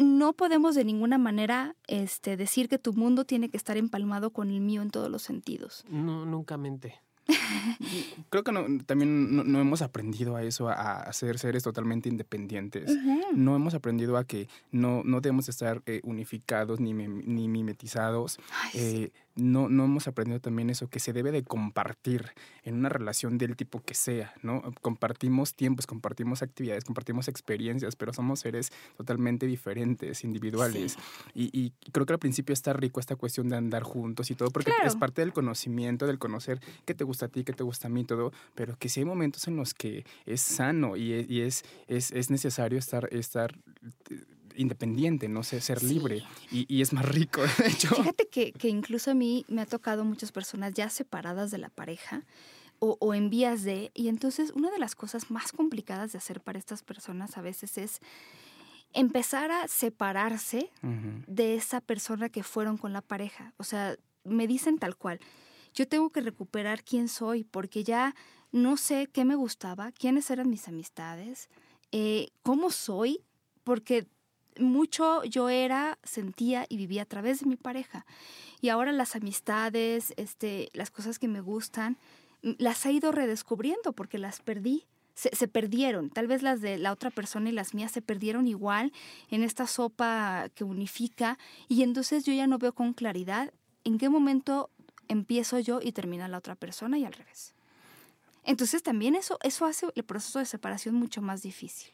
no 0.00 0.32
podemos 0.32 0.74
de 0.74 0.84
ninguna 0.84 1.18
manera 1.18 1.76
este, 1.86 2.36
decir 2.36 2.68
que 2.68 2.78
tu 2.78 2.92
mundo 2.92 3.24
tiene 3.24 3.50
que 3.50 3.56
estar 3.56 3.76
empalmado 3.76 4.30
con 4.30 4.50
el 4.50 4.60
mío 4.60 4.82
en 4.82 4.90
todos 4.90 5.10
los 5.10 5.22
sentidos. 5.22 5.84
No, 5.88 6.24
nunca 6.24 6.56
mente. 6.56 7.00
Creo 8.30 8.42
que 8.42 8.52
también 8.86 9.52
no, 9.52 9.60
hemos 9.60 9.82
aprendido 9.82 10.36
a 10.36 10.42
eso, 10.42 10.68
a, 10.68 11.12
ser 11.12 11.38
seres 11.38 11.62
totalmente 11.62 12.08
independientes. 12.08 12.90
No 13.32 13.54
hemos 13.54 13.74
aprendido 13.74 14.16
a 14.16 14.24
que 14.24 14.48
no, 14.72 15.02
no 15.04 15.20
debemos 15.20 15.48
estar 15.48 15.82
eh, 15.86 16.00
unificados 16.02 16.80
ni, 16.80 16.92
ni 16.92 17.48
mimetizados. 17.48 18.38
Eh, 18.74 19.10
no, 19.36 19.68
no 19.68 19.84
hemos 19.84 20.08
aprendido 20.08 20.40
también 20.40 20.70
eso, 20.70 20.88
que 20.88 21.00
se 21.00 21.12
debe 21.12 21.30
de 21.32 21.42
compartir 21.42 22.32
en 22.62 22.76
una 22.76 22.88
relación 22.88 23.38
del 23.38 23.56
tipo 23.56 23.80
que 23.82 23.94
sea, 23.94 24.34
¿no? 24.42 24.62
Compartimos 24.80 25.54
tiempos, 25.54 25.86
compartimos 25.86 26.42
actividades, 26.42 26.84
compartimos 26.84 27.28
experiencias, 27.28 27.96
pero 27.96 28.12
somos 28.12 28.40
seres 28.40 28.72
totalmente 28.96 29.46
diferentes, 29.46 30.24
individuales. 30.24 30.96
Y, 31.34 31.72
creo 31.92 32.06
que 32.06 32.12
al 32.12 32.18
principio 32.18 32.52
está 32.52 32.72
rico 32.72 33.00
esta 33.00 33.16
cuestión 33.16 33.48
de 33.48 33.56
andar 33.56 33.82
juntos 33.82 34.30
y 34.30 34.34
todo, 34.34 34.50
porque 34.50 34.72
es 34.84 34.96
parte 34.96 35.22
del 35.22 35.32
conocimiento, 35.32 36.06
del 36.06 36.18
conocer 36.18 36.60
qué 36.84 36.94
te 36.94 37.04
gusta 37.04 37.26
a 37.26 37.28
ti, 37.28 37.44
qué 37.44 37.52
te 37.52 37.62
gusta 37.62 37.88
a 37.88 37.90
mí, 37.90 38.04
todo, 38.04 38.32
pero 38.54 38.76
que 38.76 38.88
sí 38.88 39.00
hay 39.00 39.06
momentos 39.06 39.46
en 39.48 39.56
los 39.56 39.74
que 39.74 40.04
es 40.26 40.40
sano 40.40 40.96
y, 40.96 41.40
es, 41.40 41.64
es, 41.86 42.10
es, 42.12 42.30
necesario 42.30 42.78
estar, 42.78 43.08
estar 43.12 43.58
independiente, 44.60 45.28
no 45.28 45.42
sé, 45.42 45.60
ser 45.60 45.82
libre 45.82 46.22
y, 46.50 46.80
es 46.80 46.92
más 46.92 47.04
rico, 47.06 47.40
de 47.58 47.68
hecho. 47.68 47.94
Fíjate 47.94 48.28
que, 48.28 48.68
incluso 48.68 49.10
a 49.10 49.14
mí 49.14 49.44
me 49.48 49.62
ha 49.62 49.66
tocado 49.66 50.04
muchas 50.04 50.32
personas 50.32 50.74
ya 50.74 50.90
separadas 50.90 51.50
de 51.50 51.58
la 51.58 51.68
pareja 51.68 52.24
o, 52.78 53.12
en 53.12 53.28
vías 53.28 53.62
de, 53.62 53.90
y 53.92 54.08
entonces 54.08 54.52
una 54.54 54.70
de 54.70 54.78
las 54.78 54.94
cosas 54.94 55.30
más 55.30 55.52
complicadas 55.52 56.12
de 56.12 56.18
hacer 56.18 56.40
para 56.40 56.58
estas 56.58 56.82
personas 56.82 57.36
a 57.36 57.42
veces 57.42 57.76
es 57.76 58.00
empezar 58.94 59.50
a 59.50 59.68
separarse 59.68 60.70
de 61.26 61.56
esa 61.56 61.82
persona 61.82 62.30
que 62.30 62.42
fueron 62.42 62.78
con 62.78 62.94
la 62.94 63.02
pareja. 63.02 63.52
O 63.58 63.64
sea, 63.64 63.96
me 64.24 64.46
dicen 64.46 64.78
tal 64.78 64.96
cual, 64.96 65.20
yo 65.74 65.86
tengo 65.86 66.08
que 66.08 66.22
recuperar 66.22 66.82
quién 66.82 67.08
soy 67.08 67.44
porque 67.44 67.84
ya 67.84 68.14
no 68.50 68.78
sé 68.78 69.08
qué 69.12 69.26
me 69.26 69.36
gustaba, 69.36 69.92
quiénes 69.92 70.30
eran 70.30 70.48
mis 70.48 70.66
amistades, 70.66 71.50
eh, 71.92 72.28
cómo 72.42 72.70
soy, 72.70 73.24
porque 73.62 74.08
mucho 74.58 75.24
yo 75.24 75.48
era, 75.48 75.98
sentía 76.02 76.66
y 76.68 76.76
vivía 76.76 77.02
a 77.02 77.06
través 77.06 77.40
de 77.40 77.46
mi 77.46 77.56
pareja. 77.56 78.06
Y 78.60 78.68
ahora 78.68 78.92
las 78.92 79.16
amistades, 79.16 80.12
este, 80.16 80.70
las 80.72 80.90
cosas 80.90 81.18
que 81.18 81.28
me 81.28 81.40
gustan, 81.40 81.96
las 82.42 82.84
he 82.86 82.92
ido 82.92 83.12
redescubriendo 83.12 83.92
porque 83.92 84.18
las 84.18 84.40
perdí. 84.40 84.86
se, 85.14 85.34
se, 85.34 85.48
perdieron. 85.48 86.08
Tal 86.08 86.26
vez 86.26 86.42
las 86.42 86.60
de 86.60 86.78
la 86.78 86.92
otra 86.92 87.10
persona 87.10 87.50
y 87.50 87.52
las 87.52 87.74
mías 87.74 87.92
se 87.92 88.00
perdieron 88.00 88.46
igual 88.46 88.92
en 89.30 89.42
esta 89.42 89.66
sopa 89.66 90.48
que 90.54 90.64
unifica 90.64 91.38
y 91.68 91.82
entonces 91.82 92.24
yo 92.24 92.32
ya 92.32 92.46
no 92.46 92.58
veo 92.58 92.72
con 92.72 92.94
claridad 92.94 93.52
en 93.84 93.98
qué 93.98 94.08
momento 94.08 94.70
empiezo 95.08 95.58
yo 95.58 95.80
y 95.82 95.92
termina 95.92 96.28
la 96.28 96.38
otra 96.38 96.54
persona 96.54 96.98
y 96.98 97.04
al 97.04 97.12
revés. 97.12 97.54
Entonces 98.44 98.82
también 98.82 99.14
eso, 99.14 99.38
eso 99.42 99.66
hace 99.66 99.86
el 99.94 100.04
proceso 100.04 100.38
de 100.38 100.46
separación 100.46 100.94
mucho 100.94 101.20
más 101.20 101.42
difícil. 101.42 101.92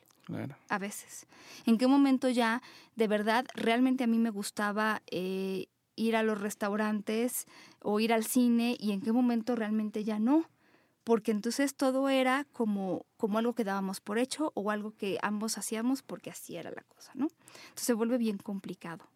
A 0.68 0.78
veces. 0.78 1.26
¿En 1.64 1.78
qué 1.78 1.86
momento 1.86 2.28
ya 2.28 2.62
de 2.96 3.08
verdad 3.08 3.46
realmente 3.54 4.04
a 4.04 4.06
mí 4.06 4.18
me 4.18 4.30
gustaba 4.30 5.02
eh, 5.06 5.66
ir 5.94 6.16
a 6.16 6.22
los 6.22 6.40
restaurantes 6.40 7.46
o 7.80 8.00
ir 8.00 8.12
al 8.12 8.24
cine 8.24 8.76
y 8.78 8.92
en 8.92 9.00
qué 9.00 9.12
momento 9.12 9.56
realmente 9.56 10.04
ya 10.04 10.18
no? 10.18 10.44
Porque 11.04 11.30
entonces 11.30 11.76
todo 11.76 12.08
era 12.08 12.44
como, 12.52 13.06
como 13.16 13.38
algo 13.38 13.54
que 13.54 13.62
dábamos 13.62 14.00
por 14.00 14.18
hecho 14.18 14.52
o 14.54 14.70
algo 14.70 14.90
que 14.90 15.18
ambos 15.22 15.56
hacíamos 15.56 16.02
porque 16.02 16.30
así 16.30 16.56
era 16.56 16.70
la 16.72 16.82
cosa, 16.82 17.12
¿no? 17.14 17.28
Entonces 17.46 17.86
se 17.86 17.94
vuelve 17.94 18.18
bien 18.18 18.38
complicado. 18.38 19.08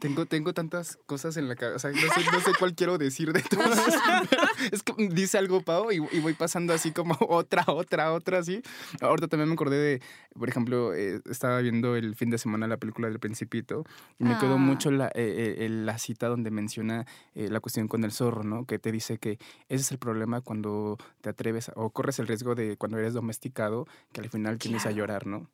Tengo, 0.00 0.26
tengo 0.26 0.52
tantas 0.52 0.98
cosas 1.06 1.36
en 1.38 1.48
la 1.48 1.56
cabeza, 1.56 1.90
no 1.90 1.96
sé, 1.96 2.30
no 2.32 2.40
sé 2.40 2.52
cuál 2.58 2.74
quiero 2.74 2.98
decir 2.98 3.32
de 3.32 3.42
todas. 3.42 3.78
es 4.72 4.82
que 4.82 5.08
dice 5.08 5.38
algo 5.38 5.62
Pau 5.62 5.90
y, 5.90 5.98
voy 5.98 6.34
pasando 6.34 6.74
así 6.74 6.92
como 6.92 7.16
otra, 7.28 7.64
otra, 7.66 8.12
otra, 8.12 8.38
así. 8.38 8.62
Ahorita 9.00 9.28
también 9.28 9.48
me 9.48 9.54
acordé 9.54 9.78
de, 9.78 10.02
por 10.38 10.48
ejemplo, 10.48 10.94
eh, 10.94 11.20
estaba 11.30 11.60
viendo 11.60 11.96
el 11.96 12.14
fin 12.14 12.30
de 12.30 12.38
semana 12.38 12.66
la 12.66 12.76
película 12.76 13.08
del 13.08 13.18
Principito 13.18 13.84
y 14.18 14.24
me 14.24 14.36
quedó 14.38 14.54
ah. 14.54 14.58
mucho 14.58 14.90
la, 14.90 15.06
eh, 15.08 15.56
eh, 15.58 15.68
la 15.70 15.98
cita 15.98 16.28
donde 16.28 16.50
menciona 16.50 17.06
la 17.34 17.60
cuestión 17.60 17.88
con 17.88 18.04
el 18.04 18.12
zorro, 18.12 18.44
¿no? 18.44 18.66
Que 18.66 18.78
te 18.78 18.92
dice 18.92 19.18
que 19.18 19.38
ese 19.68 19.82
es 19.82 19.90
el 19.92 19.98
problema 19.98 20.40
cuando 20.40 20.98
te 21.20 21.30
atreves 21.30 21.70
o 21.74 21.90
corres 21.90 22.18
el 22.18 22.26
riesgo 22.26 22.54
de 22.54 22.76
cuando 22.76 22.98
eres 22.98 23.14
domesticado, 23.14 23.86
que 24.12 24.20
al 24.20 24.28
final 24.28 24.58
tienes 24.58 24.86
a 24.86 24.90
llorar, 24.90 25.26
¿no? 25.26 25.48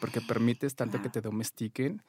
Porque 0.00 0.20
permites 0.20 0.74
tanto 0.74 1.02
que 1.02 1.08
te 1.08 1.20
domestiquen 1.20 2.02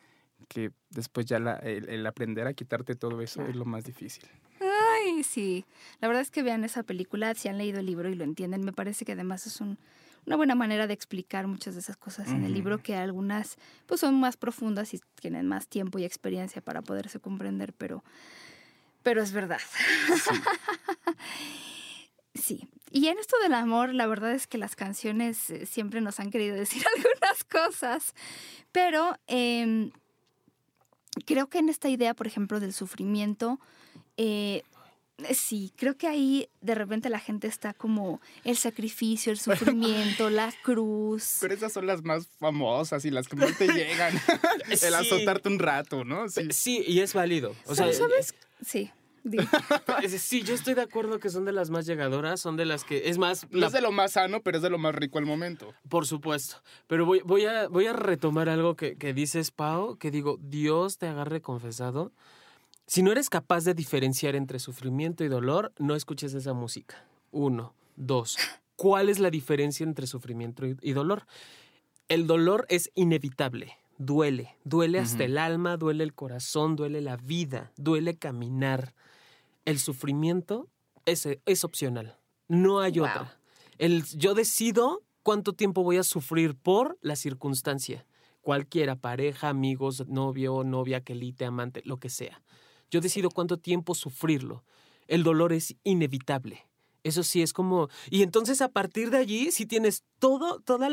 que 0.47 0.71
después 0.89 1.25
ya 1.25 1.37
el, 1.37 2.05
aprender 2.05 2.47
a 2.47 2.53
quitarte 2.53 2.95
todo 2.95 3.21
eso 3.21 3.45
es 3.45 3.55
lo 3.55 3.65
más 3.65 3.83
difícil. 3.83 4.23
Ay, 4.59 5.23
sí. 5.23 5.65
La 5.99 6.07
verdad 6.07 6.21
es 6.21 6.31
que 6.31 6.43
vean 6.43 6.63
esa 6.63 6.83
película, 6.83 7.33
si 7.35 7.47
han 7.47 7.57
leído 7.57 7.79
el 7.79 7.85
libro 7.85 8.09
y 8.09 8.15
lo 8.15 8.23
entienden, 8.23 8.63
me 8.63 8.73
parece 8.73 9.05
que 9.05 9.13
además 9.13 9.47
es 9.47 9.59
una 9.61 10.35
buena 10.35 10.55
manera 10.55 10.87
de 10.87 10.93
explicar 10.93 11.47
muchas 11.47 11.75
de 11.75 11.81
esas 11.81 11.97
cosas 11.97 12.29
en 12.29 12.43
el 12.43 12.53
libro, 12.53 12.79
que 12.79 12.95
algunas 12.95 13.57
pues 13.85 14.01
son 14.01 14.19
más 14.19 14.37
profundas 14.37 14.93
y 14.93 15.01
tienen 15.19 15.47
más 15.47 15.67
tiempo 15.67 15.99
y 15.99 16.05
experiencia 16.05 16.61
para 16.61 16.81
poderse 16.81 17.19
comprender, 17.19 17.73
pero, 17.73 18.03
pero 19.03 19.21
es 19.21 19.31
verdad. 19.31 19.59
Sí. 22.33 22.69
Y 22.95 23.09
en 23.09 23.17
esto 23.17 23.35
del 23.43 23.53
amor, 23.53 23.93
la 23.93 24.07
verdad 24.07 24.31
es 24.31 24.47
que 24.47 24.57
las 24.57 24.77
canciones 24.77 25.49
eh, 25.49 25.65
siempre 25.65 25.99
nos 25.99 26.21
han 26.21 26.31
querido 26.31 26.55
decir 26.55 26.81
algunas 26.95 27.43
cosas, 27.43 28.13
pero 28.71 29.17
em, 29.27 29.91
creo 31.25 31.47
que 31.47 31.59
en 31.59 31.69
esta 31.69 31.89
idea, 31.89 32.13
por 32.13 32.27
ejemplo, 32.27 32.59
del 32.59 32.73
sufrimiento, 32.73 33.59
eh, 34.17 34.63
sí, 35.33 35.71
creo 35.75 35.97
que 35.97 36.07
ahí 36.07 36.49
de 36.61 36.75
repente 36.75 37.09
la 37.09 37.19
gente 37.19 37.47
está 37.47 37.73
como 37.73 38.21
el 38.43 38.57
sacrificio, 38.57 39.31
el 39.31 39.39
sufrimiento, 39.39 40.29
la 40.29 40.53
cruz. 40.63 41.37
Pero 41.41 41.53
esas 41.53 41.71
son 41.73 41.87
las 41.87 42.03
más 42.03 42.27
famosas 42.39 43.05
y 43.05 43.11
las 43.11 43.27
que 43.27 43.35
más 43.35 43.57
te 43.57 43.67
llegan. 43.67 44.13
el 44.81 44.93
azotarte 44.93 45.49
un 45.49 45.59
rato, 45.59 46.03
¿no? 46.03 46.27
Sí. 46.29 46.83
y 46.85 46.99
es 46.99 47.13
válido. 47.13 47.55
O 47.65 47.75
sea, 47.75 47.91
¿sabes? 47.93 48.33
Sí. 48.65 48.91
sí, 50.17 50.43
yo 50.43 50.53
estoy 50.53 50.73
de 50.73 50.81
acuerdo 50.81 51.19
que 51.19 51.29
son 51.29 51.45
de 51.45 51.51
las 51.51 51.69
más 51.69 51.85
llegadoras, 51.85 52.39
son 52.39 52.57
de 52.57 52.65
las 52.65 52.83
que, 52.83 53.09
es 53.09 53.17
más... 53.17 53.47
No 53.51 53.67
es 53.67 53.73
de 53.73 53.81
lo 53.81 53.91
más 53.91 54.13
sano, 54.13 54.41
pero 54.41 54.57
es 54.57 54.63
de 54.63 54.69
lo 54.69 54.77
más 54.77 54.95
rico 54.95 55.17
al 55.17 55.25
momento. 55.25 55.73
Por 55.89 56.05
supuesto. 56.05 56.57
Pero 56.87 57.05
voy, 57.05 57.21
voy, 57.25 57.45
a, 57.45 57.67
voy 57.67 57.87
a 57.87 57.93
retomar 57.93 58.49
algo 58.49 58.75
que, 58.75 58.95
que 58.95 59.13
dices, 59.13 59.51
Pau, 59.51 59.97
que 59.97 60.11
digo, 60.11 60.37
Dios 60.41 60.97
te 60.97 61.07
agarre 61.07 61.41
confesado. 61.41 62.11
Si 62.87 63.01
no 63.01 63.11
eres 63.11 63.29
capaz 63.29 63.63
de 63.63 63.73
diferenciar 63.73 64.35
entre 64.35 64.59
sufrimiento 64.59 65.23
y 65.23 65.27
dolor, 65.27 65.73
no 65.79 65.95
escuches 65.95 66.33
esa 66.33 66.53
música. 66.53 67.05
Uno. 67.31 67.73
Dos. 67.95 68.37
¿Cuál 68.75 69.09
es 69.09 69.19
la 69.19 69.29
diferencia 69.29 69.83
entre 69.85 70.05
sufrimiento 70.05 70.65
y 70.65 70.93
dolor? 70.93 71.25
El 72.07 72.27
dolor 72.27 72.65
es 72.69 72.91
inevitable 72.93 73.77
duele, 73.97 74.55
duele 74.63 74.99
hasta 74.99 75.23
el 75.23 75.37
alma, 75.37 75.77
duele 75.77 76.03
el 76.03 76.13
corazón, 76.13 76.75
duele 76.75 77.01
la 77.01 77.17
vida, 77.17 77.71
duele 77.77 78.15
caminar 78.15 78.93
el 79.65 79.79
sufrimiento 79.79 80.69
es, 81.05 81.27
es 81.45 81.63
opcional. 81.63 82.17
No 82.47 82.79
hay 82.79 82.99
otra. 82.99 83.39
El, 83.77 84.05
yo 84.05 84.33
decido 84.33 85.03
cuánto 85.23 85.53
tiempo 85.53 85.83
voy 85.83 85.97
a 85.97 86.03
sufrir 86.03 86.55
por 86.55 86.97
la 87.01 87.15
circunstancia. 87.15 88.05
Cualquiera, 88.41 88.95
pareja, 88.95 89.49
amigos, 89.49 90.07
novio, 90.07 90.63
novia, 90.63 91.01
quelite, 91.01 91.45
amante, 91.45 91.81
lo 91.83 91.97
que 91.97 92.09
sea. 92.09 92.43
Yo 92.91 93.01
decido 93.01 93.31
cuánto 93.31 93.57
tiempo 93.57 93.95
sufrirlo. 93.95 94.63
El 95.07 95.23
dolor 95.23 95.51
es 95.51 95.75
inevitable. 95.83 96.67
Eso 97.05 97.21
sí 97.21 97.43
es 97.43 97.53
como... 97.53 97.87
Y 98.09 98.23
entonces 98.23 98.61
a 98.61 98.69
partir 98.69 99.11
de 99.11 99.17
allí 99.17 99.51
sí 99.51 99.67
tienes 99.67 100.03
todo, 100.17 100.59
todas 100.59 100.91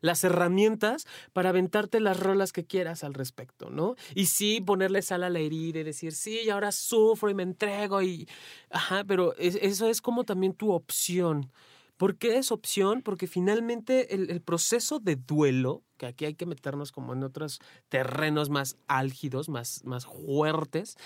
las 0.00 0.24
herramientas 0.24 1.06
para 1.34 1.50
aventarte 1.50 2.00
las 2.00 2.18
rolas 2.18 2.52
que 2.54 2.64
quieras 2.64 3.04
al 3.04 3.12
respecto, 3.12 3.68
¿no? 3.68 3.96
Y 4.14 4.26
sí 4.26 4.62
ponerle 4.62 5.02
sal 5.02 5.22
a 5.22 5.28
la 5.28 5.40
herida 5.40 5.80
y 5.80 5.82
decir, 5.82 6.12
sí, 6.12 6.40
y 6.42 6.48
ahora 6.48 6.72
sufro 6.72 7.28
y 7.28 7.34
me 7.34 7.42
entrego 7.42 8.00
y... 8.00 8.26
Ajá, 8.70 9.04
pero 9.04 9.34
eso 9.36 9.88
es 9.90 10.00
como 10.00 10.24
también 10.24 10.54
tu 10.54 10.72
opción. 10.72 11.52
¿Por 11.98 12.16
qué 12.16 12.38
es 12.38 12.50
opción? 12.50 13.02
Porque 13.02 13.26
finalmente 13.26 14.14
el, 14.14 14.30
el, 14.30 14.40
proceso 14.40 15.00
de 15.00 15.16
duelo, 15.16 15.82
que 15.98 16.06
aquí 16.06 16.24
hay 16.24 16.34
que 16.34 16.46
meternos 16.46 16.92
como 16.92 17.12
en 17.12 17.22
otros 17.24 17.60
terrenos 17.90 18.48
más 18.48 18.78
álgidos, 18.88 19.50
más, 19.50 19.84
más 19.84 20.06
fuertes, 20.06 20.96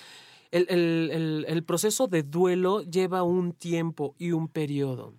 el, 0.55 1.65
proceso 1.67 2.07
de 2.07 2.23
duelo 2.23 2.83
lleva 2.83 3.23
un 3.23 3.53
tiempo 3.53 4.15
y 4.19 4.33
un 4.33 4.49
periodo. 4.49 5.15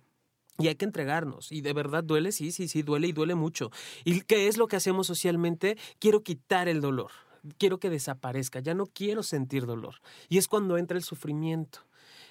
Y 0.58 0.68
hay 0.68 0.76
que 0.76 0.86
entregarnos. 0.86 1.52
Y 1.52 1.60
de 1.60 1.74
verdad 1.74 2.02
duele, 2.02 2.32
sí, 2.32 2.50
sí, 2.50 2.68
sí, 2.68 2.82
duele 2.82 3.08
y 3.08 3.12
duele 3.12 3.34
mucho. 3.34 3.70
¿Y 4.04 4.22
qué 4.22 4.48
es 4.48 4.56
lo 4.56 4.68
que 4.68 4.76
hacemos 4.76 5.06
socialmente? 5.06 5.76
Quiero 5.98 6.22
quitar 6.22 6.68
el 6.68 6.80
dolor. 6.80 7.10
Quiero 7.58 7.78
que 7.78 7.90
desaparezca. 7.90 8.60
Ya 8.60 8.74
no 8.74 8.86
quiero 8.86 9.22
sentir 9.22 9.66
dolor. 9.66 9.96
Y 10.28 10.38
es 10.38 10.48
cuando 10.48 10.78
entra 10.78 10.96
el 10.96 11.04
sufrimiento. 11.04 11.85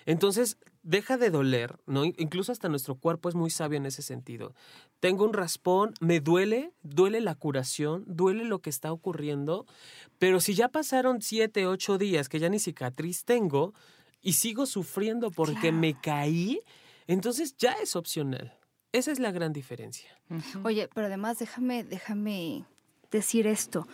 Entonces, 0.06 0.58
deja 0.84 1.18
de 1.18 1.32
doler, 1.32 1.80
¿no? 1.88 2.06
Incluso 2.06 2.52
hasta 2.52 2.70
nuestro 2.70 2.96
cuerpo 2.96 3.28
es 3.28 3.36
muy 3.36 3.50
sabio 3.50 3.78
en 3.78 3.88
ese 3.88 4.04
sentido. 4.04 4.54
Tengo 5.00 5.26
un 5.26 5.34
raspón, 5.34 5.94
me 6.00 6.20
duele, 6.20 6.72
duele 6.84 7.22
la 7.22 7.36
curación, 7.36 8.04
duele 8.08 8.46
lo 8.46 8.60
que 8.60 8.70
está 8.70 8.92
ocurriendo, 8.92 9.66
pero 10.20 10.40
si 10.40 10.54
ya 10.54 10.70
pasaron 10.70 11.22
siete, 11.22 11.66
ocho 11.66 11.98
días 11.98 12.30
que 12.30 12.40
ya 12.40 12.50
ni 12.50 12.60
cicatriz 12.60 13.26
tengo 13.26 13.74
y 14.22 14.34
sigo 14.34 14.66
sufriendo 14.68 15.32
porque 15.32 15.72
me 15.72 16.00
caí, 16.00 16.60
entonces 17.08 17.58
ya 17.58 17.74
es 17.74 17.96
opcional. 17.96 18.54
Esa 18.92 19.12
es 19.12 19.20
la 19.20 19.32
gran 19.32 19.54
diferencia. 19.54 20.10
Oye, 20.64 20.88
pero 20.94 21.08
además 21.08 21.40
déjame, 21.40 21.84
déjame 21.84 22.64
decir 23.12 23.48
esto. 23.48 23.88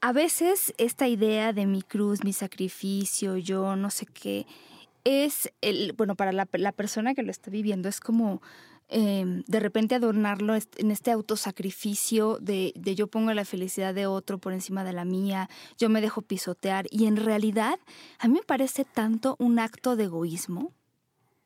A 0.00 0.12
veces 0.12 0.74
esta 0.78 1.06
idea 1.06 1.52
de 1.52 1.66
mi 1.66 1.82
cruz, 1.82 2.24
mi 2.24 2.32
sacrificio, 2.32 3.36
yo 3.36 3.76
no 3.76 3.90
sé 3.90 4.06
qué, 4.06 4.46
es, 5.04 5.52
el, 5.60 5.92
bueno, 5.92 6.14
para 6.14 6.32
la, 6.32 6.46
persona 6.46 7.14
que 7.14 7.22
lo 7.22 7.30
está 7.30 7.50
viviendo, 7.50 7.88
es 7.88 8.00
como 8.00 8.42
em, 8.88 9.42
de 9.46 9.60
repente 9.60 9.94
adornarlo 9.94 10.54
en 10.54 10.90
este 10.90 11.10
autosacrificio 11.10 12.38
de, 12.40 12.72
de 12.76 12.94
yo 12.94 13.06
pongo 13.06 13.32
la 13.32 13.44
felicidad 13.44 13.94
de 13.94 14.06
otro 14.06 14.38
por 14.38 14.52
encima 14.52 14.84
de 14.84 14.92
la 14.92 15.04
mía, 15.04 15.48
yo 15.78 15.88
me 15.88 16.00
dejo 16.00 16.22
pisotear 16.22 16.86
y 16.90 17.06
en 17.06 17.16
realidad 17.16 17.78
a 18.18 18.28
mí 18.28 18.34
me 18.34 18.42
parece 18.42 18.84
tanto 18.84 19.36
un 19.38 19.58
acto 19.58 19.96
de 19.96 20.04
egoísmo 20.04 20.72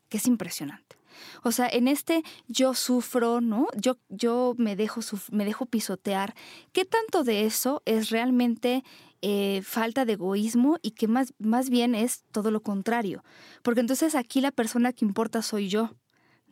que 0.09 0.19
es 0.19 0.27
impresionante. 0.27 0.97
O 1.43 1.53
sea, 1.53 1.69
en 1.69 1.89
este 1.89 2.23
yo 2.49 2.75
sufro, 2.75 3.41
¿no? 3.41 3.69
Yo, 3.77 3.99
yo 4.09 4.55
me, 4.59 4.77
dejo 4.77 5.01
me 5.31 5.45
dejo 5.45 5.67
pisotear. 5.67 6.35
¿Qué 6.73 6.85
tanto 6.85 7.25
de 7.25 7.47
eso 7.47 7.83
es 7.85 8.11
realmente 8.11 8.85
eh, 9.23 9.63
falta 9.63 10.05
de 10.05 10.15
egoísmo 10.15 10.79
y 10.83 10.93
que 10.93 11.09
más, 11.09 11.35
más 11.39 11.71
bien 11.71 11.95
es 11.95 12.25
todo 12.33 12.51
lo 12.51 12.63
contrario. 12.63 13.25
Porque 13.63 13.81
entonces 13.81 14.15
aquí 14.15 14.41
la 14.41 14.53
persona 14.53 14.93
que 14.93 15.05
importa 15.05 15.43
soy 15.43 15.69
yo, 15.69 15.95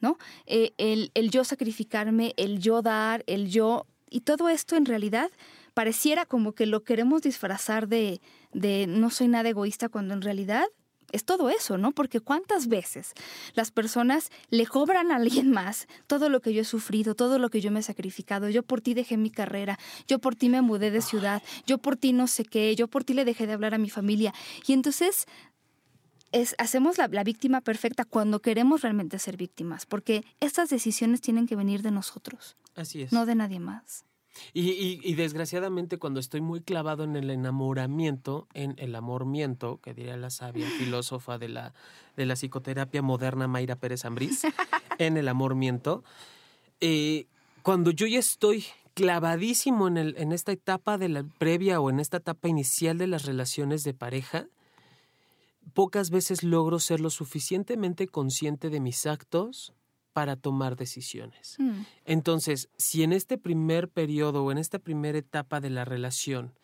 ¿no? 0.00 0.18
Eh, 0.46 0.72
el, 0.78 1.10
el 1.14 1.30
yo 1.30 1.44
sacrificarme, 1.44 2.34
el 2.36 2.58
yo 2.58 2.82
dar, 2.82 3.24
el 3.26 3.50
yo... 3.50 3.86
Y 4.10 4.20
todo 4.20 4.48
esto 4.48 4.76
en 4.76 4.86
realidad 4.86 5.30
pareciera 5.74 6.24
como 6.24 6.52
que 6.52 6.66
lo 6.66 6.84
queremos 6.84 7.22
disfrazar 7.22 7.88
de, 7.88 8.20
de 8.52 8.86
no 8.86 9.10
soy 9.10 9.28
nada 9.28 9.48
egoísta 9.48 9.88
cuando 9.88 10.14
en 10.14 10.22
realidad 10.22 10.66
es 11.12 11.24
todo 11.24 11.48
eso, 11.48 11.78
¿no? 11.78 11.92
Porque 11.92 12.20
cuántas 12.20 12.68
veces 12.68 13.12
las 13.54 13.70
personas 13.70 14.30
le 14.50 14.66
cobran 14.66 15.12
a 15.12 15.16
alguien 15.16 15.50
más 15.50 15.86
todo 16.06 16.28
lo 16.28 16.40
que 16.40 16.52
yo 16.52 16.62
he 16.62 16.64
sufrido, 16.64 17.14
todo 17.14 17.38
lo 17.38 17.50
que 17.50 17.60
yo 17.60 17.70
me 17.70 17.80
he 17.80 17.82
sacrificado. 17.82 18.48
Yo 18.48 18.62
por 18.62 18.80
ti 18.80 18.94
dejé 18.94 19.16
mi 19.16 19.30
carrera, 19.30 19.78
yo 20.06 20.18
por 20.18 20.34
ti 20.34 20.48
me 20.48 20.62
mudé 20.62 20.90
de 20.90 21.00
ciudad, 21.00 21.42
yo 21.66 21.78
por 21.78 21.96
ti 21.96 22.12
no 22.12 22.26
sé 22.26 22.44
qué, 22.44 22.74
yo 22.76 22.88
por 22.88 23.04
ti 23.04 23.14
le 23.14 23.24
dejé 23.24 23.46
de 23.46 23.52
hablar 23.52 23.74
a 23.74 23.78
mi 23.78 23.90
familia. 23.90 24.34
Y 24.66 24.72
entonces 24.72 25.26
es, 26.32 26.54
hacemos 26.58 26.98
la, 26.98 27.06
víctima 27.24 27.60
perfecta 27.60 28.04
cuando 28.04 28.40
queremos 28.40 28.82
realmente 28.82 29.18
ser 29.18 29.36
víctimas, 29.36 29.86
porque 29.86 30.24
estas 30.40 30.68
decisiones 30.68 31.20
tienen 31.20 31.46
que 31.46 31.56
venir 31.56 31.82
de 31.82 31.92
nosotros. 31.92 32.56
Así 32.74 33.02
es. 33.02 33.12
No 33.12 33.24
de 33.24 33.36
nadie 33.36 33.60
más. 33.60 34.04
Y, 34.52 35.14
desgraciadamente 35.14 35.98
cuando 35.98 36.20
estoy 36.20 36.40
muy 36.40 36.60
clavado 36.60 37.04
en 37.04 37.16
el 37.16 37.30
enamoramiento, 37.30 38.48
en 38.52 38.74
el 38.78 38.94
amormiento, 38.94 39.80
que 39.82 39.94
diría 39.94 40.16
la 40.16 40.30
sabia 40.30 40.66
filósofa 40.78 41.38
de 41.38 41.48
la, 41.48 41.74
de 42.16 42.26
la 42.26 42.34
psicoterapia 42.34 43.02
moderna 43.02 43.48
Mayra 43.48 43.76
Pérez 43.76 44.04
Ambrís, 44.04 44.42
en 44.98 45.16
el 45.16 45.28
amormiento, 45.28 46.04
eh, 46.80 47.26
cuando 47.62 47.90
yo 47.90 48.06
ya 48.06 48.18
estoy 48.18 48.64
clavadísimo 48.94 49.88
en, 49.88 49.96
el, 49.96 50.14
en 50.18 50.32
esta 50.32 50.52
etapa 50.52 50.98
de 50.98 51.08
la 51.08 51.24
previa 51.24 51.80
o 51.80 51.90
en 51.90 52.00
esta 52.00 52.18
etapa 52.18 52.48
inicial 52.48 52.98
de 52.98 53.06
las 53.06 53.24
relaciones 53.24 53.82
de 53.84 53.94
pareja, 53.94 54.46
pocas 55.72 56.10
veces 56.10 56.42
logro 56.42 56.78
ser 56.78 57.00
lo 57.00 57.10
suficientemente 57.10 58.06
consciente 58.06 58.70
de 58.70 58.80
mis 58.80 59.06
actos 59.06 59.72
para 60.14 60.36
tomar 60.36 60.76
decisiones. 60.76 61.56
Mm. 61.58 61.82
Entonces, 62.06 62.70
si 62.78 63.02
en 63.02 63.12
este 63.12 63.36
primer 63.36 63.90
periodo 63.90 64.44
o 64.44 64.50
en 64.52 64.56
esta 64.56 64.78
primera 64.78 65.18
etapa 65.18 65.60
de 65.60 65.68
la 65.68 65.84
relación 65.84 66.54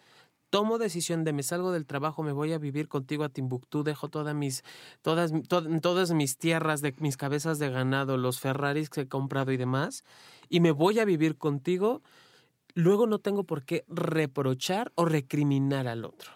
tomo 0.51 0.79
decisión 0.79 1.25
de 1.25 1.33
me 1.33 1.43
salgo 1.43 1.73
del 1.73 1.87
trabajo, 1.87 2.23
me 2.23 2.33
voy 2.33 2.53
a 2.53 2.59
vivir 2.59 2.89
contigo 2.89 3.25
a 3.25 3.29
Timbuktu, 3.29 3.85
dejo 3.85 4.09
todas 4.09 4.35
mis, 4.35 4.65
todas, 5.01 5.33
todas 5.81 6.13
mis 6.13 6.37
tierras, 6.37 6.83
de, 6.83 6.95
mis 6.99 7.17
cabezas 7.17 7.59
de 7.59 7.71
ganado, 7.71 8.17
los 8.17 8.41
Ferraris 8.41 8.91
que 8.91 9.03
he 9.03 9.09
comprado 9.09 9.53
y 9.53 9.57
demás, 9.57 10.05
y 10.49 10.61
me 10.61 10.73
voy 10.73 10.99
a 10.99 11.05
vivir 11.05 11.39
contigo, 11.39 12.03
luego 12.75 13.07
no 13.07 13.21
tengo 13.21 13.45
por 13.45 13.65
qué 13.65 13.85
reprochar 13.89 14.93
o 14.97 15.05
recriminar 15.05 15.87
al 15.87 16.05
otro. 16.05 16.33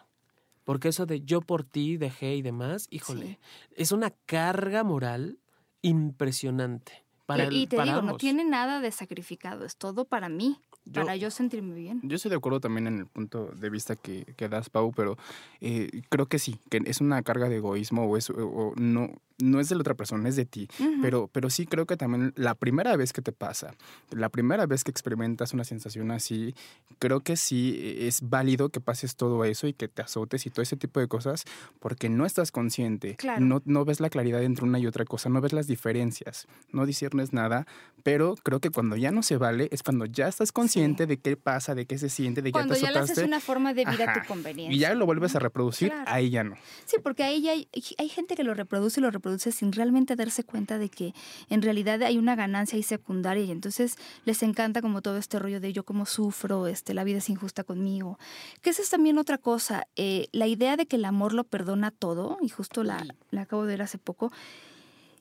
Porque 0.63 0.89
eso 0.89 1.05
de 1.05 1.21
yo 1.21 1.43
por 1.43 1.65
ti 1.65 1.99
dejé 1.99 2.37
y 2.37 2.43
demás, 2.43 2.87
híjole, 2.91 3.39
es 3.77 3.93
una 3.93 4.11
carga 4.11 4.83
moral 4.83 5.39
impresionante. 5.83 7.04
Para 7.27 7.51
y, 7.51 7.67
te 7.67 7.83
digo, 7.83 8.03
no 8.03 8.17
tiene 8.17 8.45
nada 8.45 8.81
de 8.81 8.91
sacrificado, 8.91 9.65
es 9.65 9.77
todo 9.77 10.05
para 10.05 10.29
mí 10.29 10.59
para 10.93 11.17
yo 11.17 11.31
sentirme 11.31 11.75
bien. 11.75 12.01
Yo 12.03 12.17
estoy 12.17 12.31
de 12.31 12.37
acuerdo 12.37 12.61
también 12.61 12.87
en 12.87 12.99
el 13.01 13.07
punto 13.07 13.47
de 13.47 13.71
vista 13.71 13.97
que, 13.97 14.25
que 14.37 14.49
das, 14.49 14.69
Pau, 14.69 14.93
pero 14.93 15.17
eh, 15.61 16.03
creo 16.09 16.27
que 16.27 16.39
sí, 16.39 16.59
que 16.69 16.83
es 16.85 17.01
una 17.01 17.23
carga 17.23 17.49
de 17.49 17.57
egoísmo 17.57 18.05
o, 18.05 18.17
es, 18.17 18.31
o 18.31 18.75
no, 18.77 19.11
no 19.39 19.61
es 19.61 19.69
de 19.69 19.75
la 19.75 19.81
otra 19.81 19.95
persona, 19.95 20.29
es 20.29 20.37
de 20.37 20.45
ti. 20.45 20.69
pero, 21.03 21.29
pero 21.33 21.51
sí 21.51 21.67
creo 21.67 21.87
que 21.87 21.97
también 21.97 22.33
la 22.37 22.55
primera 22.55 22.97
vez 22.97 23.13
que 23.13 23.23
te 23.23 23.33
pasa, 23.33 23.75
la 24.11 24.29
primera 24.29 24.67
vez 24.67 24.85
que 24.85 24.91
experimentas 24.91 25.53
una 25.53 25.65
sensación 25.65 26.11
así, 26.11 26.55
creo 26.99 27.21
que 27.21 27.37
sí 27.37 27.97
es 28.01 28.29
válido 28.29 28.69
que 28.69 28.81
pases 28.81 29.17
todo 29.17 29.45
eso 29.45 29.67
y 29.67 29.73
que 29.73 29.89
te 29.89 30.03
azotes 30.03 30.47
y 30.47 30.51
todo 30.51 30.63
ese 30.63 30.77
tipo 30.77 31.01
de 31.01 31.09
cosas 31.09 31.45
porque 31.81 32.09
no 32.09 32.27
estás 32.27 32.53
consciente, 32.53 33.17
no, 33.41 33.63
no 33.65 33.85
ves 33.85 34.01
la 34.01 34.11
claridad 34.11 34.43
entre 34.43 34.65
una 34.65 34.79
y 34.79 34.87
otra 34.87 35.05
cosa, 35.05 35.29
no 35.29 35.41
ves 35.41 35.53
las 35.53 35.67
diferencias, 35.67 36.47
no 36.71 36.87
disiernes 36.87 37.33
nada, 37.33 37.67
pero 38.03 38.37
creo 38.43 38.61
que 38.61 38.71
cuando 38.71 38.97
ya 38.97 39.11
no 39.11 39.23
se 39.23 39.37
vale 39.37 39.69
es 39.73 39.83
cuando 39.83 40.07
ya 40.07 40.29
estás 40.29 40.53
consciente 40.53 41.07
de 41.07 41.19
qué 41.19 41.37
pasa, 41.37 41.75
de 41.75 41.87
qué 41.87 41.99
se 41.99 42.09
siente, 42.09 42.43
de 42.43 42.51
que 42.51 42.53
cuando 42.53 42.77
ya 42.77 42.93
te 42.93 42.99
haces 43.01 43.19
una 43.19 43.41
forma 43.41 43.75
de 43.75 43.85
vida 43.85 44.13
a 44.13 44.23
tu 44.23 44.29
conveniencia. 44.29 44.75
Y 44.75 44.79
ya 44.79 44.95
lo 44.95 45.07
vuelves 45.07 45.35
a 45.35 45.41
reproducir, 45.41 45.93
ahí 46.07 46.31
ya 46.31 46.45
no. 46.45 46.57
Sí, 46.85 46.97
porque 47.03 47.25
ahí 47.25 47.43
ya 47.43 47.53
hay, 47.53 47.69
hay 47.99 48.09
gente 48.09 48.37
que 48.37 48.45
lo 48.45 48.55
reproduce 48.55 49.01
y 49.01 49.03
lo 49.03 49.11
reproduce 49.11 49.24
produce 49.25 49.53
sin 49.53 49.73
realmente 49.73 50.17
darse 50.17 50.45
cuenta 50.45 50.77
de 50.77 50.91
que 50.91 51.15
en 51.49 51.63
realidad 51.63 52.03
hay 52.03 52.19
una 52.19 52.37
ganancia 52.37 52.77
ahí 52.77 52.83
secundaria 52.83 53.43
y 53.43 53.51
entonces 53.51 53.97
les 54.27 54.43
encanta 54.43 54.83
como 54.83 55.01
todo 55.01 55.17
este 55.17 55.39
rollo 55.39 55.61
de 55.61 55.73
yo 55.73 55.83
como 55.85 56.05
sufro, 56.05 56.67
este, 56.67 56.93
la 56.93 57.05
vida 57.05 57.19
es 57.19 57.31
injusta 57.31 57.65
conmigo. 57.65 58.19
Que 58.61 58.69
esa 58.69 58.83
es 58.83 58.91
también 58.91 59.17
otra 59.17 59.39
cosa, 59.39 59.89
eh, 59.97 60.29
la 60.33 60.47
idea 60.47 60.77
de 60.77 60.85
que 60.85 60.97
el 60.97 61.07
amor 61.07 61.33
lo 61.33 61.45
perdona 61.45 61.91
todo, 61.91 62.37
y 62.43 62.51
justo 62.51 62.85
la, 62.85 63.03
la 63.31 63.41
acabo 63.43 63.63
de 63.63 63.69
ver 63.69 63.83
hace 63.83 63.97
poco, 63.97 64.31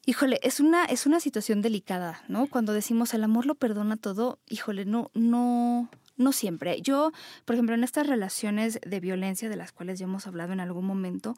Híjole, 0.06 0.38
es 0.44 0.60
una, 0.60 0.84
es 0.84 1.06
una 1.06 1.22
situación 1.22 1.62
delicada, 1.62 2.24
¿no? 2.28 2.48
Cuando 2.48 2.74
decimos 2.74 3.14
el 3.14 3.24
amor 3.24 3.46
lo 3.46 3.56
perdona 3.56 3.96
todo, 3.96 4.38
híjole, 4.50 4.84
no, 4.84 5.12
no, 5.14 5.90
no 6.18 6.32
siempre. 6.34 6.82
Yo, 6.82 7.14
por 7.46 7.56
ejemplo, 7.56 7.74
en 7.74 7.86
estas 7.86 8.08
relaciones 8.08 8.80
de 8.86 9.00
violencia 9.00 9.50
de 9.50 9.56
las 9.56 9.72
cuales 9.72 10.00
ya 10.00 10.04
hemos 10.04 10.28
hablado 10.28 10.52
en 10.52 10.60
algún 10.60 10.86
momento, 10.86 11.36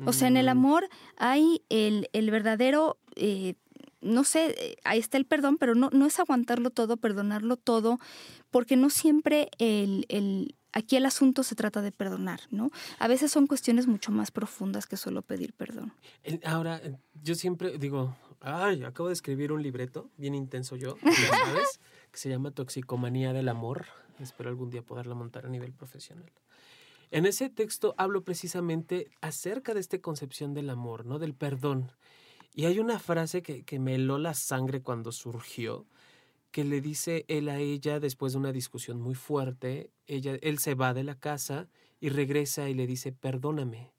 O 0.05 0.13
sea, 0.13 0.29
en 0.29 0.37
el 0.37 0.47
amor 0.47 0.87
hay 1.17 1.61
el, 1.69 2.09
el 2.13 2.31
verdadero... 2.31 2.97
Eh, 3.15 3.55
no 4.01 4.23
sé, 4.23 4.55
eh, 4.57 4.75
ahí 4.83 4.99
está 4.99 5.17
el 5.17 5.25
perdón, 5.25 5.57
pero 5.57 5.75
no, 5.75 5.89
no 5.91 6.05
es 6.05 6.19
aguantarlo 6.19 6.69
todo, 6.69 6.97
perdonarlo 6.97 7.57
todo, 7.57 7.99
porque 8.49 8.75
no 8.75 8.89
siempre 8.89 9.49
el, 9.59 10.05
el, 10.09 10.55
aquí 10.73 10.95
el 10.95 11.05
asunto 11.05 11.43
se 11.43 11.55
trata 11.55 11.81
de 11.81 11.91
perdonar, 11.91 12.41
¿no? 12.49 12.71
A 12.99 13.07
veces 13.07 13.31
son 13.31 13.47
cuestiones 13.47 13.87
mucho 13.87 14.11
más 14.11 14.31
profundas 14.31 14.87
que 14.87 14.97
solo 14.97 15.21
pedir 15.21 15.53
perdón. 15.53 15.93
Ahora, 16.43 16.81
yo 17.21 17.35
siempre 17.35 17.77
digo, 17.77 18.15
ay, 18.41 18.83
acabo 18.83 19.07
de 19.07 19.13
escribir 19.13 19.51
un 19.51 19.61
libreto 19.61 20.09
bien 20.17 20.35
intenso 20.35 20.75
yo, 20.75 20.97
sabes, 21.29 21.79
que 22.11 22.17
se 22.17 22.29
llama 22.29 22.51
Toxicomanía 22.51 23.33
del 23.33 23.49
Amor. 23.49 23.85
Espero 24.19 24.49
algún 24.49 24.69
día 24.69 24.83
poderla 24.83 25.15
montar 25.15 25.45
a 25.45 25.49
nivel 25.49 25.73
profesional. 25.73 26.31
En 27.11 27.25
ese 27.25 27.49
texto 27.49 27.93
hablo 27.97 28.23
precisamente 28.23 29.11
acerca 29.19 29.73
de 29.73 29.81
esta 29.81 29.99
concepción 29.99 30.53
del 30.53 30.69
amor, 30.69 31.05
¿no? 31.05 31.19
Del 31.19 31.33
perdón. 31.33 31.91
Y 32.53 32.65
hay 32.65 32.79
una 32.79 32.99
frase 32.99 33.41
que, 33.41 33.63
que 33.63 33.79
me 33.79 33.95
heló 33.95 34.17
la 34.17 34.33
sangre 34.33 34.81
cuando 34.81 35.11
surgió, 35.11 35.85
que 36.51 36.63
le 36.65 36.81
dice 36.81 37.25
él 37.27 37.49
a 37.49 37.59
ella 37.59 37.99
después 37.99 38.33
de 38.33 38.39
una 38.39 38.51
discusión 38.51 38.99
muy 38.99 39.15
fuerte, 39.15 39.89
ella, 40.05 40.37
él 40.41 40.59
se 40.59 40.75
va 40.75 40.93
de 40.93 41.03
la 41.03 41.15
casa 41.15 41.69
y 42.01 42.09
regresa 42.09 42.69
y 42.69 42.73
le 42.73 42.87
dice, 42.87 43.13
perdóname. 43.13 43.93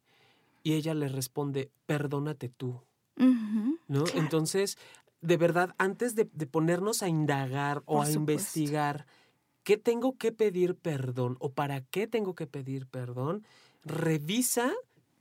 Y 0.63 0.75
ella 0.75 0.95
le 0.95 1.09
responde, 1.09 1.71
perdónate 1.87 2.49
tú. 2.49 2.81
¿No? 3.89 4.05
Entonces, 4.15 4.77
de 5.21 5.37
verdad, 5.37 5.75
antes 5.79 6.15
de, 6.15 6.25
ponernos 6.25 7.03
a 7.03 7.09
indagar 7.09 7.83
o 7.87 8.03
a 8.03 8.11
investigar 8.11 9.07
qué 9.63 9.77
tengo 9.77 10.17
que 10.19 10.33
pedir 10.33 10.75
perdón 10.75 11.37
o 11.39 11.53
para 11.53 11.83
qué 11.83 12.07
tengo 12.07 12.35
que 12.35 12.47
pedir 12.47 12.87
perdón, 12.87 13.47
revisa 13.85 14.73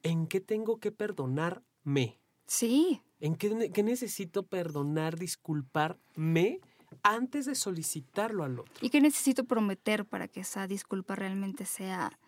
en 0.04 0.28
qué 0.28 0.42
tengo 0.42 0.80
que 0.80 0.92
perdonarme. 0.92 2.20
Sí. 2.52 3.02
¿En 3.22 3.36
qué, 3.36 3.82
necesito 3.82 4.44
perdonar, 4.44 5.18
disculparme 5.18 6.60
antes 7.02 7.46
de 7.46 7.56
solicitarlo 7.56 8.44
al 8.44 8.60
otro? 8.60 8.74
¿Y 8.82 8.90
qué 8.90 9.00
necesito 9.00 9.46
prometer 9.46 10.04
para 10.04 10.28
que 10.28 10.42
esa 10.42 10.68
disculpa 10.68 11.16
realmente 11.16 11.64
sea, 11.64 12.20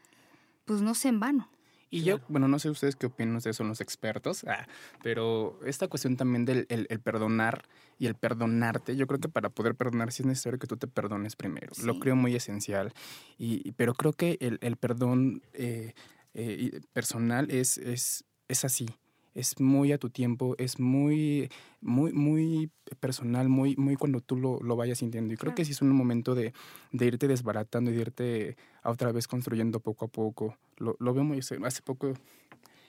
pues 0.63 0.81
no 0.81 0.95
sea 0.95 1.09
en 1.09 1.19
vano? 1.19 1.49
Y 1.89 2.03
yo, 2.03 2.19
bueno, 2.29 2.47
no 2.47 2.57
sé 2.57 2.69
ustedes 2.69 2.95
qué 2.95 3.07
opinan, 3.07 3.35
ustedes 3.35 3.57
son 3.57 3.67
los 3.67 3.81
expertos, 3.81 4.45
ah, 4.45 4.65
pero 5.03 5.59
esta 5.65 5.89
cuestión 5.89 6.15
también 6.15 6.45
del 6.45 6.67
el, 6.69 6.99
perdonar 7.01 7.65
y 7.99 8.05
el 8.05 8.15
perdonarte, 8.15 8.95
yo 8.95 9.07
creo 9.07 9.19
que 9.19 9.27
para 9.27 9.49
poder 9.49 9.75
perdonar 9.75 10.13
sí 10.13 10.23
es 10.23 10.27
necesario 10.27 10.57
que 10.57 10.67
tú 10.67 10.77
te 10.77 10.87
perdones 10.87 11.35
primero. 11.35 11.73
Lo 11.83 11.99
creo 11.99 12.15
muy 12.15 12.33
esencial, 12.33 12.93
y, 13.37 13.73
pero 13.73 13.93
creo 13.93 14.13
que 14.13 14.37
el, 14.39 14.57
el 14.61 14.77
perdón 14.77 15.41
eh, 15.51 15.93
eh, 16.33 16.79
personal 16.93 17.51
es, 17.51 17.77
es, 17.77 18.23
es 18.47 18.63
así 18.63 18.87
es 19.35 19.59
muy 19.59 19.91
a 19.91 19.97
tu 19.97 20.09
tiempo, 20.09 20.55
es 20.57 20.79
muy, 20.79 21.49
muy, 21.81 22.13
muy 22.13 22.69
personal, 22.99 23.49
muy, 23.49 23.75
muy 23.75 23.95
cuando 23.95 24.21
tú 24.21 24.35
lo, 24.35 24.59
lo 24.61 24.75
vayas 24.75 24.99
sintiendo. 24.99 25.33
Y 25.33 25.37
creo 25.37 25.55
que 25.55 25.65
sí 25.65 25.71
es 25.71 25.81
un 25.81 25.89
momento 25.89 26.35
de, 26.35 26.53
de, 26.91 27.05
irte 27.05 27.27
desbaratando 27.27 27.91
y 27.91 27.95
de 27.95 28.01
irte 28.01 28.57
otra 28.83 29.11
vez 29.11 29.27
construyendo 29.27 29.79
poco 29.79 30.05
a 30.05 30.07
poco. 30.07 30.57
Lo, 30.77 30.95
lo 30.99 31.13
veo 31.13 31.23
muy... 31.23 31.39
Hace 31.39 31.81
poco 31.81 32.13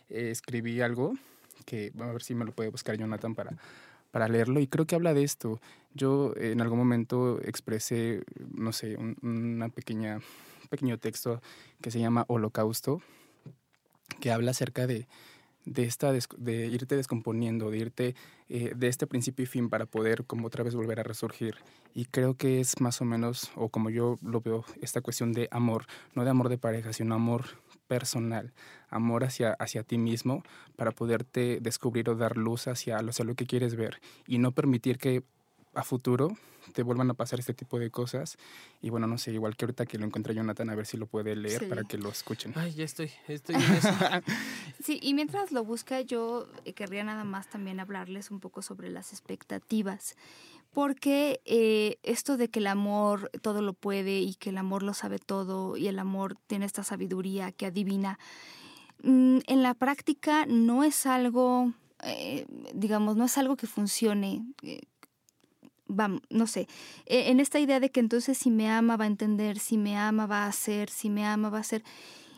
eh, 0.09 0.30
escribí 0.30 0.80
algo 0.80 1.14
que, 1.64 1.92
a 1.99 2.07
ver 2.07 2.22
si 2.22 2.34
me 2.34 2.45
lo 2.45 2.53
puede 2.53 2.70
buscar 2.70 2.97
Jonathan 2.97 3.34
para, 3.34 3.57
para 4.11 4.28
leerlo 4.28 4.61
y 4.61 4.66
creo 4.66 4.86
que 4.86 4.95
habla 4.95 5.14
de 5.14 5.24
esto. 5.24 5.61
Yo 5.95 6.34
en 6.36 6.61
algún 6.61 6.78
momento 6.78 7.40
expresé, 7.42 8.22
no 8.53 8.72
sé, 8.72 8.97
un 8.97 9.16
una 9.22 9.68
pequeña, 9.68 10.20
pequeño 10.68 10.99
texto 10.99 11.40
que 11.80 11.90
se 11.90 12.01
llama 12.01 12.24
Holocausto, 12.28 13.01
que 14.20 14.30
habla 14.30 14.51
acerca 14.51 14.86
de, 14.86 15.07
de, 15.65 15.85
esta, 15.85 16.12
de 16.12 16.67
irte 16.67 16.97
descomponiendo, 16.97 17.71
de 17.71 17.79
irte 17.79 18.15
eh, 18.49 18.73
de 18.77 18.89
este 18.89 19.07
principio 19.07 19.45
y 19.45 19.47
fin 19.47 19.69
para 19.69 19.87
poder 19.87 20.25
como 20.25 20.47
otra 20.47 20.65
vez 20.65 20.75
volver 20.75 21.01
a 21.01 21.03
resurgir. 21.03 21.57
Y 21.95 22.07
creo 22.07 22.35
que 22.35 22.61
es 22.61 22.81
más 22.81 23.01
o 23.01 23.05
menos, 23.05 23.51
o 23.55 23.69
como 23.69 23.91
yo 23.91 24.19
lo 24.23 24.41
veo, 24.41 24.65
esta 24.81 25.01
cuestión 25.01 25.33
de 25.33 25.49
amor, 25.51 25.87
no 26.15 26.25
de 26.25 26.31
amor 26.31 26.49
de 26.49 26.59
pareja, 26.59 26.93
sino 26.93 27.15
amor 27.15 27.45
personal, 27.87 28.53
amor 28.89 29.25
hacia, 29.25 29.53
hacia 29.53 29.83
ti 29.83 29.99
mismo 29.99 30.43
para 30.77 30.93
poderte 30.93 31.59
descubrir 31.61 32.09
o 32.11 32.15
dar 32.15 32.37
luz 32.37 32.67
hacia, 32.67 32.99
hacia 32.99 33.25
lo 33.25 33.35
que 33.35 33.47
quieres 33.47 33.77
ver 33.77 34.01
y 34.27 34.39
no 34.39 34.53
permitir 34.53 34.99
que 34.99 35.23
a 35.75 35.83
futuro 35.83 36.37
te 36.72 36.83
vuelvan 36.83 37.11
a 37.11 37.14
pasar 37.14 37.39
este 37.39 37.55
tipo 37.55 37.79
de 37.79 37.91
cosas. 37.91 38.39
Y 38.81 38.91
bueno, 38.91 39.07
no 39.07 39.18
sé, 39.18 39.33
igual 39.33 39.57
que 39.57 39.64
ahorita 39.64 39.87
que 39.87 39.99
lo 39.99 40.07
encuentre 40.07 40.35
Jonathan, 40.35 40.70
a 40.70 40.75
ver 40.75 40.87
si 40.87 40.97
lo 40.97 41.07
puede 41.07 41.37
leer 41.37 41.68
para 41.68 41.85
que 41.85 41.99
lo 41.99 42.09
escuchen. 42.09 42.53
Ay, 42.57 42.72
ya 42.72 42.85
estoy, 42.85 43.11
estoy 43.29 43.57
en 43.57 43.62
eso. 43.62 43.89
sí, 44.83 44.99
y 45.03 45.14
mientras 45.14 45.53
lo 45.53 45.64
busca, 45.64 46.01
yo 46.01 46.49
eh, 46.64 46.72
querría 46.72 47.05
nada 47.05 47.25
más 47.25 47.49
también 47.49 47.81
hablarles 47.81 48.31
un 48.31 48.41
poco 48.41 48.62
sobre 48.62 48.91
las 48.91 49.12
expectativas. 49.12 50.16
Porque 50.72 51.41
eh, 51.45 51.99
esto 52.03 52.37
de 52.37 52.49
que 52.49 52.59
el 52.59 52.66
amor 52.66 53.31
todo 53.43 53.62
lo 53.62 53.75
puede 53.75 54.18
y 54.18 54.35
que 54.35 54.51
el 54.51 54.59
amor 54.59 54.83
lo 54.83 54.93
sabe 54.93 55.20
todo 55.20 55.77
y 55.77 55.87
el 55.87 56.01
amor 56.01 56.37
tiene 56.49 56.66
esta 56.66 56.83
sabiduría 56.83 57.53
que 57.53 57.66
adivina, 57.66 58.18
mm, 59.05 59.39
en 59.47 59.62
la 59.62 59.75
práctica 59.75 60.47
no 60.47 60.83
es 60.83 61.07
algo, 61.07 61.72
eh, 62.03 62.47
digamos, 62.75 63.14
no 63.14 63.25
es 63.25 63.39
algo 63.39 63.55
que 63.55 63.68
funcione 63.68 64.45
vamos, 65.87 66.22
no 66.30 66.47
sé, 66.47 66.68
e, 67.07 67.30
en 67.30 67.41
esta 67.41 67.61
idea 67.61 67.80
de 67.80 67.91
que 67.91 68.01
entonces 68.01 68.39
si 68.39 68.51
me 68.51 68.70
ama 68.70 68.97
va 68.97 69.05
a 69.05 69.09
entender, 69.09 69.59
si 69.59 69.78
me 69.78 69.97
ama 69.97 70.26
va 70.26 70.45
a 70.45 70.49
hacer, 70.49 70.91
si 70.91 71.11
me 71.11 71.24
ama 71.26 71.51
va 71.51 71.59
a 71.59 71.61
hacer. 71.62 71.82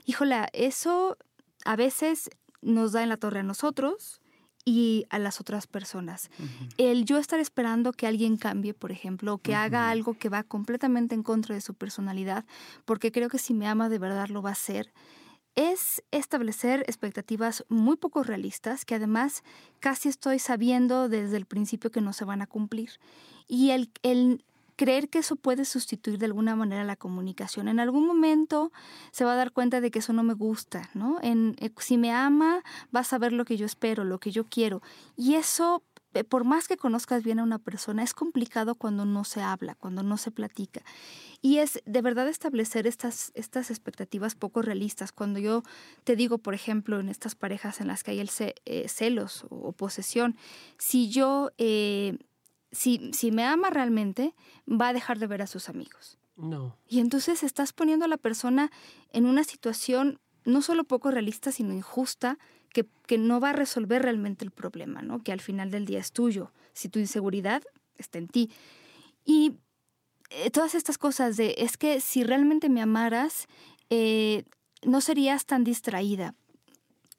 Híjola, 0.04 0.48
eso 0.52 1.16
a 1.64 1.76
veces 1.76 2.30
nos 2.62 2.92
da 2.92 3.02
en 3.02 3.08
la 3.08 3.16
torre 3.16 3.40
a 3.40 3.42
nosotros 3.42 4.20
y 4.64 5.06
a 5.10 5.20
las 5.20 5.40
otras 5.40 5.68
personas. 5.68 6.28
El 6.76 7.04
yo 7.04 7.18
estar 7.18 7.38
esperando 7.38 7.92
que 7.92 8.08
alguien 8.08 8.36
cambie, 8.36 8.74
por 8.74 8.90
ejemplo, 8.90 9.34
o 9.34 9.38
que 9.38 9.54
haga 9.54 9.90
algo 9.90 10.14
que 10.14 10.28
va 10.28 10.42
completamente 10.42 11.14
en 11.14 11.22
contra 11.22 11.54
de 11.54 11.60
su 11.60 11.74
personalidad, 11.74 12.44
porque 12.84 13.12
creo 13.12 13.28
que 13.28 13.38
si 13.38 13.54
me 13.54 13.68
ama 13.68 13.88
de 13.88 14.00
verdad 14.00 14.28
lo 14.28 14.42
va 14.42 14.50
a 14.50 14.52
hacer, 14.52 14.92
es 15.54 16.02
establecer 16.10 16.80
expectativas 16.80 17.64
muy 17.68 17.96
poco 17.96 18.22
realistas 18.22 18.84
que 18.84 18.96
además 18.96 19.42
casi 19.80 20.08
estoy 20.08 20.38
sabiendo 20.38 21.08
desde 21.08 21.36
el 21.36 21.46
principio 21.46 21.90
que 21.90 22.02
no 22.02 22.12
se 22.12 22.24
van 22.24 22.42
a 22.42 22.46
cumplir. 22.46 22.90
Y 23.48 23.70
el, 23.70 23.90
el 24.02 24.44
creer 24.76 25.08
que 25.08 25.18
eso 25.18 25.36
puede 25.36 25.64
sustituir 25.64 26.18
de 26.18 26.26
alguna 26.26 26.54
manera 26.54 26.84
la 26.84 26.96
comunicación. 26.96 27.68
En 27.68 27.80
algún 27.80 28.06
momento 28.06 28.70
se 29.10 29.24
va 29.24 29.32
a 29.32 29.36
dar 29.36 29.52
cuenta 29.52 29.80
de 29.80 29.90
que 29.90 29.98
eso 29.98 30.12
no 30.12 30.22
me 30.22 30.34
gusta, 30.34 30.90
¿no? 30.94 31.18
En, 31.22 31.56
eh, 31.58 31.70
si 31.78 31.96
me 31.96 32.12
ama, 32.12 32.62
va 32.94 33.00
a 33.00 33.04
saber 33.04 33.32
lo 33.32 33.44
que 33.44 33.56
yo 33.56 33.66
espero, 33.66 34.04
lo 34.04 34.20
que 34.20 34.30
yo 34.30 34.44
quiero. 34.44 34.82
Y 35.16 35.34
eso, 35.34 35.82
eh, 36.12 36.24
por 36.24 36.44
más 36.44 36.68
que 36.68 36.76
conozcas 36.76 37.24
bien 37.24 37.38
a 37.38 37.42
una 37.42 37.58
persona, 37.58 38.02
es 38.02 38.12
complicado 38.12 38.74
cuando 38.74 39.06
no 39.06 39.24
se 39.24 39.40
habla, 39.40 39.74
cuando 39.74 40.02
no 40.02 40.18
se 40.18 40.30
platica. 40.30 40.82
Y 41.40 41.58
es 41.58 41.80
de 41.86 42.02
verdad 42.02 42.28
establecer 42.28 42.86
estas, 42.86 43.32
estas 43.34 43.70
expectativas 43.70 44.34
poco 44.34 44.60
realistas. 44.60 45.10
Cuando 45.10 45.38
yo 45.38 45.62
te 46.04 46.16
digo, 46.16 46.36
por 46.36 46.52
ejemplo, 46.52 47.00
en 47.00 47.08
estas 47.08 47.34
parejas 47.34 47.80
en 47.80 47.86
las 47.86 48.04
que 48.04 48.10
hay 48.10 48.20
el 48.20 48.30
eh, 48.38 48.88
celos 48.88 49.46
o, 49.48 49.72
posesión, 49.72 50.36
si 50.76 51.08
yo 51.08 51.50
si, 52.72 53.10
si 53.12 53.30
me 53.30 53.44
ama 53.44 53.70
realmente, 53.70 54.34
va 54.68 54.88
a 54.88 54.92
dejar 54.92 55.18
de 55.18 55.26
ver 55.26 55.42
a 55.42 55.46
sus 55.46 55.68
amigos. 55.68 56.18
No. 56.36 56.76
Y 56.88 57.00
entonces 57.00 57.42
estás 57.42 57.72
poniendo 57.72 58.04
a 58.04 58.08
la 58.08 58.18
persona 58.18 58.70
en 59.12 59.26
una 59.26 59.44
situación 59.44 60.20
no 60.44 60.62
solo 60.62 60.84
poco 60.84 61.10
realista, 61.10 61.50
sino 61.50 61.72
injusta, 61.72 62.38
que, 62.72 62.86
que, 63.06 63.18
no 63.18 63.40
va 63.40 63.50
a 63.50 63.52
resolver 63.52 64.02
realmente 64.02 64.44
el 64.44 64.50
problema, 64.50 65.02
¿no? 65.02 65.22
Que 65.22 65.32
al 65.32 65.40
final 65.40 65.70
del 65.70 65.86
día 65.86 65.98
es 65.98 66.12
tuyo. 66.12 66.52
Si 66.72 66.88
tu 66.88 66.98
inseguridad 66.98 67.62
está 67.96 68.18
en 68.18 68.28
ti. 68.28 68.50
Y 69.24 69.56
eh, 70.30 70.50
todas 70.50 70.74
estas 70.74 70.98
cosas 70.98 71.36
de, 71.36 71.54
es 71.58 71.76
que 71.76 72.00
si 72.00 72.22
realmente 72.22 72.68
me 72.68 72.82
amaras, 72.82 73.48
eh, 73.90 74.44
no 74.82 75.00
serías 75.00 75.46
tan 75.46 75.64
distraída. 75.64 76.34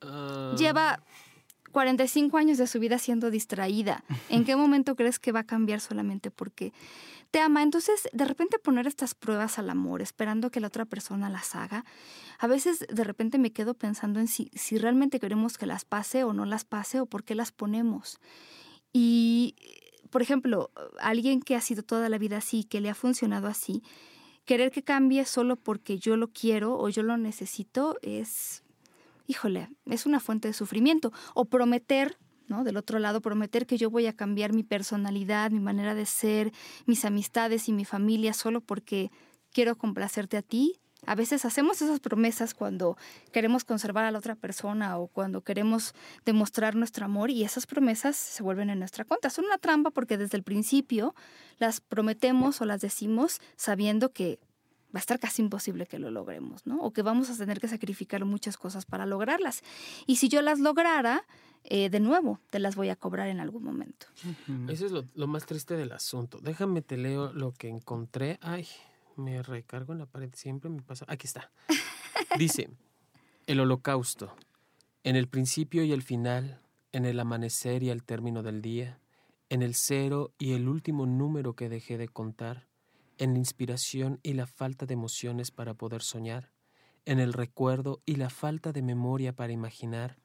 Ah. 0.02 0.56
Lleva 0.58 1.04
45 1.78 2.40
años 2.40 2.58
de 2.58 2.66
su 2.66 2.80
vida 2.80 2.98
siendo 2.98 3.30
distraída. 3.30 4.04
¿En 4.30 4.46
qué 4.46 4.56
momento 4.56 4.96
crees 4.96 5.20
que 5.20 5.32
va 5.32 5.42
a 5.42 5.44
cambiar 5.44 5.80
solamente 5.80 6.32
porque 6.32 6.74
te 7.30 7.40
ama? 7.40 7.62
Entonces, 7.62 8.10
de 8.14 8.26
repente 8.26 8.58
poner 8.58 8.88
estas 8.88 9.14
pruebas 9.14 9.60
al 9.60 9.70
amor, 9.70 10.02
esperando 10.02 10.50
que 10.50 10.60
la 10.60 10.70
otra 10.70 10.86
persona 10.86 11.30
las 11.30 11.54
haga, 11.54 11.86
a 12.40 12.48
veces 12.48 12.84
de 12.92 13.04
repente 13.04 13.38
me 13.38 13.54
quedo 13.54 13.76
pensando 13.76 14.20
en 14.20 14.28
si, 14.28 14.50
si 14.56 14.80
realmente 14.80 15.20
queremos 15.20 15.60
que 15.60 15.68
las 15.68 15.86
pase 15.86 16.24
o 16.24 16.34
no 16.34 16.46
las 16.46 16.66
pase 16.66 17.00
o 17.00 17.06
por 17.06 17.24
qué 17.24 17.36
las 17.36 17.52
ponemos. 17.52 18.20
Y, 18.92 19.54
por 20.10 20.24
ejemplo, 20.24 20.72
alguien 21.00 21.44
que 21.44 21.56
ha 21.56 21.62
sido 21.62 21.84
toda 21.84 22.10
la 22.10 22.18
vida 22.18 22.38
así, 22.38 22.64
que 22.64 22.82
le 22.82 22.90
ha 22.90 22.96
funcionado 22.96 23.48
así, 23.48 23.84
querer 24.46 24.72
que 24.72 24.82
cambie 24.82 25.26
solo 25.26 25.58
porque 25.58 26.00
yo 26.00 26.18
lo 26.18 26.30
quiero 26.30 26.76
o 26.76 26.90
yo 26.90 27.04
lo 27.04 27.18
necesito 27.18 28.00
es 28.02 28.64
híjole, 29.28 29.70
es 29.86 30.06
una 30.06 30.20
fuente 30.20 30.48
de 30.48 30.54
sufrimiento. 30.54 31.12
O 31.36 31.46
prometer, 31.46 32.18
¿no? 32.48 32.64
Del 32.64 32.78
otro 32.78 32.98
lado, 32.98 33.22
prometer 33.22 33.68
que 33.68 33.78
yo 33.78 33.92
voy 33.92 34.08
a 34.08 34.14
cambiar 34.14 34.54
mi 34.54 34.64
personalidad, 34.64 35.52
mi 35.52 35.60
manera 35.60 35.94
de 35.94 36.06
ser, 36.06 36.52
mis 36.86 37.06
amistades 37.06 37.70
y 37.70 37.74
mi 37.74 37.86
familia 37.86 38.34
solo 38.34 38.62
porque 38.62 39.12
quiero 39.52 39.78
complacerte 39.78 40.38
a 40.38 40.42
ti. 40.42 40.80
A 41.06 41.14
veces 41.14 41.46
hacemos 41.46 41.82
esas 41.82 42.00
promesas 42.00 42.56
cuando 42.56 42.98
queremos 43.32 43.64
conservar 43.64 44.06
a 44.06 44.12
la 44.12 44.18
otra 44.18 44.36
persona 44.36 44.98
o 44.98 45.08
cuando 45.08 45.42
queremos 45.42 45.94
demostrar 46.26 46.76
nuestro 46.76 47.06
amor 47.06 47.30
y 47.30 47.44
esas 47.44 47.68
promesas 47.68 48.16
se 48.16 48.42
vuelven 48.42 48.72
en 48.72 48.80
nuestra 48.80 49.06
cuenta. 49.06 49.30
Son 49.30 49.46
una 49.46 49.60
trampa 49.60 49.92
porque 49.92 50.18
desde 50.18 50.38
el 50.38 50.44
principio 50.44 51.14
las 51.60 51.82
prometemos 51.82 52.62
o 52.62 52.66
las 52.66 52.82
decimos 52.82 53.40
sabiendo 53.56 54.12
que 54.12 54.40
va 54.96 55.00
a 55.00 55.00
estar 55.00 55.20
casi 55.20 55.42
imposible 55.42 55.86
que 55.86 56.00
lo 56.00 56.12
logremos, 56.12 56.66
¿no? 56.66 56.80
O 56.80 56.92
que 56.92 57.02
vamos 57.02 57.30
a 57.30 57.38
tener 57.38 57.60
que 57.60 57.68
sacrificar 57.68 58.24
muchas 58.26 58.58
cosas 58.58 58.86
para 58.86 59.06
lograrlas. 59.06 59.62
Y 60.06 60.18
si 60.18 60.30
yo 60.30 60.42
las 60.42 60.60
lograra, 60.60 61.26
eh, 61.66 61.90
de 61.90 62.00
nuevo, 62.00 62.40
te 62.50 62.60
las 62.60 62.76
voy 62.76 62.90
a 62.90 62.96
cobrar 62.96 63.28
en 63.28 63.40
algún 63.40 63.64
momento. 63.64 64.08
Eso 64.70 64.86
es 64.86 64.92
lo, 64.92 65.28
más 65.28 65.46
triste 65.46 65.76
del 65.76 65.92
asunto. 65.92 66.40
Déjame 66.42 66.82
te 66.82 66.96
leo 66.96 67.34
lo 67.34 67.52
que 67.52 67.68
encontré. 67.68 68.40
Ay, 68.42 68.68
me 69.18 69.44
recargo 69.44 69.94
en 69.94 70.00
la 70.00 70.06
pared, 70.06 70.30
siempre 70.34 70.70
me 70.70 70.82
pasa. 70.82 71.06
Aquí 71.10 71.28
está. 71.28 71.52
Dice, 72.38 72.70
el 73.48 73.60
holocausto, 73.60 74.34
en 75.04 75.16
el 75.16 75.28
principio 75.28 75.84
y 75.84 75.92
el 75.92 76.04
final, 76.04 76.62
en 76.94 77.06
el 77.06 77.20
amanecer 77.20 77.84
y 77.84 77.90
el 77.90 78.04
término 78.04 78.44
del 78.44 78.62
día, 78.62 79.00
en 79.50 79.62
el 79.62 79.76
cero 79.76 80.32
y 80.38 80.54
el 80.54 80.68
último 80.68 81.06
número 81.06 81.54
que 81.54 81.70
dejé 81.70 81.98
de 81.98 82.08
contar, 82.08 82.67
en 83.18 83.34
la 83.34 83.40
inspiración 83.40 84.20
y 84.24 84.34
la 84.34 84.48
falta 84.48 84.86
de 84.86 84.94
emociones 84.94 85.52
para 85.52 85.74
poder 85.74 86.02
soñar, 86.02 86.52
en 87.06 87.20
el 87.20 87.34
recuerdo 87.34 88.02
y 88.06 88.16
la 88.16 88.30
falta 88.30 88.72
de 88.72 88.82
memoria 88.82 89.34
para 89.34 89.54
imaginar, 89.54 90.20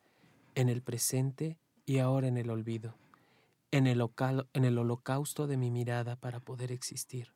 en 0.54 0.68
el 0.68 0.82
presente 0.82 1.58
y 1.86 1.98
ahora 1.98 2.28
en 2.28 2.36
el 2.36 2.50
olvido, 2.50 2.94
en 3.70 3.86
el, 3.86 4.04
en 4.52 4.64
el 4.64 4.78
holocausto 4.78 5.46
de 5.46 5.56
mi 5.56 5.70
mirada 5.70 6.16
para 6.16 6.40
poder 6.40 6.72
existir, 6.72 7.32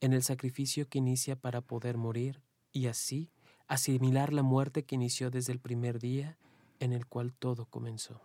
en 0.00 0.12
el 0.12 0.22
sacrificio 0.22 0.88
que 0.88 0.98
inicia 0.98 1.36
para 1.36 1.60
poder 1.60 1.96
morir 1.96 2.42
y 2.72 2.86
así 2.86 3.30
asimilar 3.68 4.32
la 4.32 4.42
muerte 4.42 4.84
que 4.84 4.94
inició 4.94 5.30
desde 5.30 5.52
el 5.52 5.60
primer 5.60 5.98
día 5.98 6.36
en 6.80 6.92
el 6.92 7.06
cual 7.06 7.32
todo 7.32 7.66
comenzó. 7.66 8.20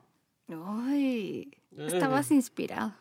Ay, 0.48 1.52
estabas 1.78 2.32
inspirado. 2.32 2.94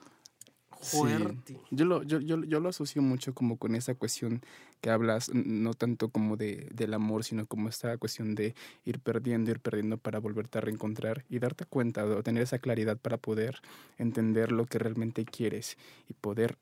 Yo, 1.70 1.84
lo, 1.84 2.02
yo, 2.02 2.20
yo, 2.20 2.42
yo, 2.44 2.60
lo 2.60 2.68
asocio 2.68 3.02
mucho 3.02 3.34
como 3.34 3.56
con 3.56 3.74
esa 3.74 3.94
cuestión 3.94 4.42
que 4.80 4.90
hablas, 4.90 5.30
no 5.34 5.74
tanto 5.74 6.08
como 6.08 6.36
de, 6.36 6.68
del 6.72 6.94
amor, 6.94 7.24
sino 7.24 7.46
como 7.46 7.68
esta 7.68 7.96
cuestión 7.98 8.34
de 8.34 8.54
ir 8.84 9.00
perdiendo, 9.00 9.50
ir 9.50 9.60
perdiendo 9.60 9.98
para 9.98 10.20
volverte 10.20 10.58
a 10.58 10.60
reencontrar 10.60 11.24
y 11.28 11.38
darte 11.38 11.64
cuenta 11.64 12.04
o 12.04 12.22
tener 12.22 12.42
esa 12.42 12.58
claridad 12.58 12.96
para 12.96 13.16
poder 13.16 13.60
entender 13.98 14.52
lo 14.52 14.66
que 14.66 14.78
realmente 14.78 15.24
quieres 15.24 15.76
y 16.08 16.14
poder 16.14 16.58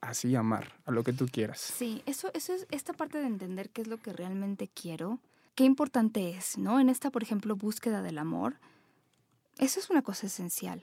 así 0.00 0.34
amar 0.34 0.80
a 0.84 0.90
lo 0.90 1.04
que 1.04 1.12
tú 1.12 1.26
quieras. 1.26 1.60
Sí, 1.60 2.02
eso, 2.06 2.30
eso 2.34 2.54
es 2.54 2.66
esta 2.70 2.92
parte 2.92 3.18
de 3.18 3.26
entender 3.26 3.70
qué 3.70 3.82
es 3.82 3.88
lo 3.88 3.98
que 3.98 4.12
realmente 4.12 4.68
quiero, 4.68 5.20
qué 5.54 5.64
importante 5.64 6.30
es, 6.30 6.58
¿no? 6.58 6.80
En 6.80 6.88
esta, 6.88 7.10
por 7.10 7.22
ejemplo, 7.22 7.56
búsqueda 7.56 8.02
del 8.02 8.18
amor, 8.18 8.56
eso 9.58 9.78
es 9.78 9.90
una 9.90 10.02
cosa 10.02 10.26
esencial. 10.26 10.82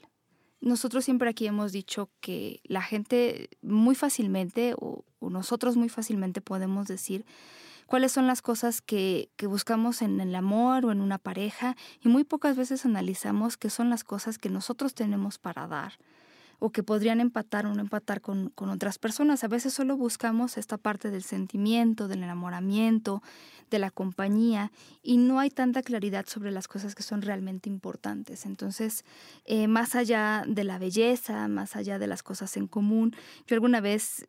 Nosotros 0.59 1.05
siempre 1.05 1.29
aquí 1.29 1.47
hemos 1.47 1.71
dicho 1.71 2.09
que 2.19 2.61
la 2.63 2.81
gente 2.81 3.49
muy 3.61 3.95
fácilmente, 3.95 4.75
o, 4.79 5.03
nosotros 5.21 5.75
muy 5.77 5.89
fácilmente 5.89 6.41
podemos 6.41 6.87
decir 6.87 7.25
cuáles 7.85 8.11
son 8.11 8.27
las 8.27 8.41
cosas 8.41 8.81
que, 8.81 9.29
que, 9.35 9.47
buscamos 9.47 10.01
en 10.01 10.19
el 10.19 10.33
amor 10.35 10.85
o 10.85 10.91
en 10.91 11.01
una 11.01 11.17
pareja 11.17 11.75
y 12.01 12.09
muy 12.09 12.23
pocas 12.23 12.55
veces 12.55 12.85
analizamos 12.85 13.57
qué 13.57 13.69
son 13.69 13.89
las 13.89 14.03
cosas 14.03 14.37
que 14.37 14.49
nosotros 14.49 14.93
tenemos 14.93 15.37
para 15.37 15.67
dar 15.67 15.93
o 16.59 16.71
que 16.71 16.83
podrían 16.83 17.21
empatar 17.21 17.65
o 17.65 17.73
no 17.73 17.81
empatar 17.81 18.21
con, 18.21 18.49
con, 18.49 18.69
otras 18.69 18.97
personas. 18.97 19.43
A 19.43 19.47
veces 19.47 19.73
solo 19.73 19.95
buscamos 19.97 20.57
esta 20.57 20.77
parte 20.77 21.11
del 21.11 21.23
sentimiento, 21.23 22.07
del 22.07 22.23
enamoramiento, 22.23 23.21
de 23.69 23.79
la 23.79 23.91
compañía 23.91 24.71
y 25.01 25.17
no 25.17 25.39
hay 25.39 25.49
tanta 25.49 25.81
claridad 25.81 26.25
sobre 26.27 26.51
las 26.51 26.67
cosas 26.67 26.95
que 26.95 27.03
son 27.03 27.21
realmente 27.21 27.69
importantes. 27.69 28.45
Entonces, 28.45 29.03
eh, 29.45 29.67
más 29.67 29.95
allá 29.95 30.43
de 30.47 30.63
la 30.63 30.79
belleza, 30.79 31.47
más 31.47 31.75
allá 31.75 31.99
de 31.99 32.07
las 32.07 32.23
cosas 32.23 32.55
en 32.57 32.67
común, 32.67 33.15
yo 33.45 33.55
alguna 33.55 33.81
vez, 33.81 34.27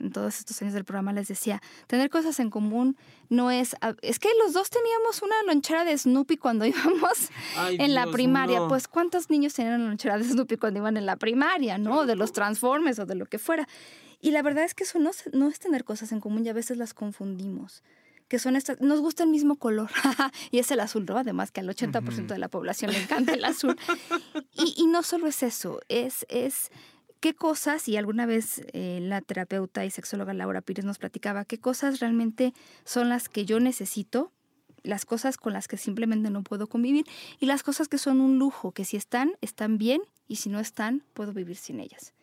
en 0.00 0.10
todos 0.10 0.38
estos 0.38 0.60
años 0.62 0.74
del 0.74 0.84
programa 0.84 1.12
les 1.12 1.28
decía, 1.28 1.60
tener 1.86 2.08
cosas 2.08 2.40
en 2.40 2.50
común 2.50 2.96
no 3.28 3.50
es... 3.50 3.76
Es 4.00 4.18
que 4.18 4.30
los 4.42 4.54
dos 4.54 4.70
teníamos 4.70 5.22
una 5.22 5.34
lonchera 5.46 5.84
de 5.84 5.96
Snoopy 5.96 6.38
cuando 6.38 6.64
íbamos 6.66 7.28
en 7.72 7.94
la 7.94 8.06
primaria. 8.10 8.66
Pues 8.68 8.88
¿cuántos 8.88 9.28
niños 9.28 9.52
tenían 9.54 9.80
una 9.80 9.90
lonchera 9.90 10.16
de 10.16 10.24
Snoopy 10.24 10.56
cuando 10.56 10.80
iban 10.80 10.96
en 10.96 11.04
la 11.04 11.16
primaria, 11.16 11.67
no? 11.76 12.06
De 12.06 12.16
los 12.16 12.32
Transformers 12.32 12.98
o 13.00 13.04
de 13.04 13.16
lo 13.16 13.26
que 13.26 13.38
fuera. 13.38 13.68
Y 14.20 14.30
la 14.30 14.40
verdad 14.40 14.64
es 14.64 14.74
que 14.74 14.84
eso 14.84 14.98
no, 14.98 15.10
no 15.32 15.48
es 15.48 15.58
tener 15.58 15.84
cosas 15.84 16.12
en 16.12 16.20
común 16.20 16.46
y 16.46 16.48
a 16.48 16.54
veces 16.54 16.78
las 16.78 16.94
confundimos 16.94 17.82
que 18.28 18.38
son 18.38 18.56
estas, 18.56 18.80
nos 18.80 19.00
gusta 19.00 19.22
el 19.22 19.30
mismo 19.30 19.56
color, 19.56 19.90
y 20.50 20.58
es 20.58 20.70
el 20.70 20.80
azul, 20.80 21.06
¿no? 21.06 21.16
Además 21.16 21.50
que 21.50 21.60
al 21.60 21.68
80% 21.68 22.26
de 22.26 22.38
la 22.38 22.48
población 22.48 22.92
le 22.92 23.02
encanta 23.02 23.32
el 23.32 23.44
azul. 23.44 23.76
Y, 24.52 24.74
y, 24.76 24.86
no 24.86 25.02
solo 25.02 25.26
es 25.28 25.42
eso, 25.42 25.80
es, 25.88 26.26
es 26.28 26.70
qué 27.20 27.34
cosas, 27.34 27.88
y 27.88 27.96
alguna 27.96 28.26
vez 28.26 28.62
eh, 28.72 28.98
la 29.02 29.20
terapeuta 29.22 29.84
y 29.84 29.90
sexóloga 29.90 30.34
Laura 30.34 30.60
Pires 30.60 30.84
nos 30.84 30.98
platicaba, 30.98 31.44
qué 31.44 31.58
cosas 31.58 32.00
realmente 32.00 32.52
son 32.84 33.08
las 33.08 33.28
que 33.28 33.44
yo 33.44 33.60
necesito, 33.60 34.32
las 34.82 35.04
cosas 35.04 35.36
con 35.36 35.52
las 35.52 35.66
que 35.66 35.76
simplemente 35.76 36.30
no 36.30 36.42
puedo 36.42 36.66
convivir, 36.66 37.06
y 37.40 37.46
las 37.46 37.62
cosas 37.62 37.88
que 37.88 37.98
son 37.98 38.20
un 38.20 38.38
lujo, 38.38 38.72
que 38.72 38.84
si 38.84 38.96
están, 38.96 39.32
están 39.40 39.78
bien, 39.78 40.02
y 40.28 40.36
si 40.36 40.48
no 40.48 40.60
están, 40.60 41.02
puedo 41.14 41.32
vivir 41.32 41.56
sin 41.56 41.80
ellas. 41.80 42.14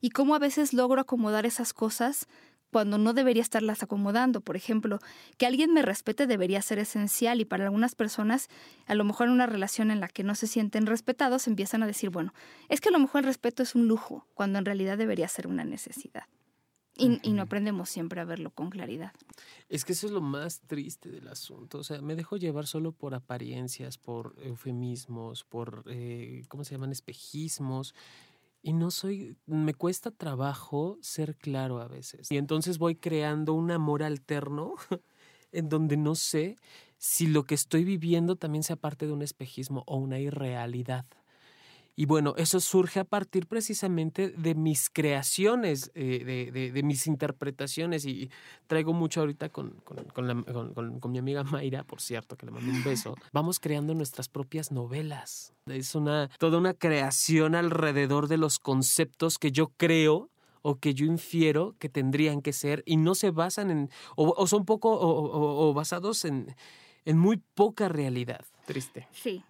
Y 0.00 0.10
cómo 0.10 0.34
a 0.34 0.38
veces 0.38 0.72
logro 0.72 1.00
acomodar 1.00 1.46
esas 1.46 1.72
cosas 1.72 2.28
cuando 2.74 2.98
no 2.98 3.12
debería 3.12 3.40
estarlas 3.40 3.84
acomodando. 3.84 4.40
Por 4.40 4.56
ejemplo, 4.56 4.98
que 5.38 5.46
alguien 5.46 5.72
me 5.72 5.80
respete 5.80 6.26
debería 6.26 6.60
ser 6.60 6.80
esencial 6.80 7.40
y 7.40 7.44
para 7.44 7.64
algunas 7.64 7.94
personas, 7.94 8.48
a 8.86 8.96
lo 8.96 9.04
mejor 9.04 9.28
en 9.28 9.32
una 9.34 9.46
relación 9.46 9.92
en 9.92 10.00
la 10.00 10.08
que 10.08 10.24
no 10.24 10.34
se 10.34 10.48
sienten 10.48 10.86
respetados, 10.86 11.46
empiezan 11.46 11.84
a 11.84 11.86
decir, 11.86 12.10
bueno, 12.10 12.34
es 12.68 12.80
que 12.80 12.88
a 12.88 12.92
lo 12.92 12.98
mejor 12.98 13.20
el 13.20 13.26
respeto 13.26 13.62
es 13.62 13.76
un 13.76 13.86
lujo, 13.86 14.26
cuando 14.34 14.58
en 14.58 14.64
realidad 14.64 14.98
debería 14.98 15.28
ser 15.28 15.46
una 15.46 15.64
necesidad. 15.64 16.24
Y, 16.96 17.18
y, 17.28 17.32
no 17.32 17.42
aprendemos 17.42 17.88
siempre 17.88 18.20
a 18.20 18.24
verlo 18.24 18.50
con 18.50 18.70
claridad. 18.70 19.12
Es 19.68 19.84
que 19.84 19.94
eso 19.94 20.06
es 20.06 20.12
lo 20.12 20.20
más 20.20 20.60
triste 20.60 21.10
del 21.10 21.26
asunto. 21.26 21.78
O 21.78 21.84
sea, 21.84 22.00
me 22.00 22.14
dejo 22.14 22.36
llevar 22.36 22.68
solo 22.68 22.92
por 22.92 23.14
apariencias, 23.14 23.98
por 23.98 24.36
eufemismos, 24.40 25.42
por, 25.42 25.82
eh, 25.88 26.44
¿cómo 26.48 26.62
se 26.62 26.74
llaman? 26.74 26.92
Espejismos. 26.92 27.94
Y 28.62 28.72
no 28.72 28.92
soy, 28.92 29.36
me 29.46 29.74
cuesta 29.74 30.12
trabajo 30.12 30.96
ser 31.02 31.36
claro 31.36 31.80
a 31.80 31.88
veces. 31.88 32.30
Y 32.30 32.36
entonces 32.36 32.78
voy 32.78 32.94
creando 32.94 33.54
un 33.54 33.72
amor 33.72 34.04
alterno 34.04 34.74
en 35.52 35.68
donde 35.68 35.96
no 35.96 36.14
sé 36.14 36.56
si 36.96 37.26
lo 37.26 37.44
que 37.44 37.54
estoy 37.54 37.84
viviendo 37.84 38.36
también 38.36 38.62
sea 38.62 38.76
parte 38.76 39.06
de 39.06 39.12
un 39.12 39.22
espejismo 39.22 39.82
o 39.86 39.96
una 39.96 40.20
irrealidad. 40.20 41.06
Y 41.96 42.06
bueno, 42.06 42.34
eso 42.36 42.58
surge 42.58 42.98
a 42.98 43.04
partir 43.04 43.46
precisamente 43.46 44.30
de 44.30 44.54
mis 44.54 44.90
creaciones, 44.90 45.92
eh, 45.94 46.50
de, 46.72 46.82
mis 46.82 47.06
interpretaciones. 47.06 48.04
Y 48.04 48.30
traigo 48.66 48.92
mucho 48.92 49.20
ahorita 49.20 49.48
con, 49.50 49.70
con, 50.12 51.12
mi 51.12 51.18
amiga 51.18 51.44
Mayra, 51.44 51.84
por 51.84 52.00
cierto, 52.00 52.36
que 52.36 52.46
le 52.46 52.52
mando 52.52 52.72
un 52.72 52.82
beso. 52.82 53.14
Vamos 53.32 53.60
creando 53.60 53.94
nuestras 53.94 54.28
propias 54.28 54.72
novelas. 54.72 55.54
Es 55.66 55.94
una, 55.94 56.28
toda 56.38 56.58
una 56.58 56.74
creación 56.74 57.54
alrededor 57.54 58.26
de 58.26 58.38
los 58.38 58.58
conceptos 58.58 59.38
que 59.38 59.52
yo 59.52 59.68
creo 59.76 60.30
o 60.62 60.76
que 60.76 60.94
yo 60.94 61.06
infiero 61.06 61.76
que 61.78 61.88
tendrían 61.88 62.40
que 62.40 62.52
ser 62.52 62.82
y 62.86 62.96
no 62.96 63.14
se 63.14 63.30
basan 63.30 63.70
en, 63.70 63.90
o, 64.16 64.46
son 64.46 64.64
poco, 64.64 64.92
o, 64.92 65.68
o 65.68 65.74
basados 65.74 66.24
en, 66.24 66.56
en 67.04 67.18
muy 67.18 67.36
poca 67.36 67.88
realidad. 67.88 68.44
Triste. 68.66 69.06
Sí, 69.12 69.44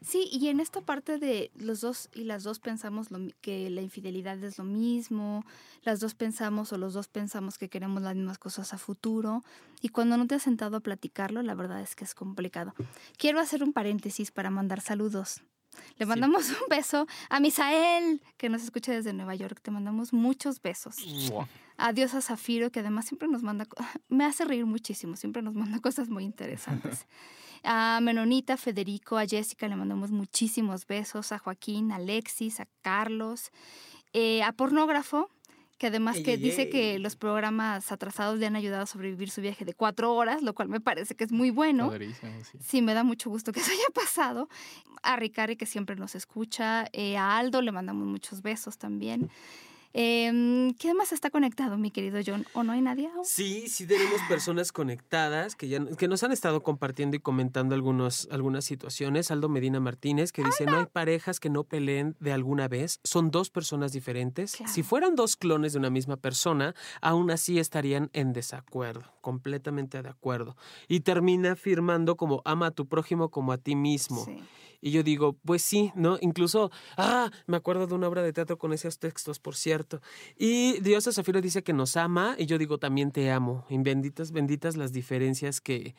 Sí, 0.00 0.28
y 0.32 0.48
en 0.48 0.60
esta 0.60 0.80
parte 0.80 1.18
de 1.18 1.50
los 1.56 1.80
dos 1.80 2.08
y 2.14 2.24
las 2.24 2.42
dos 2.42 2.58
pensamos 2.60 3.08
que 3.40 3.70
la 3.70 3.82
infidelidad 3.82 4.42
es 4.42 4.58
lo 4.58 4.64
mismo, 4.64 5.44
las 5.82 6.00
dos 6.00 6.14
pensamos 6.14 6.72
o 6.72 6.78
los 6.78 6.94
dos 6.94 7.08
pensamos 7.08 7.58
que 7.58 7.68
queremos 7.68 8.02
las 8.02 8.14
mismas 8.14 8.38
cosas 8.38 8.72
a 8.72 8.78
futuro, 8.78 9.42
y 9.80 9.88
cuando 9.88 10.16
no 10.16 10.26
te 10.26 10.36
has 10.36 10.42
sentado 10.42 10.76
a 10.76 10.80
platicarlo, 10.80 11.42
la 11.42 11.54
verdad 11.54 11.80
es 11.80 11.96
que 11.96 12.04
es 12.04 12.14
complicado. 12.14 12.74
Quiero 13.18 13.40
hacer 13.40 13.62
un 13.62 13.72
paréntesis 13.72 14.30
para 14.30 14.50
mandar 14.50 14.80
saludos. 14.80 15.42
Le 15.98 16.06
mandamos 16.06 16.48
un 16.48 16.68
beso 16.68 17.06
a 17.28 17.40
Misael, 17.40 18.22
que 18.36 18.48
nos 18.48 18.62
escucha 18.62 18.92
desde 18.92 19.12
Nueva 19.12 19.34
York. 19.34 19.60
Te 19.62 19.70
mandamos 19.70 20.12
muchos 20.12 20.60
besos. 20.60 20.96
Adiós 21.76 22.14
a 22.14 22.20
Zafiro, 22.20 22.70
que 22.70 22.80
además 22.80 23.06
siempre 23.06 23.28
nos 23.28 23.42
manda, 23.42 23.66
me 24.08 24.24
hace 24.24 24.44
reír 24.44 24.66
muchísimo, 24.66 25.16
siempre 25.16 25.42
nos 25.42 25.54
manda 25.54 25.80
cosas 25.80 26.08
muy 26.08 26.24
interesantes. 26.24 27.06
A 27.64 28.00
Menonita, 28.02 28.56
Federico, 28.56 29.16
a 29.16 29.24
Jessica 29.24 29.68
le 29.68 29.76
mandamos 29.76 30.10
muchísimos 30.10 30.84
besos, 30.84 31.30
a 31.30 31.38
Joaquín, 31.38 31.92
a 31.92 31.96
Alexis, 31.96 32.58
a 32.58 32.66
Carlos, 32.80 33.52
eh, 34.12 34.42
a 34.42 34.50
Pornógrafo, 34.50 35.30
que 35.82 35.88
además 35.88 36.20
que 36.20 36.36
dice 36.36 36.68
que 36.68 37.00
los 37.00 37.16
programas 37.16 37.90
atrasados 37.90 38.38
le 38.38 38.46
han 38.46 38.54
ayudado 38.54 38.84
a 38.84 38.86
sobrevivir 38.86 39.30
su 39.30 39.40
viaje 39.40 39.64
de 39.64 39.74
cuatro 39.74 40.14
horas, 40.14 40.40
lo 40.40 40.54
cual 40.54 40.68
me 40.68 40.80
parece 40.80 41.16
que 41.16 41.24
es 41.24 41.32
muy 41.32 41.50
bueno. 41.50 41.90
Sí. 42.60 42.82
me 42.82 42.94
da 42.94 43.02
mucho 43.02 43.30
gusto 43.30 43.50
que 43.50 43.58
eso 43.58 43.72
haya 43.72 43.92
pasado. 43.92 44.48
A 45.02 45.16
Ricari, 45.16 45.56
que 45.56 45.66
siempre 45.66 45.96
nos 45.96 46.14
escucha, 46.14 46.86
eh, 46.92 47.16
a 47.16 47.36
Aldo 47.36 47.62
le 47.62 47.72
mandamos 47.72 48.06
muchos 48.06 48.42
besos 48.42 48.78
también. 48.78 49.28
Eh, 49.94 50.72
¿Qué 50.78 50.94
más 50.94 51.12
está 51.12 51.30
conectado, 51.30 51.76
mi 51.76 51.90
querido 51.90 52.20
John? 52.24 52.46
¿O 52.54 52.62
no 52.62 52.72
hay 52.72 52.80
nadie 52.80 53.10
Sí, 53.24 53.68
sí 53.68 53.86
tenemos 53.86 54.20
personas 54.28 54.72
conectadas 54.72 55.54
que, 55.54 55.68
ya, 55.68 55.84
que 55.84 56.08
nos 56.08 56.22
han 56.22 56.32
estado 56.32 56.62
compartiendo 56.62 57.16
y 57.16 57.20
comentando 57.20 57.74
algunos, 57.74 58.28
algunas 58.30 58.64
situaciones. 58.64 59.30
Aldo 59.30 59.48
Medina 59.48 59.80
Martínez, 59.80 60.32
que 60.32 60.42
dice, 60.42 60.64
no 60.66 60.78
hay 60.78 60.86
parejas 60.86 61.40
que 61.40 61.50
no 61.50 61.64
peleen 61.64 62.16
de 62.20 62.32
alguna 62.32 62.68
vez, 62.68 63.00
son 63.04 63.30
dos 63.30 63.50
personas 63.50 63.92
diferentes. 63.92 64.56
Si 64.66 64.82
fueran 64.82 65.14
dos 65.14 65.36
clones 65.36 65.72
de 65.72 65.78
una 65.78 65.90
misma 65.90 66.16
persona, 66.16 66.74
aún 67.00 67.30
así 67.30 67.58
estarían 67.58 68.10
en 68.12 68.32
desacuerdo, 68.32 69.04
completamente 69.20 70.02
de 70.02 70.08
acuerdo. 70.08 70.56
Y 70.88 71.00
termina 71.00 71.52
afirmando 71.52 72.16
como 72.16 72.42
ama 72.44 72.68
a 72.68 72.70
tu 72.70 72.86
prójimo 72.86 73.30
como 73.30 73.52
a 73.52 73.58
ti 73.58 73.76
mismo. 73.76 74.24
Sí. 74.24 74.38
Y 74.84 74.90
yo 74.90 75.04
digo, 75.04 75.34
pues 75.44 75.62
sí, 75.62 75.92
¿no? 75.94 76.18
Incluso, 76.20 76.72
ah, 76.96 77.30
me 77.46 77.56
acuerdo 77.56 77.86
de 77.86 77.94
una 77.94 78.08
obra 78.08 78.22
de 78.22 78.32
teatro 78.32 78.58
con 78.58 78.72
esos 78.72 78.98
textos, 78.98 79.38
por 79.38 79.54
cierto. 79.54 80.02
Y 80.36 80.80
Dios 80.80 81.06
a 81.06 81.12
Zafiro 81.12 81.40
dice 81.40 81.62
que 81.62 81.72
nos 81.72 81.96
ama 81.96 82.34
y 82.36 82.46
yo 82.46 82.58
digo, 82.58 82.78
también 82.78 83.12
te 83.12 83.30
amo. 83.30 83.64
Y 83.70 83.78
benditas, 83.78 84.32
benditas 84.32 84.76
las 84.76 84.92
diferencias 84.92 85.60
que, 85.60 85.94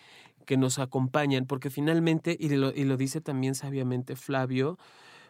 que 0.46 0.58
nos 0.58 0.80
acompañan, 0.80 1.46
porque 1.46 1.70
finalmente, 1.70 2.36
y 2.38 2.50
lo, 2.50 2.72
y 2.76 2.84
lo 2.84 2.98
dice 2.98 3.22
también 3.22 3.56
sabiamente 3.56 4.18
Flavio, 4.18 4.78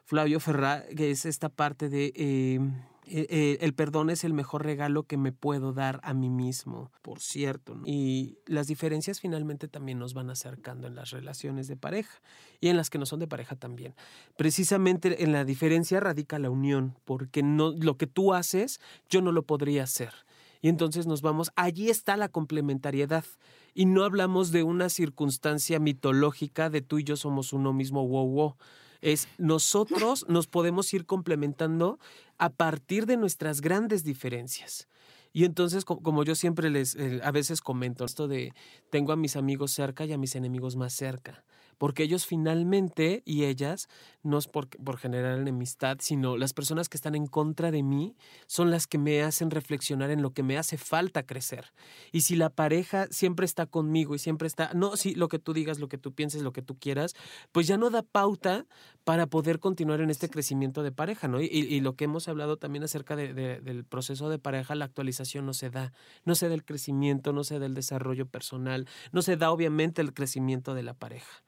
Flavio 0.03 0.39
Ferrá, 0.39 0.83
que 0.97 1.11
es 1.11 1.25
esta 1.25 1.49
parte 1.49 1.89
de... 1.89 2.11
Eh, 2.15 2.59
eh, 3.05 3.27
eh, 3.29 3.57
el 3.61 3.73
perdón 3.73 4.09
es 4.09 4.23
el 4.23 4.33
mejor 4.33 4.63
regalo 4.63 5.03
que 5.03 5.17
me 5.17 5.31
puedo 5.31 5.73
dar 5.73 5.99
a 6.03 6.13
mí 6.13 6.29
mismo, 6.29 6.91
por 7.01 7.19
cierto. 7.19 7.77
Y 7.85 8.37
las 8.45 8.67
diferencias 8.67 9.19
finalmente 9.19 9.67
también 9.67 9.99
nos 9.99 10.13
van 10.13 10.29
acercando 10.29 10.87
en 10.87 10.95
las 10.95 11.11
relaciones 11.11 11.67
de 11.67 11.75
pareja 11.75 12.21
y 12.61 12.69
en 12.69 12.77
las 12.77 12.89
que 12.89 12.97
no 12.97 13.05
son 13.05 13.19
de 13.19 13.27
pareja 13.27 13.55
también. 13.55 13.93
Precisamente 14.37 15.23
en 15.23 15.33
la 15.33 15.43
diferencia 15.43 15.99
radica 15.99 16.39
la 16.39 16.49
unión, 16.49 16.95
porque 17.03 17.43
no, 17.43 17.71
lo 17.71 17.97
que 17.97 18.07
tú 18.07 18.33
haces, 18.33 18.79
yo 19.09 19.21
no 19.21 19.31
lo 19.31 19.43
podría 19.43 19.83
hacer. 19.83 20.13
Y 20.61 20.69
entonces 20.69 21.05
nos 21.05 21.21
vamos, 21.21 21.51
allí 21.57 21.89
está 21.89 22.15
la 22.15 22.29
complementariedad. 22.29 23.25
Y 23.73 23.85
no 23.85 24.05
hablamos 24.05 24.51
de 24.51 24.63
una 24.63 24.87
circunstancia 24.87 25.79
mitológica 25.79 26.69
de 26.69 26.81
tú 26.81 26.99
y 26.99 27.03
yo 27.03 27.17
somos 27.17 27.51
uno 27.51 27.73
mismo, 27.73 28.07
wow, 28.07 28.27
wow 28.27 28.55
es 29.03 29.27
nosotros 29.37 30.25
nos 30.27 30.47
podemos 30.47 30.93
ir 30.93 31.05
complementando 31.05 31.99
a 32.37 32.49
partir 32.49 33.05
de 33.05 33.17
nuestras 33.17 33.61
grandes 33.61 34.03
diferencias. 34.03 34.87
Y 35.31 35.45
entonces, 35.45 35.83
como 35.85 36.23
yo 36.23 36.35
siempre 36.35 36.69
les, 36.69 36.95
eh, 36.95 37.19
a 37.23 37.31
veces 37.31 37.61
comento, 37.61 38.05
esto 38.05 38.27
de 38.27 38.53
tengo 38.89 39.11
a 39.11 39.15
mis 39.15 39.35
amigos 39.35 39.71
cerca 39.71 40.05
y 40.05 40.13
a 40.13 40.17
mis 40.17 40.35
enemigos 40.35 40.75
más 40.75 40.93
cerca 40.93 41.43
porque 41.77 42.03
ellos 42.03 42.25
finalmente 42.25 43.23
y 43.25 43.45
ellas, 43.45 43.87
no 44.21 44.37
es 44.37 44.47
por, 44.47 44.69
por 44.69 44.97
generar 44.97 45.37
enemistad, 45.37 45.97
sino 45.99 46.37
las 46.37 46.53
personas 46.53 46.89
que 46.89 46.97
están 46.97 47.15
en 47.15 47.27
contra 47.27 47.71
de 47.71 47.83
mí 47.83 48.15
son 48.47 48.71
las 48.71 48.87
que 48.87 48.97
me 48.97 49.21
hacen 49.21 49.51
reflexionar 49.51 50.09
en 50.09 50.21
lo 50.21 50.31
que 50.31 50.43
me 50.43 50.57
hace 50.57 50.77
falta 50.77 51.23
crecer. 51.23 51.73
Y 52.11 52.21
si 52.21 52.35
la 52.35 52.49
pareja 52.49 53.07
siempre 53.09 53.45
está 53.45 53.65
conmigo 53.65 54.15
y 54.15 54.19
siempre 54.19 54.47
está, 54.47 54.71
no, 54.73 54.95
si 54.95 55.15
lo 55.15 55.27
que 55.27 55.39
tú 55.39 55.53
digas, 55.53 55.79
lo 55.79 55.89
que 55.89 55.97
tú 55.97 56.13
pienses, 56.13 56.41
lo 56.41 56.53
que 56.53 56.61
tú 56.61 56.77
quieras, 56.77 57.15
pues 57.51 57.67
ya 57.67 57.77
no 57.77 57.89
da 57.89 58.01
pauta 58.01 58.65
para 59.03 59.27
poder 59.27 59.59
continuar 59.59 60.01
en 60.01 60.09
este 60.09 60.29
crecimiento 60.29 60.83
de 60.83 60.91
pareja, 60.91 61.27
¿no? 61.27 61.41
Y, 61.41 61.81
lo 61.81 61.95
que 61.95 62.05
hemos 62.05 62.27
hablado 62.29 62.57
también 62.57 62.83
acerca 62.83 63.15
del 63.15 63.83
proceso 63.85 64.29
de 64.29 64.39
pareja, 64.39 64.75
la 64.75 64.85
actualización 64.85 65.45
no 65.45 65.53
se 65.53 65.69
da, 65.69 65.91
no 66.23 66.35
se 66.35 66.47
da 66.47 66.53
el 66.53 66.63
crecimiento, 66.63 67.33
no 67.33 67.43
se 67.43 67.59
da 67.59 67.65
el 67.65 67.73
desarrollo 67.73 68.25
personal, 68.25 68.87
no 69.11 69.21
se 69.21 69.35
da 69.35 69.51
obviamente 69.51 70.01
el 70.01 70.13
crecimiento 70.13 70.73
de 70.73 70.83
la 70.83 70.93
pareja. 70.93 71.43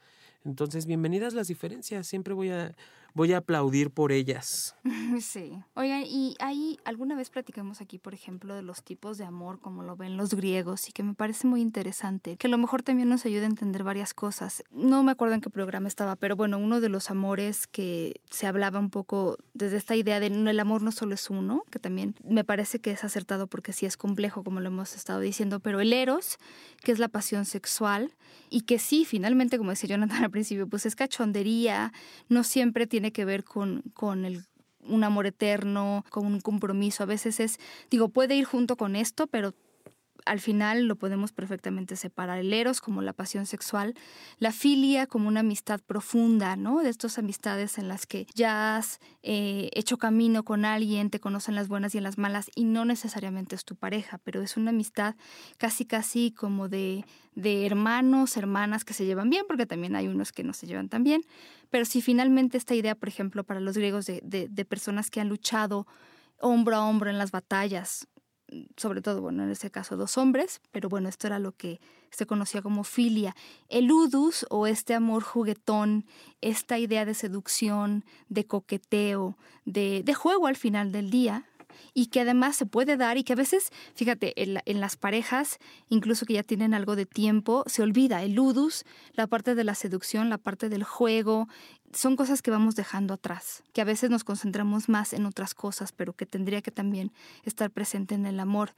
Entonces, 0.45 0.85
bienvenidas 0.85 1.33
las 1.33 1.47
diferencias. 1.47 2.07
Siempre 2.07 2.33
voy 2.33 2.49
a, 2.51 2.75
voy 3.15 3.33
a 3.33 3.37
aplaudir 3.37 3.89
por 3.89 4.11
ellas. 4.11 4.75
Sí. 5.21 5.57
Oigan, 5.75 6.03
y 6.05 6.35
ahí 6.39 6.77
alguna 6.83 7.15
vez 7.15 7.29
platicamos 7.29 7.79
aquí, 7.79 7.97
por 7.97 8.13
ejemplo, 8.13 8.53
de 8.53 8.61
los 8.61 8.83
tipos 8.83 9.17
de 9.17 9.23
amor 9.23 9.59
como 9.59 9.81
lo 9.81 9.95
ven 9.95 10.17
los 10.17 10.33
griegos 10.33 10.89
y 10.89 10.91
que 10.91 11.03
me 11.03 11.13
parece 11.13 11.47
muy 11.47 11.61
interesante, 11.61 12.35
que 12.35 12.47
a 12.47 12.49
lo 12.49 12.57
mejor 12.57 12.83
también 12.83 13.07
nos 13.07 13.25
ayuda 13.25 13.43
a 13.43 13.45
entender 13.45 13.83
varias 13.83 14.13
cosas. 14.13 14.63
No 14.71 15.03
me 15.03 15.11
acuerdo 15.13 15.35
en 15.35 15.41
qué 15.41 15.49
programa 15.49 15.87
estaba, 15.87 16.15
pero 16.17 16.35
bueno, 16.35 16.57
uno 16.57 16.81
de 16.81 16.89
los 16.89 17.09
amores 17.09 17.65
que 17.67 18.19
se 18.29 18.45
hablaba 18.45 18.79
un 18.79 18.89
poco 18.89 19.37
desde 19.53 19.77
esta 19.77 19.95
idea 19.95 20.19
de 20.19 20.27
el 20.27 20.59
amor 20.59 20.81
no 20.81 20.91
solo 20.91 21.15
es 21.15 21.29
uno, 21.29 21.63
que 21.69 21.79
también 21.79 22.15
me 22.27 22.43
parece 22.43 22.79
que 22.79 22.91
es 22.91 23.03
acertado 23.03 23.47
porque 23.47 23.71
sí 23.71 23.85
es 23.85 23.95
complejo, 23.95 24.43
como 24.43 24.59
lo 24.59 24.67
hemos 24.67 24.95
estado 24.95 25.21
diciendo, 25.21 25.59
pero 25.59 25.79
el 25.79 25.93
eros, 25.93 26.37
que 26.83 26.91
es 26.91 26.99
la 26.99 27.07
pasión 27.07 27.45
sexual, 27.45 28.13
y 28.49 28.61
que 28.61 28.79
sí, 28.79 29.05
finalmente, 29.05 29.57
como 29.57 29.71
decía 29.71 29.89
Jonathan 29.89 30.23
al 30.23 30.31
principio, 30.31 30.67
pues 30.67 30.85
es 30.85 30.95
cachondería, 30.95 31.93
no 32.29 32.43
siempre 32.43 32.87
tiene 32.87 33.04
que 33.11 33.25
ver 33.25 33.43
con, 33.43 33.83
con 33.93 34.25
el 34.25 34.43
un 34.87 35.03
amor 35.03 35.25
eterno, 35.25 36.05
con 36.09 36.25
un 36.25 36.41
compromiso. 36.41 37.03
A 37.03 37.07
veces 37.07 37.39
es, 37.39 37.59
digo, 37.89 38.09
puede 38.09 38.35
ir 38.35 38.45
junto 38.45 38.75
con 38.75 38.95
esto, 38.95 39.27
pero 39.27 39.53
al 40.25 40.39
final 40.39 40.87
lo 40.87 40.95
podemos 40.95 41.31
perfectamente 41.31 41.95
separar. 41.95 42.39
El 42.39 42.51
eros 42.53 42.81
como 42.81 43.01
la 43.01 43.13
pasión 43.13 43.45
sexual, 43.45 43.93
la 44.39 44.51
filia 44.51 45.07
como 45.07 45.27
una 45.27 45.41
amistad 45.41 45.79
profunda, 45.81 46.55
¿no? 46.55 46.81
De 46.81 46.89
estas 46.89 47.17
amistades 47.17 47.77
en 47.77 47.87
las 47.87 48.05
que 48.05 48.25
ya 48.33 48.75
has 48.75 48.99
eh, 49.23 49.69
hecho 49.73 49.97
camino 49.97 50.43
con 50.43 50.65
alguien, 50.65 51.09
te 51.09 51.19
conocen 51.19 51.55
las 51.55 51.67
buenas 51.67 51.95
y 51.95 51.99
las 51.99 52.17
malas 52.17 52.49
y 52.55 52.65
no 52.65 52.85
necesariamente 52.85 53.55
es 53.55 53.65
tu 53.65 53.75
pareja, 53.75 54.17
pero 54.17 54.41
es 54.41 54.57
una 54.57 54.71
amistad 54.71 55.15
casi 55.57 55.85
casi 55.85 56.31
como 56.31 56.69
de, 56.69 57.05
de 57.35 57.65
hermanos, 57.65 58.35
hermanas 58.35 58.83
que 58.83 58.93
se 58.93 59.05
llevan 59.05 59.29
bien, 59.29 59.45
porque 59.47 59.65
también 59.65 59.95
hay 59.95 60.07
unos 60.07 60.31
que 60.31 60.43
no 60.43 60.53
se 60.53 60.67
llevan 60.67 60.89
tan 60.89 61.03
bien. 61.03 61.21
Pero 61.69 61.85
si 61.85 62.01
finalmente 62.01 62.57
esta 62.57 62.73
idea, 62.73 62.95
por 62.95 63.09
ejemplo, 63.09 63.43
para 63.43 63.59
los 63.59 63.77
griegos 63.77 64.05
de, 64.05 64.21
de 64.23 64.65
personas 64.65 65.11
que 65.11 65.21
han 65.21 65.29
luchado 65.29 65.85
hombro 66.39 66.75
a 66.75 66.85
hombro 66.85 67.09
en 67.09 67.17
las 67.17 67.31
batallas, 67.31 68.07
sobre 68.77 69.01
todo, 69.01 69.21
bueno, 69.21 69.43
en 69.43 69.51
ese 69.51 69.71
caso 69.71 69.97
dos 69.97 70.17
hombres, 70.17 70.61
pero 70.71 70.89
bueno, 70.89 71.09
esto 71.09 71.27
era 71.27 71.39
lo 71.39 71.51
que 71.53 71.79
se 72.11 72.25
conocía 72.25 72.61
como 72.61 72.83
filia. 72.83 73.35
El 73.69 73.91
udus 73.91 74.45
o 74.49 74.67
este 74.67 74.93
amor 74.93 75.23
juguetón, 75.23 76.05
esta 76.41 76.77
idea 76.77 77.05
de 77.05 77.13
seducción, 77.13 78.05
de 78.29 78.45
coqueteo, 78.45 79.37
de, 79.65 80.03
de 80.03 80.13
juego 80.13 80.47
al 80.47 80.55
final 80.55 80.91
del 80.91 81.09
día, 81.09 81.45
y 81.93 82.07
que 82.07 82.21
además 82.21 82.55
se 82.55 82.65
puede 82.65 82.97
dar 82.97 83.17
y 83.17 83.23
que 83.23 83.33
a 83.33 83.35
veces, 83.35 83.71
fíjate, 83.95 84.33
en, 84.41 84.79
las 84.79 84.95
parejas, 84.95 85.59
incluso 85.89 86.25
que 86.25 86.33
ya 86.33 86.43
tienen 86.43 86.73
algo 86.73 86.95
de 86.95 87.05
tiempo, 87.05 87.63
se 87.67 87.81
olvida 87.81 88.23
el 88.23 88.33
ludus, 88.33 88.85
la 89.13 89.27
parte 89.27 89.55
de 89.55 89.63
la 89.63 89.75
seducción, 89.75 90.29
la 90.29 90.37
parte 90.37 90.69
del 90.69 90.83
juego, 90.83 91.47
son 91.93 92.15
cosas 92.15 92.41
que 92.41 92.51
vamos 92.51 92.75
dejando 92.75 93.13
atrás, 93.13 93.63
que 93.73 93.81
a 93.81 93.85
veces 93.85 94.09
nos 94.09 94.23
concentramos 94.23 94.89
más 94.89 95.13
en 95.13 95.25
otras 95.25 95.53
cosas, 95.53 95.91
pero 95.91 96.13
que 96.13 96.25
tendría 96.25 96.61
que 96.61 96.71
también 96.71 97.11
estar 97.43 97.71
presente 97.71 98.15
en 98.15 98.25
el 98.25 98.39
amor. 98.39 98.73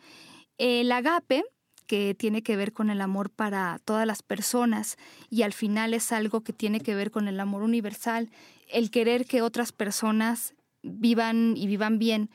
El 0.57 0.91
agape, 0.91 1.43
que 1.87 2.13
tiene 2.13 2.43
que 2.43 2.55
ver 2.55 2.73
con 2.73 2.89
el 2.89 3.01
amor 3.01 3.29
para 3.31 3.79
todas 3.83 4.05
las 4.05 4.21
personas 4.21 4.97
y 5.29 5.41
al 5.41 5.53
final 5.53 5.93
es 5.93 6.11
algo 6.11 6.41
que 6.41 6.53
tiene 6.53 6.81
que 6.81 6.93
ver 6.93 7.09
con 7.09 7.27
el 7.27 7.39
amor 7.39 7.63
universal, 7.63 8.29
el 8.69 8.91
querer 8.91 9.25
que 9.25 9.41
otras 9.41 9.71
personas 9.71 10.53
vivan 10.83 11.55
y 11.57 11.65
vivan 11.65 11.97
bien 11.97 12.29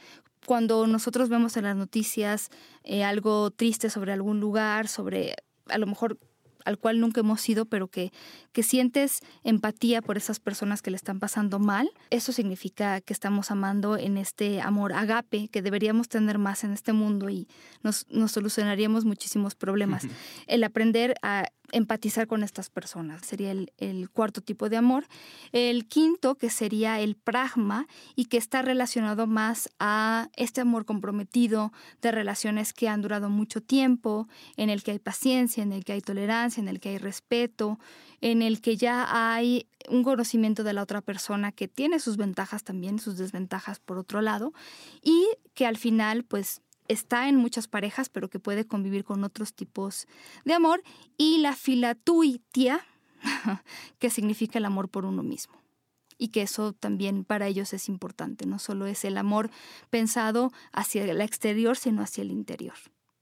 cuando 0.47 0.87
nosotros 0.87 1.29
vemos 1.29 1.57
en 1.57 1.65
las 1.65 1.77
noticias 1.77 2.51
eh, 2.85 3.05
algo 3.05 3.51
triste 3.51 3.91
sobre 3.91 4.13
algún 4.13 4.41
lugar, 4.41 4.89
sobre 4.89 5.37
a 5.69 5.79
lo 5.79 5.87
mejor 5.87 6.19
al 6.65 6.79
cual 6.79 7.01
nunca 7.01 7.21
hemos 7.21 7.49
ido, 7.49 7.67
pero 7.67 7.89
que, 7.89 8.13
que 8.53 8.63
sientes 8.63 9.21
empatía 9.45 10.03
por 10.03 10.17
esas 10.17 10.41
personas 10.41 10.83
que 10.83 10.91
le 10.91 10.97
están 10.97 11.19
pasando 11.19 11.59
mal, 11.59 11.91
eso 12.11 12.33
significa 12.33 13.01
que 13.01 13.13
estamos 13.13 13.51
amando 13.51 13.97
en 13.97 14.17
este 14.17 14.61
amor 14.61 14.93
agape 14.93 15.49
que 15.49 15.63
deberíamos 15.63 16.09
tener 16.09 16.39
más 16.39 16.65
en 16.65 16.73
este 16.73 16.93
mundo 16.93 17.31
y 17.31 17.49
nos, 17.83 18.07
nos 18.11 18.33
solucionaríamos 18.33 19.05
muchísimos 19.05 19.55
problemas. 19.55 20.05
El 20.47 20.65
aprender 20.65 21.15
a 21.23 21.47
empatizar 21.73 22.27
con 22.27 22.45
estas 22.45 22.71
personas. 22.71 23.27
Sería 23.27 23.51
el, 23.51 24.11
cuarto 24.11 24.41
tipo 24.41 24.69
de 24.69 24.77
amor. 24.77 25.07
El 25.51 25.87
quinto, 25.87 26.37
que 26.37 26.51
sería 26.51 27.01
el 27.01 27.17
pragma 27.17 27.87
y 28.15 28.27
que 28.27 28.37
está 28.37 28.63
relacionado 28.63 29.27
más 29.27 29.69
a 29.81 30.29
este 30.37 30.61
amor 30.61 30.85
comprometido 30.85 31.73
de 32.01 32.13
relaciones 32.13 32.73
que 32.73 32.89
han 32.89 33.03
durado 33.03 33.29
mucho 33.29 33.61
tiempo, 33.61 34.29
en 34.57 34.71
el 34.71 34.83
que 34.83 34.93
hay 34.93 34.99
paciencia, 34.99 35.63
en 35.63 35.73
el 35.73 35.85
que 35.85 35.95
hay 35.95 36.01
tolerancia, 36.01 36.61
en 36.61 36.69
el 36.69 36.79
que 36.79 36.91
hay 36.91 36.99
respeto, 36.99 37.79
en 38.21 38.41
el 38.41 38.61
que 38.61 38.77
ya 38.77 39.35
hay 39.35 39.67
un 39.89 40.05
conocimiento 40.05 40.63
de 40.63 40.73
la 40.73 40.83
otra 40.83 41.01
persona 41.01 41.53
que 41.53 41.69
tiene 41.69 41.99
sus 41.99 42.17
ventajas 42.17 42.63
también, 42.63 42.99
sus 42.99 43.17
desventajas 43.17 43.81
por 43.81 43.99
otro 43.99 44.23
lado, 44.23 44.53
y 45.03 45.27
que 45.55 45.67
al 45.67 45.77
final 45.77 46.25
pues 46.25 46.62
está 46.89 47.29
en 47.29 47.37
muchas 47.37 47.69
parejas, 47.69 48.09
pero 48.09 48.29
que 48.29 48.39
puede 48.39 48.67
convivir 48.67 49.05
con 49.05 49.25
otros 49.25 49.55
tipos 49.55 50.07
de 50.45 50.55
amor, 50.55 50.83
y 51.17 51.39
la 51.39 51.55
filatuitia, 51.55 52.85
que 53.99 54.11
significa 54.11 54.59
el 54.59 54.65
amor 54.65 54.89
por 54.89 55.05
uno 55.05 55.23
mismo. 55.23 55.55
Y 56.19 56.29
que 56.29 56.43
eso 56.43 56.73
también 56.73 57.25
para 57.25 57.49
ellos 57.49 57.73
es 57.73 57.89
importante, 57.89 58.47
no 58.47 58.59
solo 58.59 58.87
es 58.87 59.05
el 59.05 59.17
amor 59.17 59.51
pensado 59.91 60.53
hacia 60.73 61.05
el 61.05 61.21
exterior, 61.21 61.77
sino 61.77 62.03
hacia 62.03 62.23
el 62.23 62.31
interior. 62.31 62.75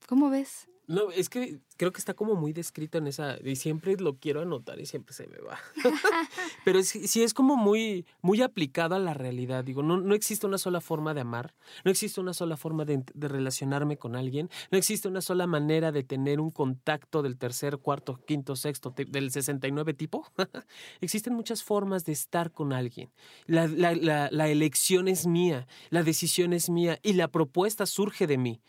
¿Cómo 0.07 0.29
ves? 0.29 0.69
No, 0.91 1.13
es 1.13 1.29
que 1.29 1.61
creo 1.77 1.93
que 1.93 2.01
está 2.01 2.15
como 2.15 2.35
muy 2.35 2.53
descrito 2.53 2.99
en 2.99 3.07
esa, 3.07 3.39
y 3.45 3.55
siempre 3.55 3.97
lo 3.97 4.17
quiero 4.17 4.41
anotar 4.41 4.81
y 4.81 4.87
siempre 4.87 5.15
se 5.15 5.29
me 5.29 5.39
va. 5.39 5.57
Pero 6.65 6.83
sí, 6.83 7.23
es 7.23 7.33
como 7.33 7.55
muy, 7.57 8.07
muy 8.23 8.43
aplicado 8.43 8.97
a 8.97 8.99
la 8.99 9.15
realidad. 9.15 9.63
Digo, 9.63 9.85
no, 9.85 10.01
no 10.01 10.17
existe 10.17 10.49
una 10.49 10.59
sola 10.59 10.81
forma 10.81 11.15
de 11.15 11.21
amar, 11.21 11.55
no 11.85 11.93
existe 11.93 12.21
una 12.21 12.35
sola 12.35 12.57
forma 12.57 12.85
de, 12.85 13.05
de, 13.15 13.29
relacionarme 13.29 13.99
con 13.99 14.17
alguien, 14.17 14.51
no 14.73 14.79
existe 14.79 15.07
una 15.07 15.21
sola 15.21 15.47
manera 15.47 15.93
de 15.93 16.03
tener 16.03 16.41
un 16.41 16.51
contacto 16.51 17.23
del 17.23 17.39
tercer, 17.39 17.79
cuarto, 17.79 18.19
quinto, 18.27 18.57
sexto, 18.57 18.93
del 18.97 19.31
69 19.31 19.95
tipo. 19.95 20.27
Existen 21.01 21.35
muchas 21.35 21.63
formas 21.63 22.05
de 22.05 22.11
estar 22.11 22.51
con 22.51 22.73
alguien. 22.73 23.13
La, 23.47 23.69
la, 23.69 23.95
la, 23.95 24.29
la 24.33 24.49
elección 24.49 25.07
es 25.07 25.29
mía, 25.29 25.69
la 25.91 26.03
decisión 26.03 26.53
es 26.53 26.69
mía 26.69 26.99
y 27.05 27.13
la 27.13 27.29
propuesta 27.29 27.87
surge 27.87 28.27
de 28.27 28.39
mí. 28.39 28.61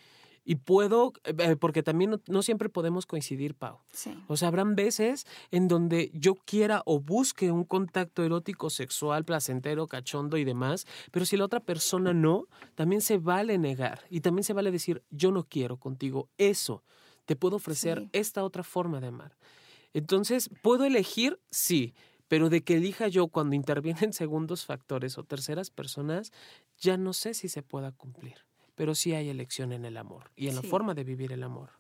Y 0.52 0.56
puedo, 0.56 1.14
eh, 1.24 1.56
porque 1.56 1.82
también 1.82 2.22
no, 2.28 2.42
siempre 2.42 2.68
podemos 2.68 3.06
coincidir, 3.06 3.56
Pau. 3.56 3.80
O 4.28 4.36
sea, 4.36 4.50
habrán 4.50 4.76
veces 4.76 5.26
en 5.50 5.70
donde 5.70 6.12
yo 6.14 6.36
quiera 6.36 6.82
o 6.86 7.00
busque 7.00 7.54
un 7.54 7.64
contacto 7.64 8.22
erótico, 8.22 8.70
sexual, 8.70 9.24
placentero, 9.24 9.88
cachondo 9.88 10.36
y 10.36 10.44
demás, 10.44 10.86
pero 11.12 11.26
si 11.26 11.38
la 11.38 11.46
otra 11.46 11.62
persona 11.62 12.12
no, 12.12 12.48
también 12.76 13.00
se 13.00 13.18
vale 13.18 13.58
negar 13.60 14.02
y 14.10 14.20
también 14.20 14.44
se 14.44 14.52
vale 14.52 14.72
decir, 14.72 15.04
yo 15.10 15.32
no 15.32 15.46
quiero 15.46 15.78
contigo 15.78 16.28
eso, 16.38 16.84
te 17.26 17.38
puedo 17.38 17.56
ofrecer 17.56 18.10
esta 18.12 18.44
otra 18.44 18.64
forma 18.64 19.00
de 19.00 19.08
amar. 19.08 19.38
Entonces, 19.94 20.50
¿puedo 20.62 20.84
elegir? 20.84 21.40
Sí, 21.50 21.94
pero 22.28 22.50
de 22.50 22.62
que 22.62 22.76
elija 22.76 23.08
yo 23.08 23.30
cuando 23.30 23.56
intervienen 23.62 24.12
segundos 24.12 24.66
factores 24.66 25.18
o 25.18 25.24
terceras 25.24 25.70
personas, 25.70 26.34
ya 26.78 26.98
no 26.98 27.14
sé 27.14 27.36
si 27.36 27.48
se 27.48 27.64
pueda 27.64 27.94
cumplir 27.94 28.51
pero 28.76 28.96
sí 28.96 29.14
hay 29.14 29.30
elección 29.30 29.72
en 29.72 29.86
el 29.86 29.98
amor 29.98 30.32
y 30.36 30.48
en 30.48 30.56
la 30.56 30.62
forma 30.62 30.94
de 30.94 31.04
vivir 31.04 31.32
el 31.32 31.44
amor. 31.44 31.72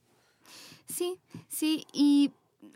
Sí, 0.87 1.19
sí, 1.47 1.85
y 1.93 2.31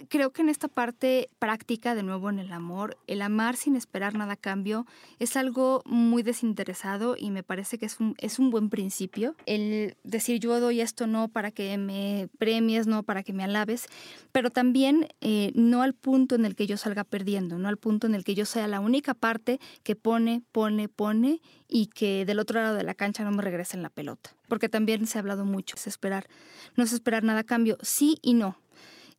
creo 0.09 0.31
que 0.31 0.41
en 0.41 0.49
esta 0.49 0.67
parte 0.67 1.29
práctica, 1.39 1.95
de 1.95 2.03
nuevo 2.03 2.29
en 2.29 2.39
el 2.39 2.51
amor, 2.51 2.97
el 3.07 3.21
amar 3.21 3.55
sin 3.55 3.75
esperar 3.75 4.15
nada 4.15 4.33
a 4.33 4.37
cambio 4.37 4.85
es 5.19 5.35
algo 5.35 5.81
muy 5.85 6.23
desinteresado 6.23 7.15
y 7.17 7.31
me 7.31 7.43
parece 7.43 7.77
que 7.77 7.85
es 7.85 7.99
un, 7.99 8.15
es 8.19 8.39
un 8.39 8.49
buen 8.49 8.69
principio. 8.69 9.35
El 9.45 9.95
decir 10.03 10.39
yo 10.39 10.59
doy 10.59 10.81
esto 10.81 11.07
no 11.07 11.27
para 11.27 11.51
que 11.51 11.77
me 11.77 12.29
premies, 12.37 12.87
no 12.87 13.03
para 13.03 13.23
que 13.23 13.33
me 13.33 13.43
alabes, 13.43 13.87
pero 14.31 14.49
también 14.49 15.07
eh, 15.21 15.51
no 15.55 15.81
al 15.81 15.93
punto 15.93 16.35
en 16.35 16.45
el 16.45 16.55
que 16.55 16.67
yo 16.67 16.77
salga 16.77 17.03
perdiendo, 17.03 17.57
no 17.57 17.67
al 17.67 17.77
punto 17.77 18.07
en 18.07 18.15
el 18.15 18.23
que 18.23 18.35
yo 18.35 18.45
sea 18.45 18.67
la 18.67 18.79
única 18.79 19.13
parte 19.13 19.59
que 19.83 19.95
pone, 19.95 20.43
pone, 20.51 20.89
pone 20.89 21.41
y 21.67 21.87
que 21.87 22.25
del 22.25 22.39
otro 22.39 22.61
lado 22.61 22.75
de 22.75 22.83
la 22.83 22.93
cancha 22.93 23.23
no 23.23 23.31
me 23.31 23.41
regresen 23.41 23.81
la 23.81 23.89
pelota. 23.89 24.35
Porque 24.47 24.69
también 24.69 25.07
se 25.07 25.17
ha 25.17 25.21
hablado 25.21 25.45
mucho, 25.45 25.75
es 25.75 25.87
esperar, 25.87 26.27
no 26.75 26.83
es 26.83 26.93
esperar 26.93 27.23
nada 27.23 27.39
a 27.39 27.43
cambio, 27.43 27.77
sí 27.81 28.19
y 28.21 28.35
no 28.35 28.59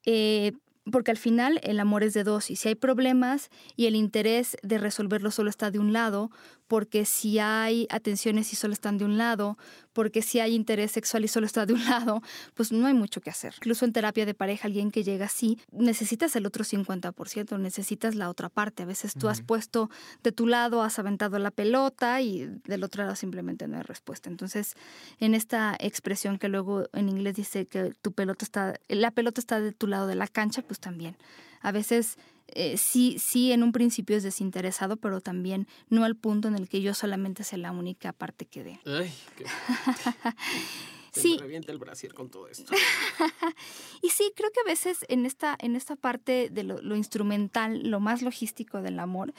eh, 0.06 0.52
porque 0.90 1.10
al 1.10 1.16
final 1.16 1.60
el 1.62 1.80
amor 1.80 2.04
es 2.04 2.14
de 2.14 2.24
dos 2.24 2.50
y 2.50 2.56
si 2.56 2.68
hay 2.68 2.74
problemas 2.76 3.50
y 3.74 3.86
el 3.86 3.96
interés 3.96 4.56
de 4.62 4.78
resolverlo 4.78 5.30
solo 5.30 5.50
está 5.50 5.70
de 5.70 5.80
un 5.80 5.92
lado, 5.92 6.30
porque 6.68 7.04
si 7.04 7.38
hay 7.38 7.86
atenciones 7.90 8.52
y 8.52 8.56
solo 8.56 8.72
están 8.72 8.98
de 8.98 9.04
un 9.04 9.18
lado, 9.18 9.56
porque 9.92 10.20
si 10.20 10.40
hay 10.40 10.54
interés 10.54 10.92
sexual 10.92 11.24
y 11.24 11.28
solo 11.28 11.46
está 11.46 11.64
de 11.66 11.72
un 11.72 11.84
lado, 11.88 12.22
pues 12.54 12.72
no 12.72 12.86
hay 12.86 12.94
mucho 12.94 13.20
que 13.20 13.30
hacer. 13.30 13.54
Incluso 13.58 13.84
en 13.84 13.92
terapia 13.92 14.26
de 14.26 14.34
pareja, 14.34 14.66
alguien 14.66 14.90
que 14.90 15.04
llega 15.04 15.26
así, 15.26 15.58
necesitas 15.70 16.36
el 16.36 16.46
otro 16.46 16.64
50%, 16.64 17.58
necesitas 17.58 18.14
la 18.14 18.28
otra 18.28 18.48
parte. 18.48 18.82
A 18.82 18.86
veces 18.86 19.14
tú 19.14 19.28
has 19.28 19.40
puesto 19.40 19.90
de 20.22 20.32
tu 20.32 20.46
lado, 20.46 20.82
has 20.82 20.98
aventado 20.98 21.38
la 21.38 21.50
pelota 21.50 22.20
y 22.20 22.46
del 22.64 22.84
otro 22.84 23.04
lado 23.04 23.16
simplemente 23.16 23.68
no 23.68 23.76
hay 23.76 23.82
respuesta. 23.82 24.28
Entonces, 24.28 24.74
en 25.18 25.34
esta 25.34 25.76
expresión 25.78 26.38
que 26.38 26.48
luego 26.48 26.88
en 26.92 27.08
inglés 27.08 27.36
dice 27.36 27.66
que 27.66 27.92
tu 28.02 28.12
pelota 28.12 28.44
está, 28.44 28.80
la 28.88 29.10
pelota 29.10 29.40
está 29.40 29.60
de 29.60 29.72
tu 29.72 29.86
lado 29.86 30.06
de 30.06 30.14
la 30.14 30.26
cancha, 30.26 30.62
pues 30.62 30.80
también. 30.80 31.16
A 31.62 31.72
veces 31.72 32.18
eh, 32.48 32.76
sí, 32.76 33.18
sí 33.18 33.52
en 33.52 33.62
un 33.62 33.72
principio 33.72 34.16
es 34.16 34.22
desinteresado, 34.22 34.96
pero 34.96 35.20
también 35.20 35.66
no 35.88 36.04
al 36.04 36.16
punto 36.16 36.48
en 36.48 36.54
el 36.54 36.68
que 36.68 36.80
yo 36.80 36.94
solamente 36.94 37.44
sea 37.44 37.58
la 37.58 37.72
única 37.72 38.12
parte 38.12 38.46
que 38.46 38.64
dé. 38.64 38.80
Ay, 38.86 39.12
qué... 39.36 39.44
sí. 41.12 41.34
me 41.36 41.42
revienta 41.42 41.72
el 41.72 41.78
brasier 41.78 42.14
con 42.14 42.30
todo 42.30 42.48
esto. 42.48 42.72
y 44.02 44.10
sí, 44.10 44.32
creo 44.36 44.50
que 44.52 44.60
a 44.60 44.64
veces 44.64 45.04
en 45.08 45.26
esta, 45.26 45.56
en 45.58 45.76
esta 45.76 45.96
parte 45.96 46.48
de 46.50 46.62
lo, 46.62 46.80
lo 46.80 46.96
instrumental, 46.96 47.88
lo 47.90 48.00
más 48.00 48.22
logístico 48.22 48.80
del 48.80 49.00
amor, 49.00 49.34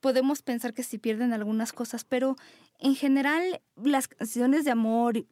podemos 0.00 0.42
pensar 0.42 0.72
que 0.72 0.82
se 0.82 0.98
pierden 0.98 1.32
algunas 1.32 1.72
cosas, 1.72 2.04
pero 2.04 2.36
en 2.78 2.94
general 2.94 3.60
las 3.76 4.08
canciones 4.08 4.64
de 4.64 4.70
amor 4.70 5.26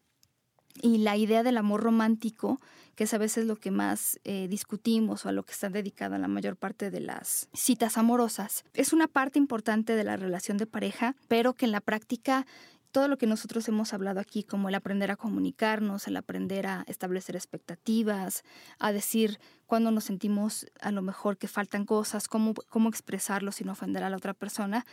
y 0.83 0.99
la 0.99 1.17
idea 1.17 1.43
del 1.43 1.57
amor 1.57 1.83
romántico, 1.83 2.61
que 2.95 3.05
es 3.05 3.15
a 3.15 3.19
veces 3.19 3.47
lo 3.47 3.57
que 3.57 3.71
más 3.71 4.19
eh, 4.25 4.49
discutimos 4.49 5.25
o 5.25 5.29
a 5.29 5.33
lo 5.33 5.45
que 5.45 5.53
está 5.53 5.69
dedicada 5.69 6.19
la 6.19 6.29
mayor 6.29 6.57
parte 6.57 6.91
de 6.91 7.01
las 7.01 7.49
citas 7.53 7.97
amorosas, 7.97 8.65
es 8.75 8.93
una 8.93 9.09
parte 9.09 9.39
importante 9.39 9.95
de 9.95 10.05
la 10.05 10.17
relación 10.17 10.57
de 10.57 10.67
pareja, 10.67 11.17
pero 11.29 11.55
que 11.55 11.67
en 11.67 11.73
la 11.73 11.81
práctica 11.81 12.47
todo 12.95 13.09
lo 13.09 13.19
que 13.19 13.27
nosotros 13.27 13.67
hemos 13.67 13.93
hablado 13.93 14.21
aquí, 14.21 14.45
como 14.45 14.69
el 14.69 14.75
aprender 14.77 15.11
a 15.11 15.17
comunicarnos, 15.17 16.07
el 16.07 16.17
aprender 16.17 16.69
a 16.69 16.85
establecer 16.87 17.35
expectativas, 17.35 18.45
a 18.79 18.93
decir 18.93 19.41
cuando 19.67 19.91
nos 19.91 20.05
sentimos 20.05 20.67
a 20.81 20.93
lo 20.93 21.03
mejor 21.03 21.37
que 21.37 21.49
faltan 21.49 21.87
cosas, 21.87 22.29
cómo, 22.29 22.55
cómo 22.55 22.89
expresarlo 22.89 23.51
sin 23.51 23.69
ofender 23.69 24.05
a 24.05 24.11
la 24.11 24.17
otra 24.17 24.33
persona, 24.33 24.87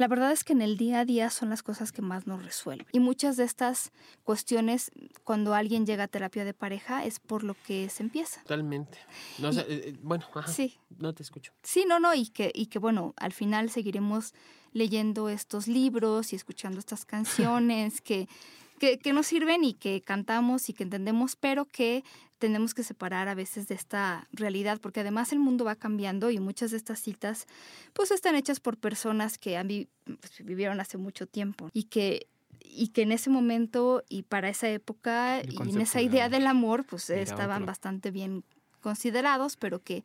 la 0.00 0.08
verdad 0.08 0.32
es 0.32 0.44
que 0.44 0.54
en 0.54 0.62
el 0.62 0.78
día 0.78 1.00
a 1.00 1.04
día 1.04 1.28
son 1.28 1.50
las 1.50 1.62
cosas 1.62 1.92
que 1.92 2.00
más 2.00 2.26
nos 2.26 2.42
resuelven. 2.42 2.86
Y 2.90 3.00
muchas 3.00 3.36
de 3.36 3.44
estas 3.44 3.92
cuestiones, 4.24 4.90
cuando 5.24 5.52
alguien 5.52 5.84
llega 5.84 6.04
a 6.04 6.08
terapia 6.08 6.46
de 6.46 6.54
pareja, 6.54 7.04
es 7.04 7.20
por 7.20 7.44
lo 7.44 7.54
que 7.66 7.90
se 7.90 8.02
empieza. 8.02 8.40
Totalmente. 8.40 8.96
No, 9.38 9.50
eh, 9.50 9.66
eh, 9.68 9.98
bueno, 10.00 10.24
sí. 10.46 10.78
no 10.98 11.12
te 11.12 11.22
escucho. 11.22 11.52
Sí, 11.62 11.84
no, 11.86 12.00
no, 12.00 12.14
y 12.14 12.28
que, 12.28 12.50
y 12.54 12.68
que 12.68 12.78
bueno, 12.78 13.12
al 13.18 13.34
final 13.34 13.68
seguiremos 13.68 14.32
leyendo 14.72 15.28
estos 15.28 15.68
libros 15.68 16.32
y 16.32 16.36
escuchando 16.36 16.78
estas 16.78 17.04
canciones 17.04 18.00
que, 18.00 18.26
que, 18.80 18.98
que, 18.98 19.12
nos 19.12 19.28
sirven 19.28 19.62
y 19.62 19.74
que 19.74 20.00
cantamos 20.00 20.68
y 20.68 20.72
que 20.72 20.82
entendemos, 20.82 21.36
pero 21.36 21.66
que 21.66 22.02
tenemos 22.40 22.74
que 22.74 22.82
separar 22.82 23.28
a 23.28 23.34
veces 23.34 23.68
de 23.68 23.76
esta 23.76 24.26
realidad, 24.32 24.80
porque 24.80 25.00
además 25.00 25.30
el 25.30 25.38
mundo 25.38 25.64
va 25.64 25.76
cambiando 25.76 26.30
y 26.30 26.40
muchas 26.40 26.72
de 26.72 26.78
estas 26.78 26.98
citas 26.98 27.46
pues 27.92 28.10
están 28.10 28.34
hechas 28.34 28.58
por 28.58 28.78
personas 28.78 29.38
que 29.38 29.56
han 29.56 29.68
pues, 29.68 30.44
vivieron 30.44 30.80
hace 30.80 30.96
mucho 30.96 31.26
tiempo 31.26 31.68
y 31.72 31.84
que 31.84 32.26
y 32.62 32.88
que 32.88 33.02
en 33.02 33.12
ese 33.12 33.30
momento 33.30 34.02
y 34.08 34.22
para 34.22 34.48
esa 34.48 34.68
época 34.68 35.42
y 35.42 35.70
en 35.70 35.80
esa 35.80 36.00
idea 36.00 36.28
del 36.28 36.46
amor 36.46 36.84
pues 36.84 37.10
estaban 37.10 37.66
bastante 37.66 38.10
bien 38.10 38.42
considerados, 38.80 39.56
pero 39.56 39.80
que 39.80 40.02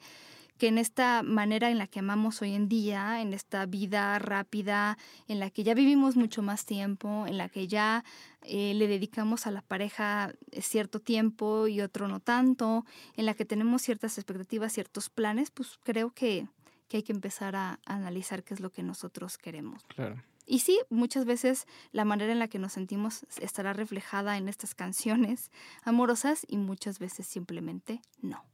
que 0.58 0.68
en 0.68 0.78
esta 0.78 1.22
manera 1.24 1.70
en 1.70 1.78
la 1.78 1.88
que 1.88 2.00
amamos 2.00 2.42
hoy 2.42 2.54
en 2.54 2.70
día, 2.70 3.22
en 3.22 3.34
esta 3.34 3.66
vida 3.66 4.18
rápida, 4.20 4.98
en 5.28 5.40
la 5.40 5.50
que 5.50 5.64
ya 5.64 5.74
vivimos 5.74 6.16
mucho 6.16 6.42
más 6.42 6.66
tiempo, 6.66 7.26
en 7.28 7.38
la 7.38 7.50
que 7.50 7.68
ya 7.68 8.04
eh, 8.42 8.74
le 8.74 8.88
dedicamos 8.88 9.48
a 9.48 9.52
la 9.52 9.62
pareja 9.62 10.34
eh, 10.52 10.62
cierto 10.62 11.00
tiempo 11.00 11.68
y 11.68 11.82
otro 11.82 12.08
no 12.08 12.20
tanto, 12.20 12.86
en 13.16 13.26
la 13.26 13.34
que 13.34 13.46
tenemos 13.46 13.82
ciertas 13.82 14.18
expectativas, 14.18 14.74
ciertos 14.74 15.10
planes, 15.10 15.52
pues 15.52 15.78
creo 15.84 16.12
que, 16.12 16.48
que 16.88 16.98
hay 16.98 17.04
que 17.04 17.14
empezar 17.14 17.56
a, 17.56 17.80
analizar 17.86 18.44
qué 18.44 18.54
es 18.54 18.60
lo 18.60 18.72
que 18.72 18.84
nosotros 18.84 19.38
queremos. 19.38 19.84
Claro. 19.88 20.22
Y 20.48 20.60
sí, 20.60 20.80
muchas 20.90 21.26
veces 21.26 21.66
la 21.92 22.06
manera 22.06 22.32
en 22.32 22.40
la 22.40 22.48
que 22.48 22.60
nos 22.60 22.74
sentimos 22.74 23.26
estará 23.42 23.74
reflejada 23.74 24.38
en 24.38 24.48
estas 24.48 24.76
canciones 24.76 25.52
amorosas 25.82 26.46
y 26.48 26.58
muchas 26.58 27.00
veces 27.00 27.26
simplemente 27.26 28.00
no. 28.22 28.46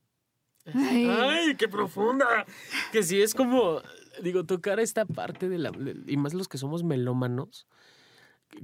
Ay. 0.73 1.55
qué 1.57 1.67
profunda. 1.67 2.45
Que 2.91 3.03
sí 3.03 3.21
es 3.21 3.33
como, 3.33 3.81
digo, 4.21 4.45
tocar 4.45 4.79
esta 4.79 5.05
parte 5.05 5.49
de 5.49 5.57
la... 5.57 5.71
Y 6.07 6.17
más 6.17 6.33
los 6.33 6.47
que 6.47 6.57
somos 6.57 6.83
melómanos, 6.83 7.67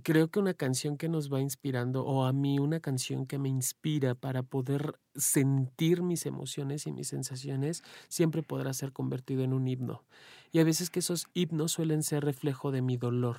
creo 0.04 0.30
que 0.30 0.40
una 0.40 0.54
canción 0.54 0.98
que 0.98 1.10
nos 1.10 1.32
va 1.32 1.42
inspirando, 1.42 2.06
o 2.06 2.26
a 2.26 2.34
mí 2.34 2.60
una 2.60 2.80
canción 2.80 3.26
que 3.26 3.40
me 3.40 3.50
inspira 3.50 4.16
para 4.16 4.44
poder 4.44 5.00
sentir 5.16 6.02
mis 6.02 6.26
emociones 6.26 6.88
y 6.88 6.92
mis 6.92 7.08
sensaciones, 7.08 7.84
siempre 8.08 8.44
podrá 8.44 8.74
ser 8.74 8.92
convertido 8.92 9.44
en 9.44 9.54
un 9.54 9.68
himno. 9.68 10.04
Y 10.52 10.60
a 10.60 10.64
veces 10.64 10.90
que 10.90 11.00
esos 11.00 11.28
himnos 11.34 11.72
suelen 11.72 12.04
ser 12.04 12.24
reflejo 12.24 12.72
de 12.72 12.82
mi 12.82 12.98
dolor. 12.98 13.38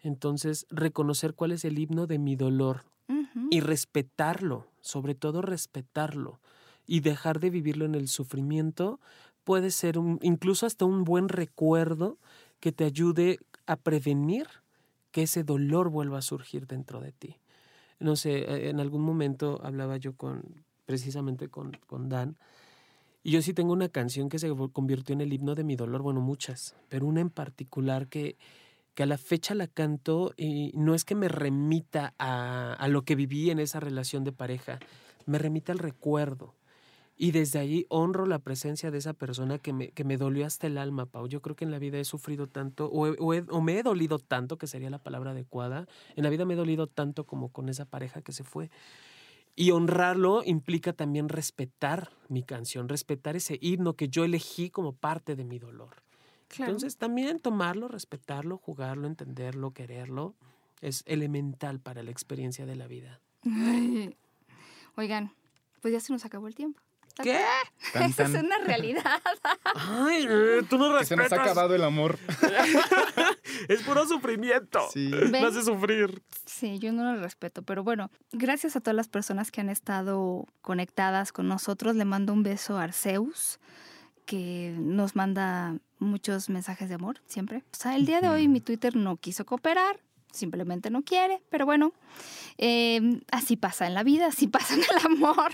Entonces, 0.00 0.66
reconocer 0.70 1.34
cuál 1.34 1.52
es 1.52 1.64
el 1.64 1.78
himno 1.78 2.06
de 2.06 2.18
mi 2.18 2.36
dolor 2.36 2.84
y 3.50 3.60
respetarlo, 3.60 4.66
sobre 4.80 5.14
todo 5.14 5.40
respetarlo 5.40 6.40
y 6.86 7.00
dejar 7.00 7.40
de 7.40 7.50
vivirlo 7.50 7.84
en 7.84 7.94
el 7.94 8.08
sufrimiento 8.08 9.00
puede 9.44 9.70
ser 9.70 9.96
incluso 10.22 10.66
hasta 10.66 10.84
un 10.84 11.04
buen 11.04 11.28
recuerdo 11.28 12.18
que 12.60 12.72
te 12.72 12.84
ayude 12.84 13.38
a 13.66 13.76
prevenir 13.76 14.46
que 15.10 15.22
ese 15.22 15.44
dolor 15.44 15.88
vuelva 15.90 16.18
a 16.18 16.22
surgir 16.22 16.66
dentro 16.66 17.00
de 17.00 17.12
ti. 17.12 17.36
No 17.98 18.16
sé, 18.16 18.68
en 18.68 18.80
algún 18.80 19.02
momento 19.02 19.60
hablaba 19.62 19.96
yo 19.96 20.14
con, 20.14 20.64
precisamente 20.84 21.48
con, 21.48 21.72
con 21.86 22.08
Dan, 22.08 22.36
y 23.22 23.32
yo 23.32 23.42
sí 23.42 23.52
tengo 23.54 23.72
una 23.72 23.88
canción 23.88 24.28
que 24.28 24.38
se 24.38 24.48
convirtió 24.72 25.12
en 25.12 25.20
el 25.20 25.32
himno 25.32 25.56
de 25.56 25.64
mi 25.64 25.74
dolor, 25.74 26.00
bueno, 26.00 26.20
muchas, 26.20 26.76
pero 26.88 27.06
una 27.06 27.20
en 27.20 27.30
particular 27.30 28.06
que, 28.06 28.36
que 28.94 29.02
a 29.02 29.06
la 29.06 29.18
fecha 29.18 29.56
la 29.56 29.66
canto 29.66 30.32
y 30.36 30.70
no 30.76 30.94
es 30.94 31.04
que 31.04 31.16
me 31.16 31.26
remita 31.26 32.14
a, 32.18 32.74
a 32.74 32.86
lo 32.86 33.02
que 33.02 33.16
viví 33.16 33.50
en 33.50 33.58
esa 33.58 33.80
relación 33.80 34.22
de 34.22 34.30
pareja, 34.30 34.78
me 35.24 35.38
remita 35.38 35.72
al 35.72 35.80
recuerdo. 35.80 36.54
Y 37.18 37.30
desde 37.30 37.58
ahí 37.58 37.86
honro 37.88 38.26
la 38.26 38.38
presencia 38.38 38.90
de 38.90 38.98
esa 38.98 39.14
persona 39.14 39.58
que 39.58 39.72
me, 39.72 39.90
que 39.92 40.04
me 40.04 40.18
dolió 40.18 40.44
hasta 40.44 40.66
el 40.66 40.76
alma, 40.76 41.06
Pau. 41.06 41.28
Yo 41.28 41.40
creo 41.40 41.56
que 41.56 41.64
en 41.64 41.70
la 41.70 41.78
vida 41.78 41.98
he 41.98 42.04
sufrido 42.04 42.46
tanto, 42.46 42.86
o, 42.86 43.06
o, 43.08 43.60
me 43.62 43.78
he 43.78 43.82
dolido 43.82 44.18
tanto, 44.18 44.58
que 44.58 44.66
sería 44.66 44.90
la 44.90 44.98
palabra 44.98 45.30
adecuada. 45.30 45.86
En 46.14 46.24
la 46.24 46.30
vida 46.30 46.44
me 46.44 46.54
he 46.54 46.56
dolido 46.56 46.86
tanto 46.86 47.24
como 47.24 47.48
con 47.48 47.70
esa 47.70 47.86
pareja 47.86 48.20
que 48.20 48.32
se 48.32 48.44
fue. 48.44 48.70
Y 49.54 49.70
honrarlo 49.70 50.42
implica 50.44 50.92
también 50.92 51.30
respetar 51.30 52.10
mi 52.28 52.42
canción, 52.42 52.90
respetar 52.90 53.36
ese 53.36 53.58
himno 53.62 53.94
que 53.94 54.08
yo 54.08 54.24
elegí 54.24 54.68
como 54.68 54.92
parte 54.92 55.34
de 55.34 55.44
mi 55.44 55.58
dolor. 55.58 56.02
Entonces 56.58 56.98
también 56.98 57.40
tomarlo, 57.40 57.88
respetarlo, 57.88 58.58
jugarlo, 58.58 59.06
entenderlo, 59.06 59.72
quererlo, 59.72 60.34
es 60.80 61.02
elemental 61.06 61.80
para 61.80 62.02
la 62.02 62.10
experiencia 62.10 62.66
de 62.66 62.76
la 62.76 62.86
vida. 62.86 63.20
Oigan, 64.96 65.32
pues 65.80 65.92
ya 65.92 66.00
se 66.00 66.12
nos 66.12 66.24
acabó 66.24 66.48
el 66.48 66.54
tiempo. 66.54 66.80
¿Qué? 67.22 67.40
Esa 67.94 68.24
es 68.24 68.34
una 68.34 68.58
realidad. 68.58 69.20
Ay, 69.74 70.26
eh, 70.28 70.62
tú 70.68 70.78
no 70.78 70.92
respetas. 70.92 71.08
Se 71.08 71.16
nos 71.16 71.32
ha 71.32 71.42
acabado 71.42 71.74
el 71.74 71.82
amor. 71.82 72.18
es 73.68 73.82
puro 73.82 74.06
sufrimiento. 74.06 74.80
Sí. 74.92 75.10
Me 75.30 75.38
hace 75.38 75.62
sufrir. 75.62 76.22
Sí, 76.44 76.78
yo 76.78 76.92
no 76.92 77.14
lo 77.14 77.20
respeto. 77.20 77.62
Pero 77.62 77.82
bueno, 77.84 78.10
gracias 78.32 78.76
a 78.76 78.80
todas 78.80 78.96
las 78.96 79.08
personas 79.08 79.50
que 79.50 79.60
han 79.60 79.70
estado 79.70 80.46
conectadas 80.60 81.32
con 81.32 81.48
nosotros. 81.48 81.96
Le 81.96 82.04
mando 82.04 82.32
un 82.32 82.42
beso 82.42 82.76
a 82.76 82.84
Arceus, 82.84 83.58
que 84.26 84.74
nos 84.78 85.16
manda 85.16 85.76
muchos 85.98 86.50
mensajes 86.50 86.88
de 86.88 86.96
amor, 86.96 87.20
siempre. 87.26 87.64
O 87.72 87.76
sea, 87.76 87.96
el 87.96 88.04
día 88.04 88.20
de 88.20 88.28
hoy 88.28 88.48
mi 88.48 88.60
Twitter 88.60 88.94
no 88.94 89.16
quiso 89.16 89.46
cooperar 89.46 90.00
simplemente 90.36 90.90
no 90.90 91.02
quiere, 91.02 91.40
pero 91.48 91.64
bueno, 91.64 91.92
eh, 92.58 93.20
así 93.32 93.56
pasa 93.56 93.86
en 93.86 93.94
la 93.94 94.02
vida, 94.02 94.26
así 94.26 94.46
pasa 94.46 94.74
en 94.74 94.80
el 94.80 95.06
amor. 95.06 95.52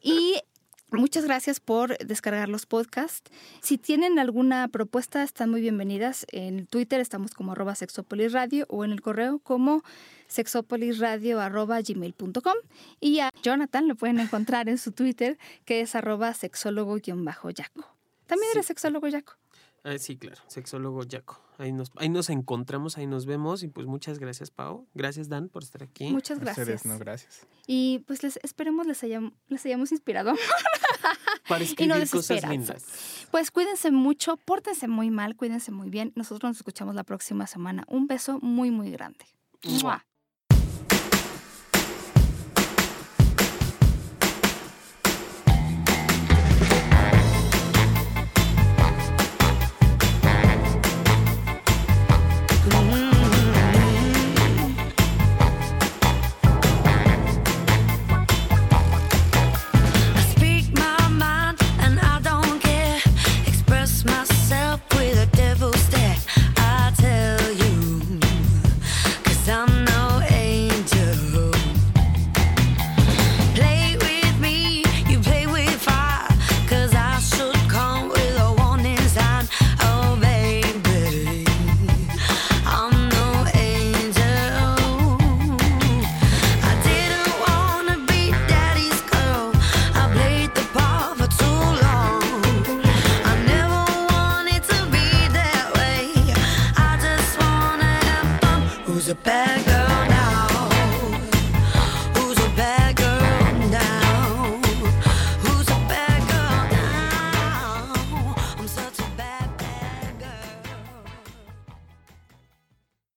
Y 0.00 0.36
Muchas 0.96 1.24
gracias 1.24 1.60
por 1.60 1.98
descargar 1.98 2.48
los 2.48 2.64
podcasts. 2.64 3.30
Si 3.60 3.76
tienen 3.76 4.18
alguna 4.18 4.66
propuesta, 4.68 5.22
están 5.22 5.50
muy 5.50 5.60
bienvenidas. 5.60 6.26
En 6.32 6.66
Twitter 6.66 7.00
estamos 7.00 7.34
como 7.34 7.52
arroba 7.52 7.74
sexopolisradio 7.74 8.66
o 8.68 8.84
en 8.84 8.92
el 8.92 9.02
correo 9.02 9.38
como 9.38 9.82
sexopolisradio 10.26 11.40
arroba 11.40 11.80
gmail.com. 11.82 12.54
Y 13.00 13.20
a 13.20 13.30
Jonathan 13.42 13.88
lo 13.88 13.94
pueden 13.94 14.20
encontrar 14.20 14.68
en 14.70 14.78
su 14.78 14.92
Twitter 14.92 15.38
que 15.66 15.82
es 15.82 15.94
arroba 15.94 16.32
sexólogo-yaco. 16.32 17.84
También 18.26 18.52
eres 18.52 18.66
sexólogo 18.66 19.06
yaco. 19.08 19.34
Ah, 19.86 19.98
sí, 19.98 20.16
claro, 20.16 20.42
sexólogo 20.48 21.02
Jaco. 21.08 21.40
Ahí 21.58 21.70
nos, 21.70 21.92
ahí 21.94 22.08
nos 22.08 22.28
encontramos, 22.28 22.98
ahí 22.98 23.06
nos 23.06 23.24
vemos 23.24 23.62
y 23.62 23.68
pues 23.68 23.86
muchas 23.86 24.18
gracias, 24.18 24.50
Pau. 24.50 24.88
Gracias, 24.94 25.28
Dan, 25.28 25.48
por 25.48 25.62
estar 25.62 25.84
aquí. 25.84 26.10
Muchas 26.10 26.40
gracias. 26.40 26.66
Ustedes, 26.66 26.86
no, 26.86 26.98
gracias. 26.98 27.46
Y 27.68 28.00
pues 28.00 28.24
les 28.24 28.40
esperemos 28.42 28.84
les, 28.88 29.04
hayamos, 29.04 29.32
les 29.46 29.64
hayamos 29.64 29.92
inspirado. 29.92 30.34
Para 31.48 31.62
escribir 31.62 32.02
y 32.02 32.08
cosas 32.08 32.42
lindas. 32.48 33.28
Pues 33.30 33.52
cuídense 33.52 33.92
mucho, 33.92 34.36
pórtense 34.38 34.88
muy 34.88 35.12
mal, 35.12 35.36
cuídense 35.36 35.70
muy 35.70 35.88
bien. 35.88 36.12
Nosotros 36.16 36.50
nos 36.50 36.56
escuchamos 36.56 36.96
la 36.96 37.04
próxima 37.04 37.46
semana. 37.46 37.84
Un 37.86 38.08
beso 38.08 38.40
muy, 38.40 38.72
muy 38.72 38.90
grande. 38.90 39.24
¡Mua! 39.82 40.04